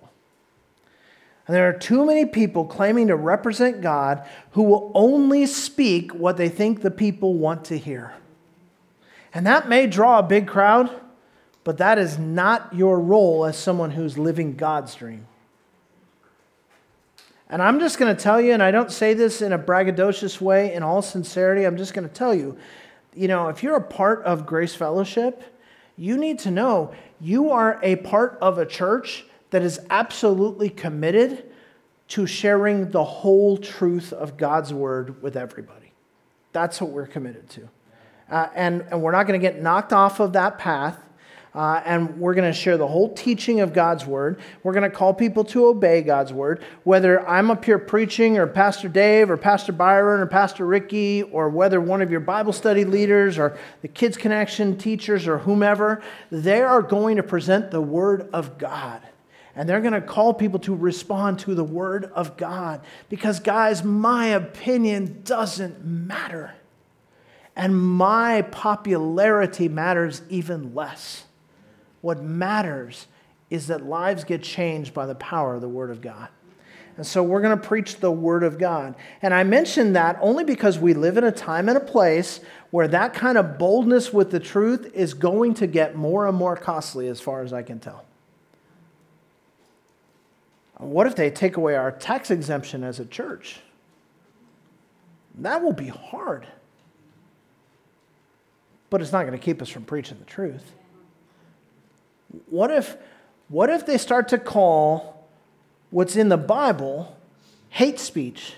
And 1.49 1.55
there 1.55 1.67
are 1.67 1.73
too 1.73 2.05
many 2.05 2.27
people 2.27 2.63
claiming 2.63 3.07
to 3.07 3.15
represent 3.15 3.81
God 3.81 4.23
who 4.51 4.61
will 4.61 4.91
only 4.93 5.47
speak 5.47 6.11
what 6.11 6.37
they 6.37 6.47
think 6.47 6.83
the 6.83 6.91
people 6.91 7.33
want 7.33 7.65
to 7.65 7.77
hear. 7.79 8.13
And 9.33 9.47
that 9.47 9.67
may 9.67 9.87
draw 9.87 10.19
a 10.19 10.21
big 10.21 10.47
crowd, 10.47 10.91
but 11.63 11.79
that 11.79 11.97
is 11.97 12.19
not 12.19 12.75
your 12.75 12.99
role 12.99 13.45
as 13.45 13.57
someone 13.57 13.89
who's 13.89 14.15
living 14.15 14.57
God's 14.57 14.93
dream. 14.93 15.25
And 17.49 17.63
I'm 17.63 17.79
just 17.79 17.97
going 17.97 18.15
to 18.15 18.21
tell 18.21 18.39
you, 18.39 18.53
and 18.53 18.61
I 18.61 18.69
don't 18.69 18.91
say 18.91 19.15
this 19.15 19.41
in 19.41 19.51
a 19.51 19.57
braggadocious 19.57 20.39
way, 20.39 20.71
in 20.75 20.83
all 20.83 21.01
sincerity, 21.01 21.65
I'm 21.65 21.77
just 21.77 21.95
going 21.95 22.07
to 22.07 22.13
tell 22.13 22.35
you, 22.35 22.59
you 23.15 23.27
know, 23.27 23.47
if 23.47 23.63
you're 23.63 23.75
a 23.75 23.81
part 23.81 24.21
of 24.23 24.45
Grace 24.45 24.75
Fellowship, 24.75 25.41
you 25.97 26.15
need 26.15 26.37
to 26.37 26.51
know 26.51 26.93
you 27.19 27.49
are 27.49 27.79
a 27.81 27.95
part 27.95 28.37
of 28.39 28.59
a 28.59 28.67
church 28.67 29.25
that 29.51 29.63
is 29.63 29.79
absolutely 29.89 30.69
committed 30.69 31.45
to 32.09 32.25
sharing 32.25 32.91
the 32.91 33.03
whole 33.03 33.57
truth 33.57 34.13
of 34.13 34.37
God's 34.37 34.73
word 34.73 35.21
with 35.21 35.35
everybody. 35.35 35.93
That's 36.51 36.81
what 36.81 36.91
we're 36.91 37.07
committed 37.07 37.49
to. 37.51 37.69
Uh, 38.29 38.47
and, 38.55 38.85
and 38.91 39.01
we're 39.01 39.11
not 39.11 39.27
going 39.27 39.39
to 39.39 39.45
get 39.45 39.61
knocked 39.61 39.93
off 39.93 40.19
of 40.19 40.33
that 40.33 40.57
path 40.57 40.97
uh, 41.53 41.81
and 41.83 42.19
we're 42.19 42.35
going 42.35 42.51
to 42.51 42.57
share 42.57 42.77
the 42.77 42.87
whole 42.87 43.11
teaching 43.13 43.59
of 43.59 43.73
God's 43.73 44.05
word. 44.05 44.39
We're 44.61 44.73
going 44.73 44.89
to 44.89 44.95
call 44.95 45.13
people 45.13 45.43
to 45.45 45.65
obey 45.65 46.01
God's 46.01 46.31
word. 46.31 46.63
Whether 46.83 47.27
I'm 47.27 47.49
up 47.49 47.65
here 47.65 47.79
preaching, 47.79 48.37
or 48.37 48.45
Pastor 48.45 48.87
Dave, 48.87 49.31
or 49.31 49.37
Pastor 49.37 49.71
Byron, 49.71 50.21
or 50.21 50.27
Pastor 50.27 50.65
Ricky, 50.65 51.23
or 51.23 51.49
whether 51.49 51.81
one 51.81 52.01
of 52.01 52.11
your 52.11 52.19
Bible 52.19 52.53
study 52.53 52.85
leaders, 52.85 53.39
or 53.39 53.57
the 53.81 53.87
Kids 53.87 54.15
Connection 54.15 54.77
teachers, 54.77 55.27
or 55.27 55.39
whomever, 55.39 56.03
they 56.31 56.61
are 56.61 56.83
going 56.83 57.15
to 57.15 57.23
present 57.23 57.71
the 57.71 57.81
word 57.81 58.29
of 58.31 58.57
God. 58.59 59.01
And 59.55 59.67
they're 59.67 59.81
going 59.81 59.93
to 59.93 60.01
call 60.01 60.33
people 60.33 60.59
to 60.59 60.75
respond 60.75 61.39
to 61.39 61.55
the 61.55 61.63
word 61.63 62.05
of 62.05 62.37
God. 62.37 62.81
Because, 63.09 63.39
guys, 63.39 63.83
my 63.83 64.27
opinion 64.27 65.21
doesn't 65.23 65.83
matter. 65.83 66.53
And 67.55 67.77
my 67.77 68.43
popularity 68.43 69.67
matters 69.67 70.21
even 70.29 70.73
less. 70.73 71.25
What 72.01 72.23
matters 72.23 73.07
is 73.49 73.67
that 73.67 73.85
lives 73.85 74.23
get 74.23 74.43
changed 74.43 74.93
by 74.93 75.05
the 75.05 75.15
power 75.15 75.55
of 75.55 75.61
the 75.61 75.67
Word 75.67 75.89
of 75.89 76.01
God. 76.01 76.29
And 76.97 77.05
so 77.05 77.23
we're 77.23 77.41
going 77.41 77.57
to 77.57 77.67
preach 77.67 77.97
the 77.97 78.11
Word 78.11 78.43
of 78.43 78.57
God. 78.57 78.95
And 79.21 79.33
I 79.33 79.43
mention 79.43 79.93
that 79.93 80.17
only 80.21 80.43
because 80.43 80.77
we 80.77 80.93
live 80.93 81.17
in 81.17 81.23
a 81.23 81.31
time 81.31 81.67
and 81.67 81.77
a 81.77 81.81
place 81.81 82.41
where 82.71 82.87
that 82.89 83.13
kind 83.13 83.37
of 83.37 83.57
boldness 83.57 84.13
with 84.13 84.31
the 84.31 84.39
truth 84.39 84.91
is 84.93 85.13
going 85.13 85.55
to 85.55 85.67
get 85.67 85.95
more 85.95 86.27
and 86.27 86.37
more 86.37 86.55
costly, 86.55 87.07
as 87.07 87.19
far 87.19 87.41
as 87.41 87.51
I 87.51 87.63
can 87.63 87.79
tell. 87.79 88.05
What 90.79 91.07
if 91.07 91.15
they 91.15 91.29
take 91.29 91.57
away 91.57 91.75
our 91.75 91.91
tax 91.91 92.31
exemption 92.31 92.83
as 92.85 92.99
a 92.99 93.05
church? 93.05 93.59
That 95.35 95.61
will 95.61 95.73
be 95.73 95.89
hard. 95.89 96.47
But 98.89 99.01
it's 99.01 99.11
not 99.11 99.23
going 99.27 99.37
to 99.37 99.43
keep 99.43 99.61
us 99.61 99.69
from 99.69 99.83
preaching 99.83 100.17
the 100.19 100.25
truth. 100.25 100.71
What 102.49 102.71
if, 102.71 102.95
what 103.49 103.69
if 103.69 103.85
they 103.85 103.97
start 103.97 104.29
to 104.29 104.37
call 104.37 105.27
what's 105.89 106.15
in 106.15 106.29
the 106.29 106.37
Bible 106.37 107.15
hate 107.69 107.99
speech? 107.99 108.53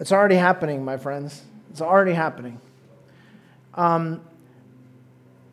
It's 0.00 0.10
already 0.10 0.34
happening, 0.34 0.84
my 0.84 0.96
friends. 0.96 1.42
It's 1.70 1.80
already 1.80 2.14
happening. 2.14 2.60
Um, 3.74 4.20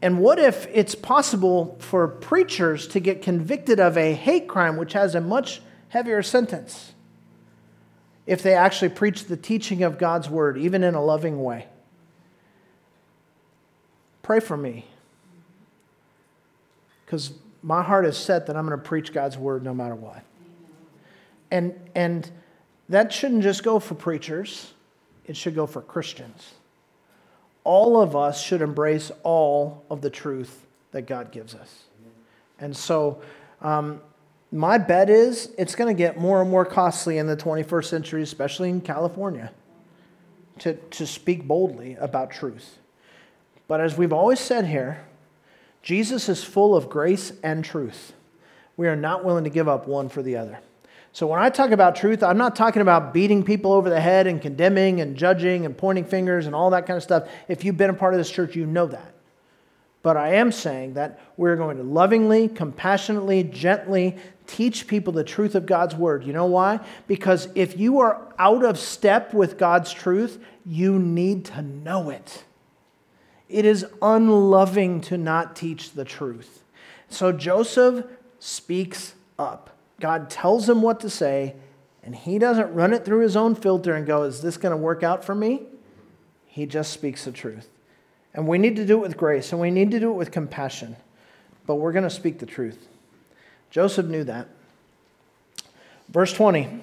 and 0.01 0.19
what 0.19 0.39
if 0.39 0.67
it's 0.71 0.95
possible 0.95 1.77
for 1.79 2.07
preachers 2.07 2.87
to 2.89 2.99
get 2.99 3.21
convicted 3.21 3.79
of 3.79 3.97
a 3.97 4.13
hate 4.13 4.47
crime, 4.47 4.77
which 4.77 4.93
has 4.93 5.13
a 5.13 5.21
much 5.21 5.61
heavier 5.89 6.23
sentence, 6.23 6.93
if 8.25 8.41
they 8.41 8.53
actually 8.53 8.89
preach 8.89 9.25
the 9.25 9.35
teaching 9.35 9.83
of 9.83 9.97
God's 9.97 10.29
word, 10.29 10.57
even 10.57 10.83
in 10.83 10.95
a 10.95 11.03
loving 11.03 11.43
way? 11.43 11.67
Pray 14.21 14.39
for 14.39 14.55
me 14.55 14.85
because 17.05 17.33
my 17.63 17.81
heart 17.81 18.05
is 18.05 18.15
set 18.15 18.45
that 18.47 18.55
I'm 18.55 18.67
going 18.67 18.79
to 18.79 18.85
preach 18.85 19.11
God's 19.11 19.37
word 19.37 19.63
no 19.63 19.73
matter 19.73 19.95
what. 19.95 20.23
And, 21.51 21.73
and 21.95 22.29
that 22.87 23.11
shouldn't 23.11 23.41
just 23.41 23.63
go 23.63 23.79
for 23.79 23.95
preachers, 23.95 24.73
it 25.25 25.35
should 25.35 25.55
go 25.55 25.65
for 25.65 25.81
Christians. 25.81 26.53
All 27.63 28.01
of 28.01 28.15
us 28.15 28.41
should 28.41 28.61
embrace 28.61 29.11
all 29.23 29.83
of 29.89 30.01
the 30.01 30.09
truth 30.09 30.65
that 30.91 31.03
God 31.03 31.31
gives 31.31 31.53
us. 31.53 31.83
And 32.59 32.75
so, 32.75 33.21
um, 33.61 34.01
my 34.51 34.77
bet 34.77 35.09
is 35.09 35.51
it's 35.57 35.75
going 35.75 35.95
to 35.95 35.97
get 35.97 36.17
more 36.17 36.41
and 36.41 36.49
more 36.49 36.65
costly 36.65 37.17
in 37.17 37.27
the 37.27 37.37
21st 37.37 37.85
century, 37.85 38.21
especially 38.23 38.69
in 38.69 38.81
California, 38.81 39.51
to, 40.59 40.73
to 40.73 41.05
speak 41.05 41.47
boldly 41.47 41.95
about 41.95 42.31
truth. 42.31 42.79
But 43.67 43.81
as 43.81 43.97
we've 43.97 44.13
always 44.13 44.39
said 44.39 44.65
here, 44.65 45.05
Jesus 45.83 46.27
is 46.27 46.43
full 46.43 46.75
of 46.75 46.89
grace 46.89 47.31
and 47.43 47.63
truth. 47.63 48.13
We 48.75 48.87
are 48.87 48.95
not 48.95 49.23
willing 49.23 49.43
to 49.43 49.49
give 49.49 49.67
up 49.67 49.87
one 49.87 50.09
for 50.09 50.23
the 50.23 50.35
other. 50.35 50.59
So 51.11 51.27
when 51.27 51.39
I 51.39 51.49
talk 51.49 51.71
about 51.71 51.95
truth, 51.95 52.21
I'm 52.21 52.37
not 52.37 52.55
talking 52.55 52.81
about 52.81 53.13
beating 53.13 53.43
people 53.43 53.73
over 53.73 53.89
the 53.89 53.99
head 53.99 54.27
and 54.27 54.41
condemning 54.41 55.01
and 55.01 55.15
judging 55.15 55.65
and 55.65 55.77
pointing 55.77 56.05
fingers 56.05 56.45
and 56.45 56.53
all 56.53 56.69
that 56.69 56.85
kind 56.85 56.97
of 56.97 57.03
stuff. 57.03 57.27
If 57.47 57.63
you've 57.63 57.77
been 57.77 57.89
a 57.89 57.95
part 57.95 58.13
of 58.13 58.19
this 58.19 58.29
church, 58.29 58.55
you 58.55 58.65
know 58.65 58.87
that. 58.87 59.13
But 60.01 60.15
I 60.15 60.35
am 60.35 60.51
saying 60.51 60.93
that 60.93 61.19
we're 61.35 61.57
going 61.57 61.77
to 61.77 61.83
lovingly, 61.83 62.47
compassionately, 62.47 63.43
gently 63.43 64.17
teach 64.47 64.87
people 64.87 65.11
the 65.11 65.23
truth 65.23 65.55
of 65.55 65.65
God's 65.65 65.95
word. 65.95 66.23
You 66.23 66.31
know 66.31 66.45
why? 66.45 66.79
Because 67.07 67.49
if 67.53 67.77
you 67.77 67.99
are 67.99 68.33
out 68.39 68.63
of 68.63 68.79
step 68.79 69.33
with 69.33 69.57
God's 69.57 69.91
truth, 69.91 70.41
you 70.65 70.97
need 70.97 71.45
to 71.45 71.61
know 71.61 72.09
it. 72.09 72.45
It 73.49 73.65
is 73.65 73.85
unloving 74.01 75.01
to 75.01 75.17
not 75.17 75.55
teach 75.55 75.91
the 75.91 76.05
truth. 76.05 76.63
So 77.09 77.31
Joseph 77.31 78.05
speaks 78.39 79.15
up. 79.37 79.71
God 79.99 80.29
tells 80.29 80.67
him 80.67 80.81
what 80.81 80.99
to 81.01 81.09
say, 81.09 81.55
and 82.03 82.15
he 82.15 82.39
doesn't 82.39 82.73
run 82.73 82.93
it 82.93 83.05
through 83.05 83.21
his 83.21 83.35
own 83.35 83.55
filter 83.55 83.93
and 83.93 84.05
go, 84.05 84.23
Is 84.23 84.41
this 84.41 84.57
going 84.57 84.71
to 84.71 84.77
work 84.77 85.03
out 85.03 85.23
for 85.23 85.35
me? 85.35 85.63
He 86.47 86.65
just 86.65 86.91
speaks 86.93 87.25
the 87.25 87.31
truth. 87.31 87.69
And 88.33 88.47
we 88.47 88.57
need 88.57 88.75
to 88.75 88.85
do 88.85 88.97
it 88.97 89.01
with 89.01 89.17
grace, 89.17 89.51
and 89.51 89.59
we 89.59 89.71
need 89.71 89.91
to 89.91 89.99
do 89.99 90.11
it 90.11 90.15
with 90.15 90.31
compassion. 90.31 90.95
But 91.65 91.75
we're 91.75 91.91
going 91.91 92.03
to 92.03 92.09
speak 92.09 92.39
the 92.39 92.45
truth. 92.45 92.87
Joseph 93.69 94.05
knew 94.05 94.23
that. 94.23 94.47
Verse 96.09 96.33
20 96.33 96.81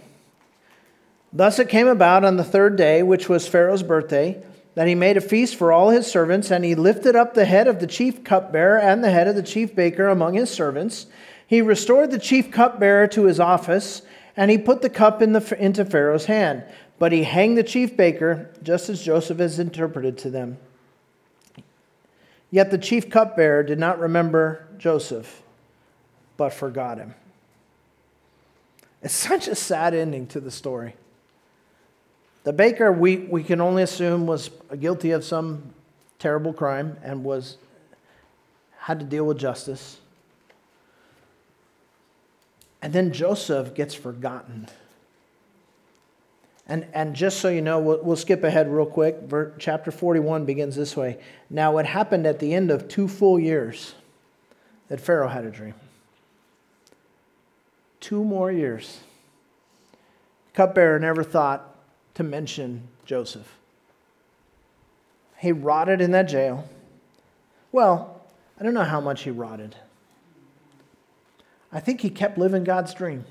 Thus 1.32 1.58
it 1.58 1.68
came 1.68 1.88
about 1.88 2.24
on 2.24 2.36
the 2.36 2.44
third 2.44 2.76
day, 2.76 3.02
which 3.02 3.28
was 3.28 3.48
Pharaoh's 3.48 3.82
birthday 3.82 4.42
that 4.76 4.86
he 4.86 4.94
made 4.94 5.16
a 5.16 5.22
feast 5.22 5.56
for 5.56 5.72
all 5.72 5.88
his 5.88 6.06
servants, 6.06 6.50
and 6.50 6.62
he 6.62 6.74
lifted 6.74 7.16
up 7.16 7.32
the 7.32 7.46
head 7.46 7.66
of 7.66 7.80
the 7.80 7.86
chief 7.86 8.22
cupbearer 8.22 8.78
and 8.78 9.02
the 9.02 9.10
head 9.10 9.26
of 9.26 9.34
the 9.34 9.42
chief 9.42 9.74
baker 9.74 10.06
among 10.06 10.34
his 10.34 10.50
servants. 10.50 11.06
He 11.46 11.60
restored 11.60 12.10
the 12.10 12.18
chief 12.18 12.50
cupbearer 12.50 13.06
to 13.08 13.24
his 13.24 13.38
office, 13.38 14.02
and 14.36 14.50
he 14.50 14.58
put 14.58 14.82
the 14.82 14.90
cup 14.90 15.22
in 15.22 15.32
the, 15.32 15.56
into 15.58 15.84
Pharaoh's 15.84 16.26
hand. 16.26 16.64
But 16.98 17.12
he 17.12 17.24
hanged 17.24 17.58
the 17.58 17.62
chief 17.62 17.96
baker, 17.96 18.50
just 18.62 18.88
as 18.88 19.02
Joseph 19.02 19.38
has 19.38 19.58
interpreted 19.58 20.18
to 20.18 20.30
them. 20.30 20.58
Yet 22.50 22.70
the 22.70 22.78
chief 22.78 23.10
cupbearer 23.10 23.62
did 23.62 23.78
not 23.78 23.98
remember 23.98 24.66
Joseph, 24.78 25.42
but 26.36 26.52
forgot 26.52 26.98
him. 26.98 27.14
It's 29.02 29.14
such 29.14 29.46
a 29.46 29.54
sad 29.54 29.94
ending 29.94 30.26
to 30.28 30.40
the 30.40 30.50
story. 30.50 30.96
The 32.44 32.52
baker, 32.52 32.90
we, 32.92 33.18
we 33.18 33.42
can 33.42 33.60
only 33.60 33.82
assume, 33.82 34.26
was 34.26 34.50
guilty 34.80 35.10
of 35.10 35.24
some 35.24 35.74
terrible 36.18 36.52
crime 36.52 36.96
and 37.02 37.24
was 37.24 37.58
had 38.78 39.00
to 39.00 39.04
deal 39.04 39.24
with 39.24 39.38
justice. 39.38 39.98
And 42.82 42.92
then 42.92 43.12
Joseph 43.12 43.74
gets 43.74 43.94
forgotten. 43.94 44.68
And, 46.68 46.86
and 46.92 47.14
just 47.14 47.40
so 47.40 47.48
you 47.48 47.62
know, 47.62 47.78
we'll, 47.78 48.02
we'll 48.02 48.16
skip 48.16 48.42
ahead 48.42 48.68
real 48.70 48.86
quick. 48.86 49.16
chapter 49.58 49.90
41 49.90 50.44
begins 50.44 50.74
this 50.74 50.96
way. 50.96 51.18
Now, 51.48 51.78
it 51.78 51.86
happened 51.86 52.26
at 52.26 52.40
the 52.40 52.54
end 52.54 52.70
of 52.70 52.88
two 52.88 53.06
full 53.06 53.38
years 53.38 53.94
that 54.88 55.00
Pharaoh 55.00 55.28
had 55.28 55.44
a 55.44 55.50
dream. 55.50 55.74
Two 58.00 58.24
more 58.24 58.50
years. 58.50 59.00
Cupbearer 60.54 60.98
never 60.98 61.22
thought 61.22 61.76
to 62.14 62.22
mention 62.22 62.88
Joseph. 63.04 63.56
He 65.38 65.52
rotted 65.52 66.00
in 66.00 66.12
that 66.12 66.24
jail. 66.24 66.68
Well, 67.72 68.22
I 68.58 68.64
don't 68.64 68.74
know 68.74 68.84
how 68.84 69.00
much 69.00 69.22
he 69.22 69.30
rotted. 69.30 69.76
I 71.72 71.80
think 71.80 72.00
he 72.00 72.10
kept 72.10 72.38
living 72.38 72.64
God's 72.64 72.94
dream. 72.94 73.24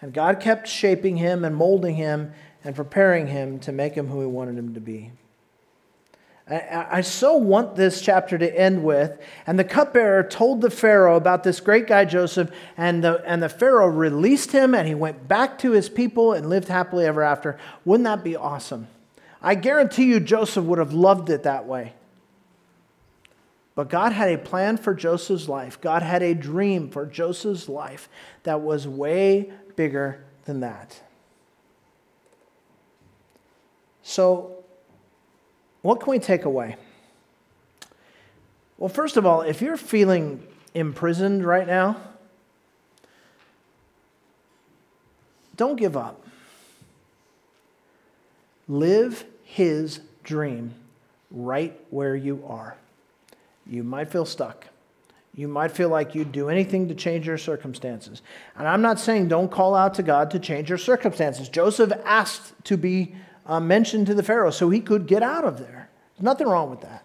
And 0.00 0.12
God 0.12 0.40
kept 0.40 0.68
shaping 0.68 1.16
him 1.16 1.44
and 1.44 1.56
molding 1.56 1.94
him 1.94 2.32
and 2.62 2.76
preparing 2.76 3.26
him 3.26 3.58
to 3.60 3.72
make 3.72 3.94
him 3.94 4.08
who 4.08 4.20
he 4.20 4.26
wanted 4.26 4.58
him 4.58 4.74
to 4.74 4.80
be. 4.80 5.12
I, 6.48 6.86
I 6.90 7.00
so 7.00 7.36
want 7.36 7.74
this 7.74 8.02
chapter 8.02 8.36
to 8.36 8.58
end 8.58 8.84
with, 8.84 9.18
and 9.46 9.58
the 9.58 9.64
cupbearer 9.64 10.22
told 10.22 10.60
the 10.60 10.70
Pharaoh 10.70 11.16
about 11.16 11.42
this 11.42 11.60
great 11.60 11.86
guy 11.86 12.04
Joseph, 12.04 12.50
and 12.76 13.02
the, 13.02 13.22
and 13.26 13.42
the 13.42 13.48
Pharaoh 13.48 13.86
released 13.86 14.52
him, 14.52 14.74
and 14.74 14.86
he 14.86 14.94
went 14.94 15.26
back 15.26 15.58
to 15.60 15.70
his 15.70 15.88
people 15.88 16.34
and 16.34 16.50
lived 16.50 16.68
happily 16.68 17.06
ever 17.06 17.22
after. 17.22 17.58
Wouldn't 17.86 18.04
that 18.04 18.22
be 18.22 18.36
awesome? 18.36 18.88
I 19.40 19.54
guarantee 19.54 20.04
you, 20.04 20.20
Joseph 20.20 20.64
would 20.64 20.78
have 20.78 20.92
loved 20.92 21.30
it 21.30 21.44
that 21.44 21.66
way. 21.66 21.94
But 23.74 23.88
God 23.88 24.12
had 24.12 24.30
a 24.30 24.38
plan 24.38 24.76
for 24.76 24.94
Joseph's 24.94 25.48
life. 25.48 25.80
God 25.80 26.02
had 26.02 26.22
a 26.22 26.34
dream 26.34 26.90
for 26.90 27.06
Joseph's 27.06 27.68
life 27.68 28.08
that 28.44 28.60
was 28.60 28.86
way 28.86 29.52
bigger 29.74 30.24
than 30.44 30.60
that. 30.60 31.00
So, 34.02 34.62
what 35.82 36.00
can 36.00 36.10
we 36.10 36.18
take 36.18 36.44
away? 36.44 36.76
Well, 38.78 38.88
first 38.88 39.16
of 39.16 39.26
all, 39.26 39.40
if 39.40 39.62
you're 39.62 39.76
feeling 39.76 40.46
imprisoned 40.74 41.44
right 41.44 41.66
now, 41.66 41.96
don't 45.56 45.76
give 45.76 45.96
up. 45.96 46.26
Live 48.68 49.24
his 49.42 50.00
dream 50.22 50.74
right 51.30 51.78
where 51.90 52.16
you 52.16 52.44
are. 52.46 52.76
You 53.66 53.82
might 53.82 54.10
feel 54.10 54.24
stuck. 54.24 54.66
You 55.34 55.48
might 55.48 55.72
feel 55.72 55.88
like 55.88 56.14
you'd 56.14 56.30
do 56.30 56.48
anything 56.48 56.88
to 56.88 56.94
change 56.94 57.26
your 57.26 57.38
circumstances. 57.38 58.22
And 58.56 58.68
I'm 58.68 58.82
not 58.82 59.00
saying 59.00 59.28
don't 59.28 59.50
call 59.50 59.74
out 59.74 59.94
to 59.94 60.02
God 60.02 60.30
to 60.30 60.38
change 60.38 60.68
your 60.68 60.78
circumstances. 60.78 61.48
Joseph 61.48 61.92
asked 62.04 62.52
to 62.64 62.76
be 62.76 63.16
uh, 63.46 63.58
mentioned 63.58 64.06
to 64.06 64.14
the 64.14 64.22
Pharaoh 64.22 64.50
so 64.50 64.70
he 64.70 64.80
could 64.80 65.06
get 65.06 65.22
out 65.22 65.44
of 65.44 65.58
there. 65.58 65.90
There's 66.14 66.24
nothing 66.24 66.46
wrong 66.46 66.70
with 66.70 66.82
that. 66.82 67.04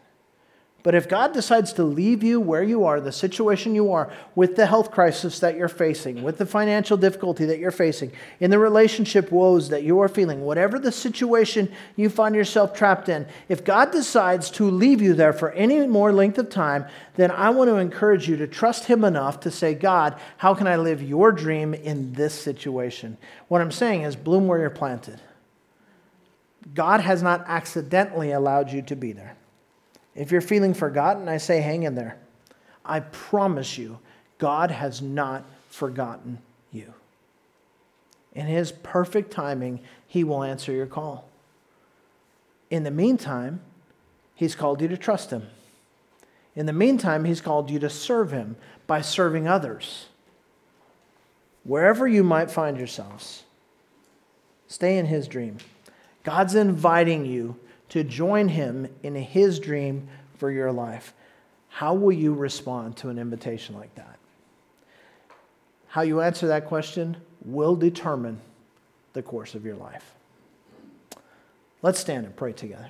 But 0.81 0.95
if 0.95 1.09
God 1.09 1.33
decides 1.33 1.73
to 1.73 1.83
leave 1.83 2.23
you 2.23 2.39
where 2.39 2.63
you 2.63 2.85
are, 2.85 3.01
the 3.01 3.11
situation 3.11 3.75
you 3.75 3.91
are, 3.91 4.09
with 4.33 4.55
the 4.55 4.65
health 4.65 4.91
crisis 4.91 5.39
that 5.39 5.57
you're 5.57 5.67
facing, 5.67 6.23
with 6.23 6.37
the 6.37 6.45
financial 6.45 6.95
difficulty 6.95 7.43
that 7.45 7.59
you're 7.59 7.69
facing, 7.69 8.13
in 8.39 8.49
the 8.49 8.59
relationship 8.59 9.29
woes 9.29 9.67
that 9.69 9.83
you 9.83 9.99
are 9.99 10.07
feeling, 10.07 10.41
whatever 10.41 10.79
the 10.79 10.91
situation 10.91 11.69
you 11.97 12.09
find 12.09 12.33
yourself 12.33 12.73
trapped 12.73 13.09
in, 13.09 13.27
if 13.49 13.65
God 13.65 13.91
decides 13.91 14.49
to 14.51 14.71
leave 14.71 15.01
you 15.01 15.13
there 15.13 15.33
for 15.33 15.51
any 15.51 15.85
more 15.85 16.13
length 16.13 16.37
of 16.37 16.49
time, 16.49 16.85
then 17.15 17.29
I 17.29 17.49
want 17.49 17.69
to 17.69 17.75
encourage 17.75 18.29
you 18.29 18.37
to 18.37 18.47
trust 18.47 18.85
Him 18.85 19.03
enough 19.03 19.41
to 19.41 19.51
say, 19.51 19.73
God, 19.73 20.17
how 20.37 20.53
can 20.53 20.65
I 20.65 20.77
live 20.77 21.03
your 21.03 21.33
dream 21.33 21.73
in 21.73 22.13
this 22.13 22.33
situation? 22.33 23.17
What 23.49 23.59
I'm 23.59 23.71
saying 23.71 24.03
is, 24.03 24.15
bloom 24.15 24.47
where 24.47 24.59
you're 24.59 24.69
planted. 24.69 25.19
God 26.73 27.01
has 27.01 27.21
not 27.21 27.43
accidentally 27.47 28.31
allowed 28.31 28.71
you 28.71 28.81
to 28.83 28.95
be 28.95 29.11
there. 29.11 29.35
If 30.15 30.31
you're 30.31 30.41
feeling 30.41 30.73
forgotten, 30.73 31.27
I 31.29 31.37
say 31.37 31.61
hang 31.61 31.83
in 31.83 31.95
there. 31.95 32.17
I 32.85 33.01
promise 33.01 33.77
you, 33.77 33.99
God 34.37 34.71
has 34.71 35.01
not 35.01 35.45
forgotten 35.69 36.39
you. 36.71 36.93
In 38.33 38.47
His 38.47 38.71
perfect 38.71 39.31
timing, 39.31 39.79
He 40.07 40.23
will 40.23 40.43
answer 40.43 40.71
your 40.71 40.87
call. 40.87 41.27
In 42.69 42.83
the 42.83 42.91
meantime, 42.91 43.61
He's 44.35 44.55
called 44.55 44.81
you 44.81 44.87
to 44.87 44.97
trust 44.97 45.31
Him. 45.31 45.47
In 46.55 46.65
the 46.65 46.73
meantime, 46.73 47.25
He's 47.25 47.41
called 47.41 47.69
you 47.69 47.79
to 47.79 47.89
serve 47.89 48.31
Him 48.31 48.55
by 48.87 49.01
serving 49.01 49.47
others. 49.47 50.07
Wherever 51.63 52.07
you 52.07 52.23
might 52.23 52.49
find 52.49 52.77
yourselves, 52.77 53.43
stay 54.67 54.97
in 54.97 55.05
His 55.05 55.27
dream. 55.27 55.57
God's 56.23 56.55
inviting 56.55 57.25
you 57.25 57.57
to 57.89 58.03
join 58.03 58.47
him 58.47 58.87
in 59.03 59.15
his 59.15 59.59
dream 59.59 60.07
for 60.37 60.51
your 60.51 60.71
life. 60.71 61.13
How 61.69 61.93
will 61.93 62.11
you 62.11 62.33
respond 62.33 62.97
to 62.97 63.09
an 63.09 63.19
invitation 63.19 63.75
like 63.75 63.93
that? 63.95 64.17
How 65.87 66.01
you 66.01 66.21
answer 66.21 66.47
that 66.47 66.65
question 66.65 67.17
will 67.43 67.75
determine 67.75 68.39
the 69.13 69.21
course 69.21 69.55
of 69.55 69.65
your 69.65 69.75
life. 69.75 70.13
Let's 71.81 71.99
stand 71.99 72.25
and 72.25 72.35
pray 72.35 72.53
together. 72.53 72.89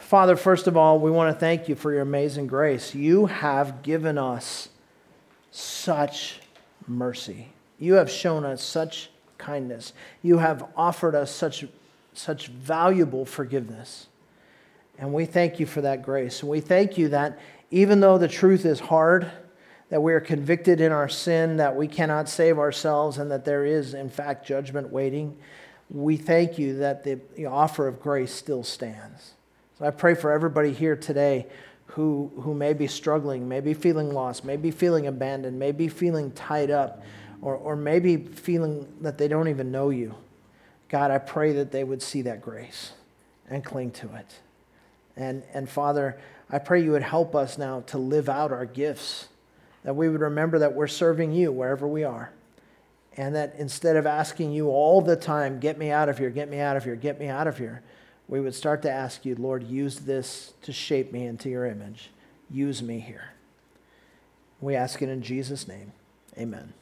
Father, 0.00 0.36
first 0.36 0.66
of 0.66 0.76
all, 0.76 1.00
we 1.00 1.10
want 1.10 1.34
to 1.34 1.40
thank 1.40 1.68
you 1.68 1.74
for 1.74 1.92
your 1.92 2.02
amazing 2.02 2.46
grace. 2.46 2.94
You 2.94 3.26
have 3.26 3.82
given 3.82 4.16
us 4.16 4.68
such 5.50 6.40
mercy. 6.86 7.48
You 7.78 7.94
have 7.94 8.10
shown 8.10 8.44
us 8.44 8.62
such 8.62 9.08
kindness. 9.38 9.92
You 10.22 10.38
have 10.38 10.66
offered 10.76 11.14
us 11.14 11.30
such, 11.30 11.64
such 12.12 12.48
valuable 12.48 13.24
forgiveness. 13.24 14.06
And 14.98 15.12
we 15.12 15.26
thank 15.26 15.58
you 15.58 15.66
for 15.66 15.80
that 15.80 16.02
grace. 16.02 16.40
And 16.42 16.50
we 16.50 16.60
thank 16.60 16.96
you 16.96 17.08
that 17.08 17.38
even 17.70 18.00
though 18.00 18.18
the 18.18 18.28
truth 18.28 18.64
is 18.64 18.78
hard, 18.78 19.30
that 19.90 20.00
we 20.00 20.12
are 20.12 20.20
convicted 20.20 20.80
in 20.80 20.92
our 20.92 21.08
sin, 21.08 21.56
that 21.58 21.76
we 21.76 21.88
cannot 21.88 22.28
save 22.28 22.58
ourselves, 22.58 23.18
and 23.18 23.30
that 23.30 23.44
there 23.44 23.64
is, 23.64 23.94
in 23.94 24.08
fact, 24.08 24.46
judgment 24.46 24.90
waiting, 24.90 25.36
we 25.90 26.16
thank 26.16 26.58
you 26.58 26.78
that 26.78 27.04
the, 27.04 27.20
the 27.36 27.46
offer 27.46 27.86
of 27.86 28.00
grace 28.00 28.32
still 28.32 28.64
stands. 28.64 29.34
So 29.78 29.84
I 29.84 29.90
pray 29.90 30.14
for 30.14 30.32
everybody 30.32 30.72
here 30.72 30.96
today 30.96 31.46
who, 31.86 32.32
who 32.40 32.54
may 32.54 32.72
be 32.72 32.86
struggling, 32.86 33.48
may 33.48 33.60
be 33.60 33.74
feeling 33.74 34.12
lost, 34.12 34.44
may 34.44 34.56
be 34.56 34.70
feeling 34.70 35.06
abandoned, 35.06 35.58
may 35.58 35.72
be 35.72 35.88
feeling 35.88 36.30
tied 36.32 36.70
up 36.70 37.02
or, 37.44 37.54
or 37.54 37.76
maybe 37.76 38.16
feeling 38.16 38.88
that 39.02 39.18
they 39.18 39.28
don't 39.28 39.48
even 39.48 39.70
know 39.70 39.90
you. 39.90 40.14
God, 40.88 41.10
I 41.10 41.18
pray 41.18 41.52
that 41.52 41.70
they 41.70 41.84
would 41.84 42.00
see 42.02 42.22
that 42.22 42.40
grace 42.40 42.92
and 43.50 43.62
cling 43.62 43.90
to 43.92 44.14
it. 44.14 44.40
And, 45.14 45.42
and 45.52 45.68
Father, 45.68 46.18
I 46.50 46.58
pray 46.58 46.82
you 46.82 46.92
would 46.92 47.02
help 47.02 47.36
us 47.36 47.58
now 47.58 47.82
to 47.88 47.98
live 47.98 48.30
out 48.30 48.50
our 48.50 48.64
gifts, 48.64 49.28
that 49.82 49.94
we 49.94 50.08
would 50.08 50.22
remember 50.22 50.58
that 50.60 50.72
we're 50.72 50.86
serving 50.86 51.32
you 51.32 51.52
wherever 51.52 51.86
we 51.86 52.02
are. 52.02 52.32
And 53.16 53.34
that 53.34 53.56
instead 53.58 53.96
of 53.96 54.06
asking 54.06 54.52
you 54.52 54.70
all 54.70 55.02
the 55.02 55.14
time, 55.14 55.60
get 55.60 55.76
me 55.76 55.90
out 55.90 56.08
of 56.08 56.16
here, 56.16 56.30
get 56.30 56.48
me 56.48 56.60
out 56.60 56.78
of 56.78 56.84
here, 56.84 56.96
get 56.96 57.20
me 57.20 57.28
out 57.28 57.46
of 57.46 57.58
here, 57.58 57.82
we 58.26 58.40
would 58.40 58.54
start 58.54 58.80
to 58.82 58.90
ask 58.90 59.26
you, 59.26 59.34
Lord, 59.34 59.62
use 59.64 60.00
this 60.00 60.54
to 60.62 60.72
shape 60.72 61.12
me 61.12 61.26
into 61.26 61.50
your 61.50 61.66
image. 61.66 62.10
Use 62.50 62.82
me 62.82 63.00
here. 63.00 63.32
We 64.62 64.74
ask 64.74 65.02
it 65.02 65.10
in 65.10 65.20
Jesus' 65.20 65.68
name. 65.68 65.92
Amen. 66.38 66.72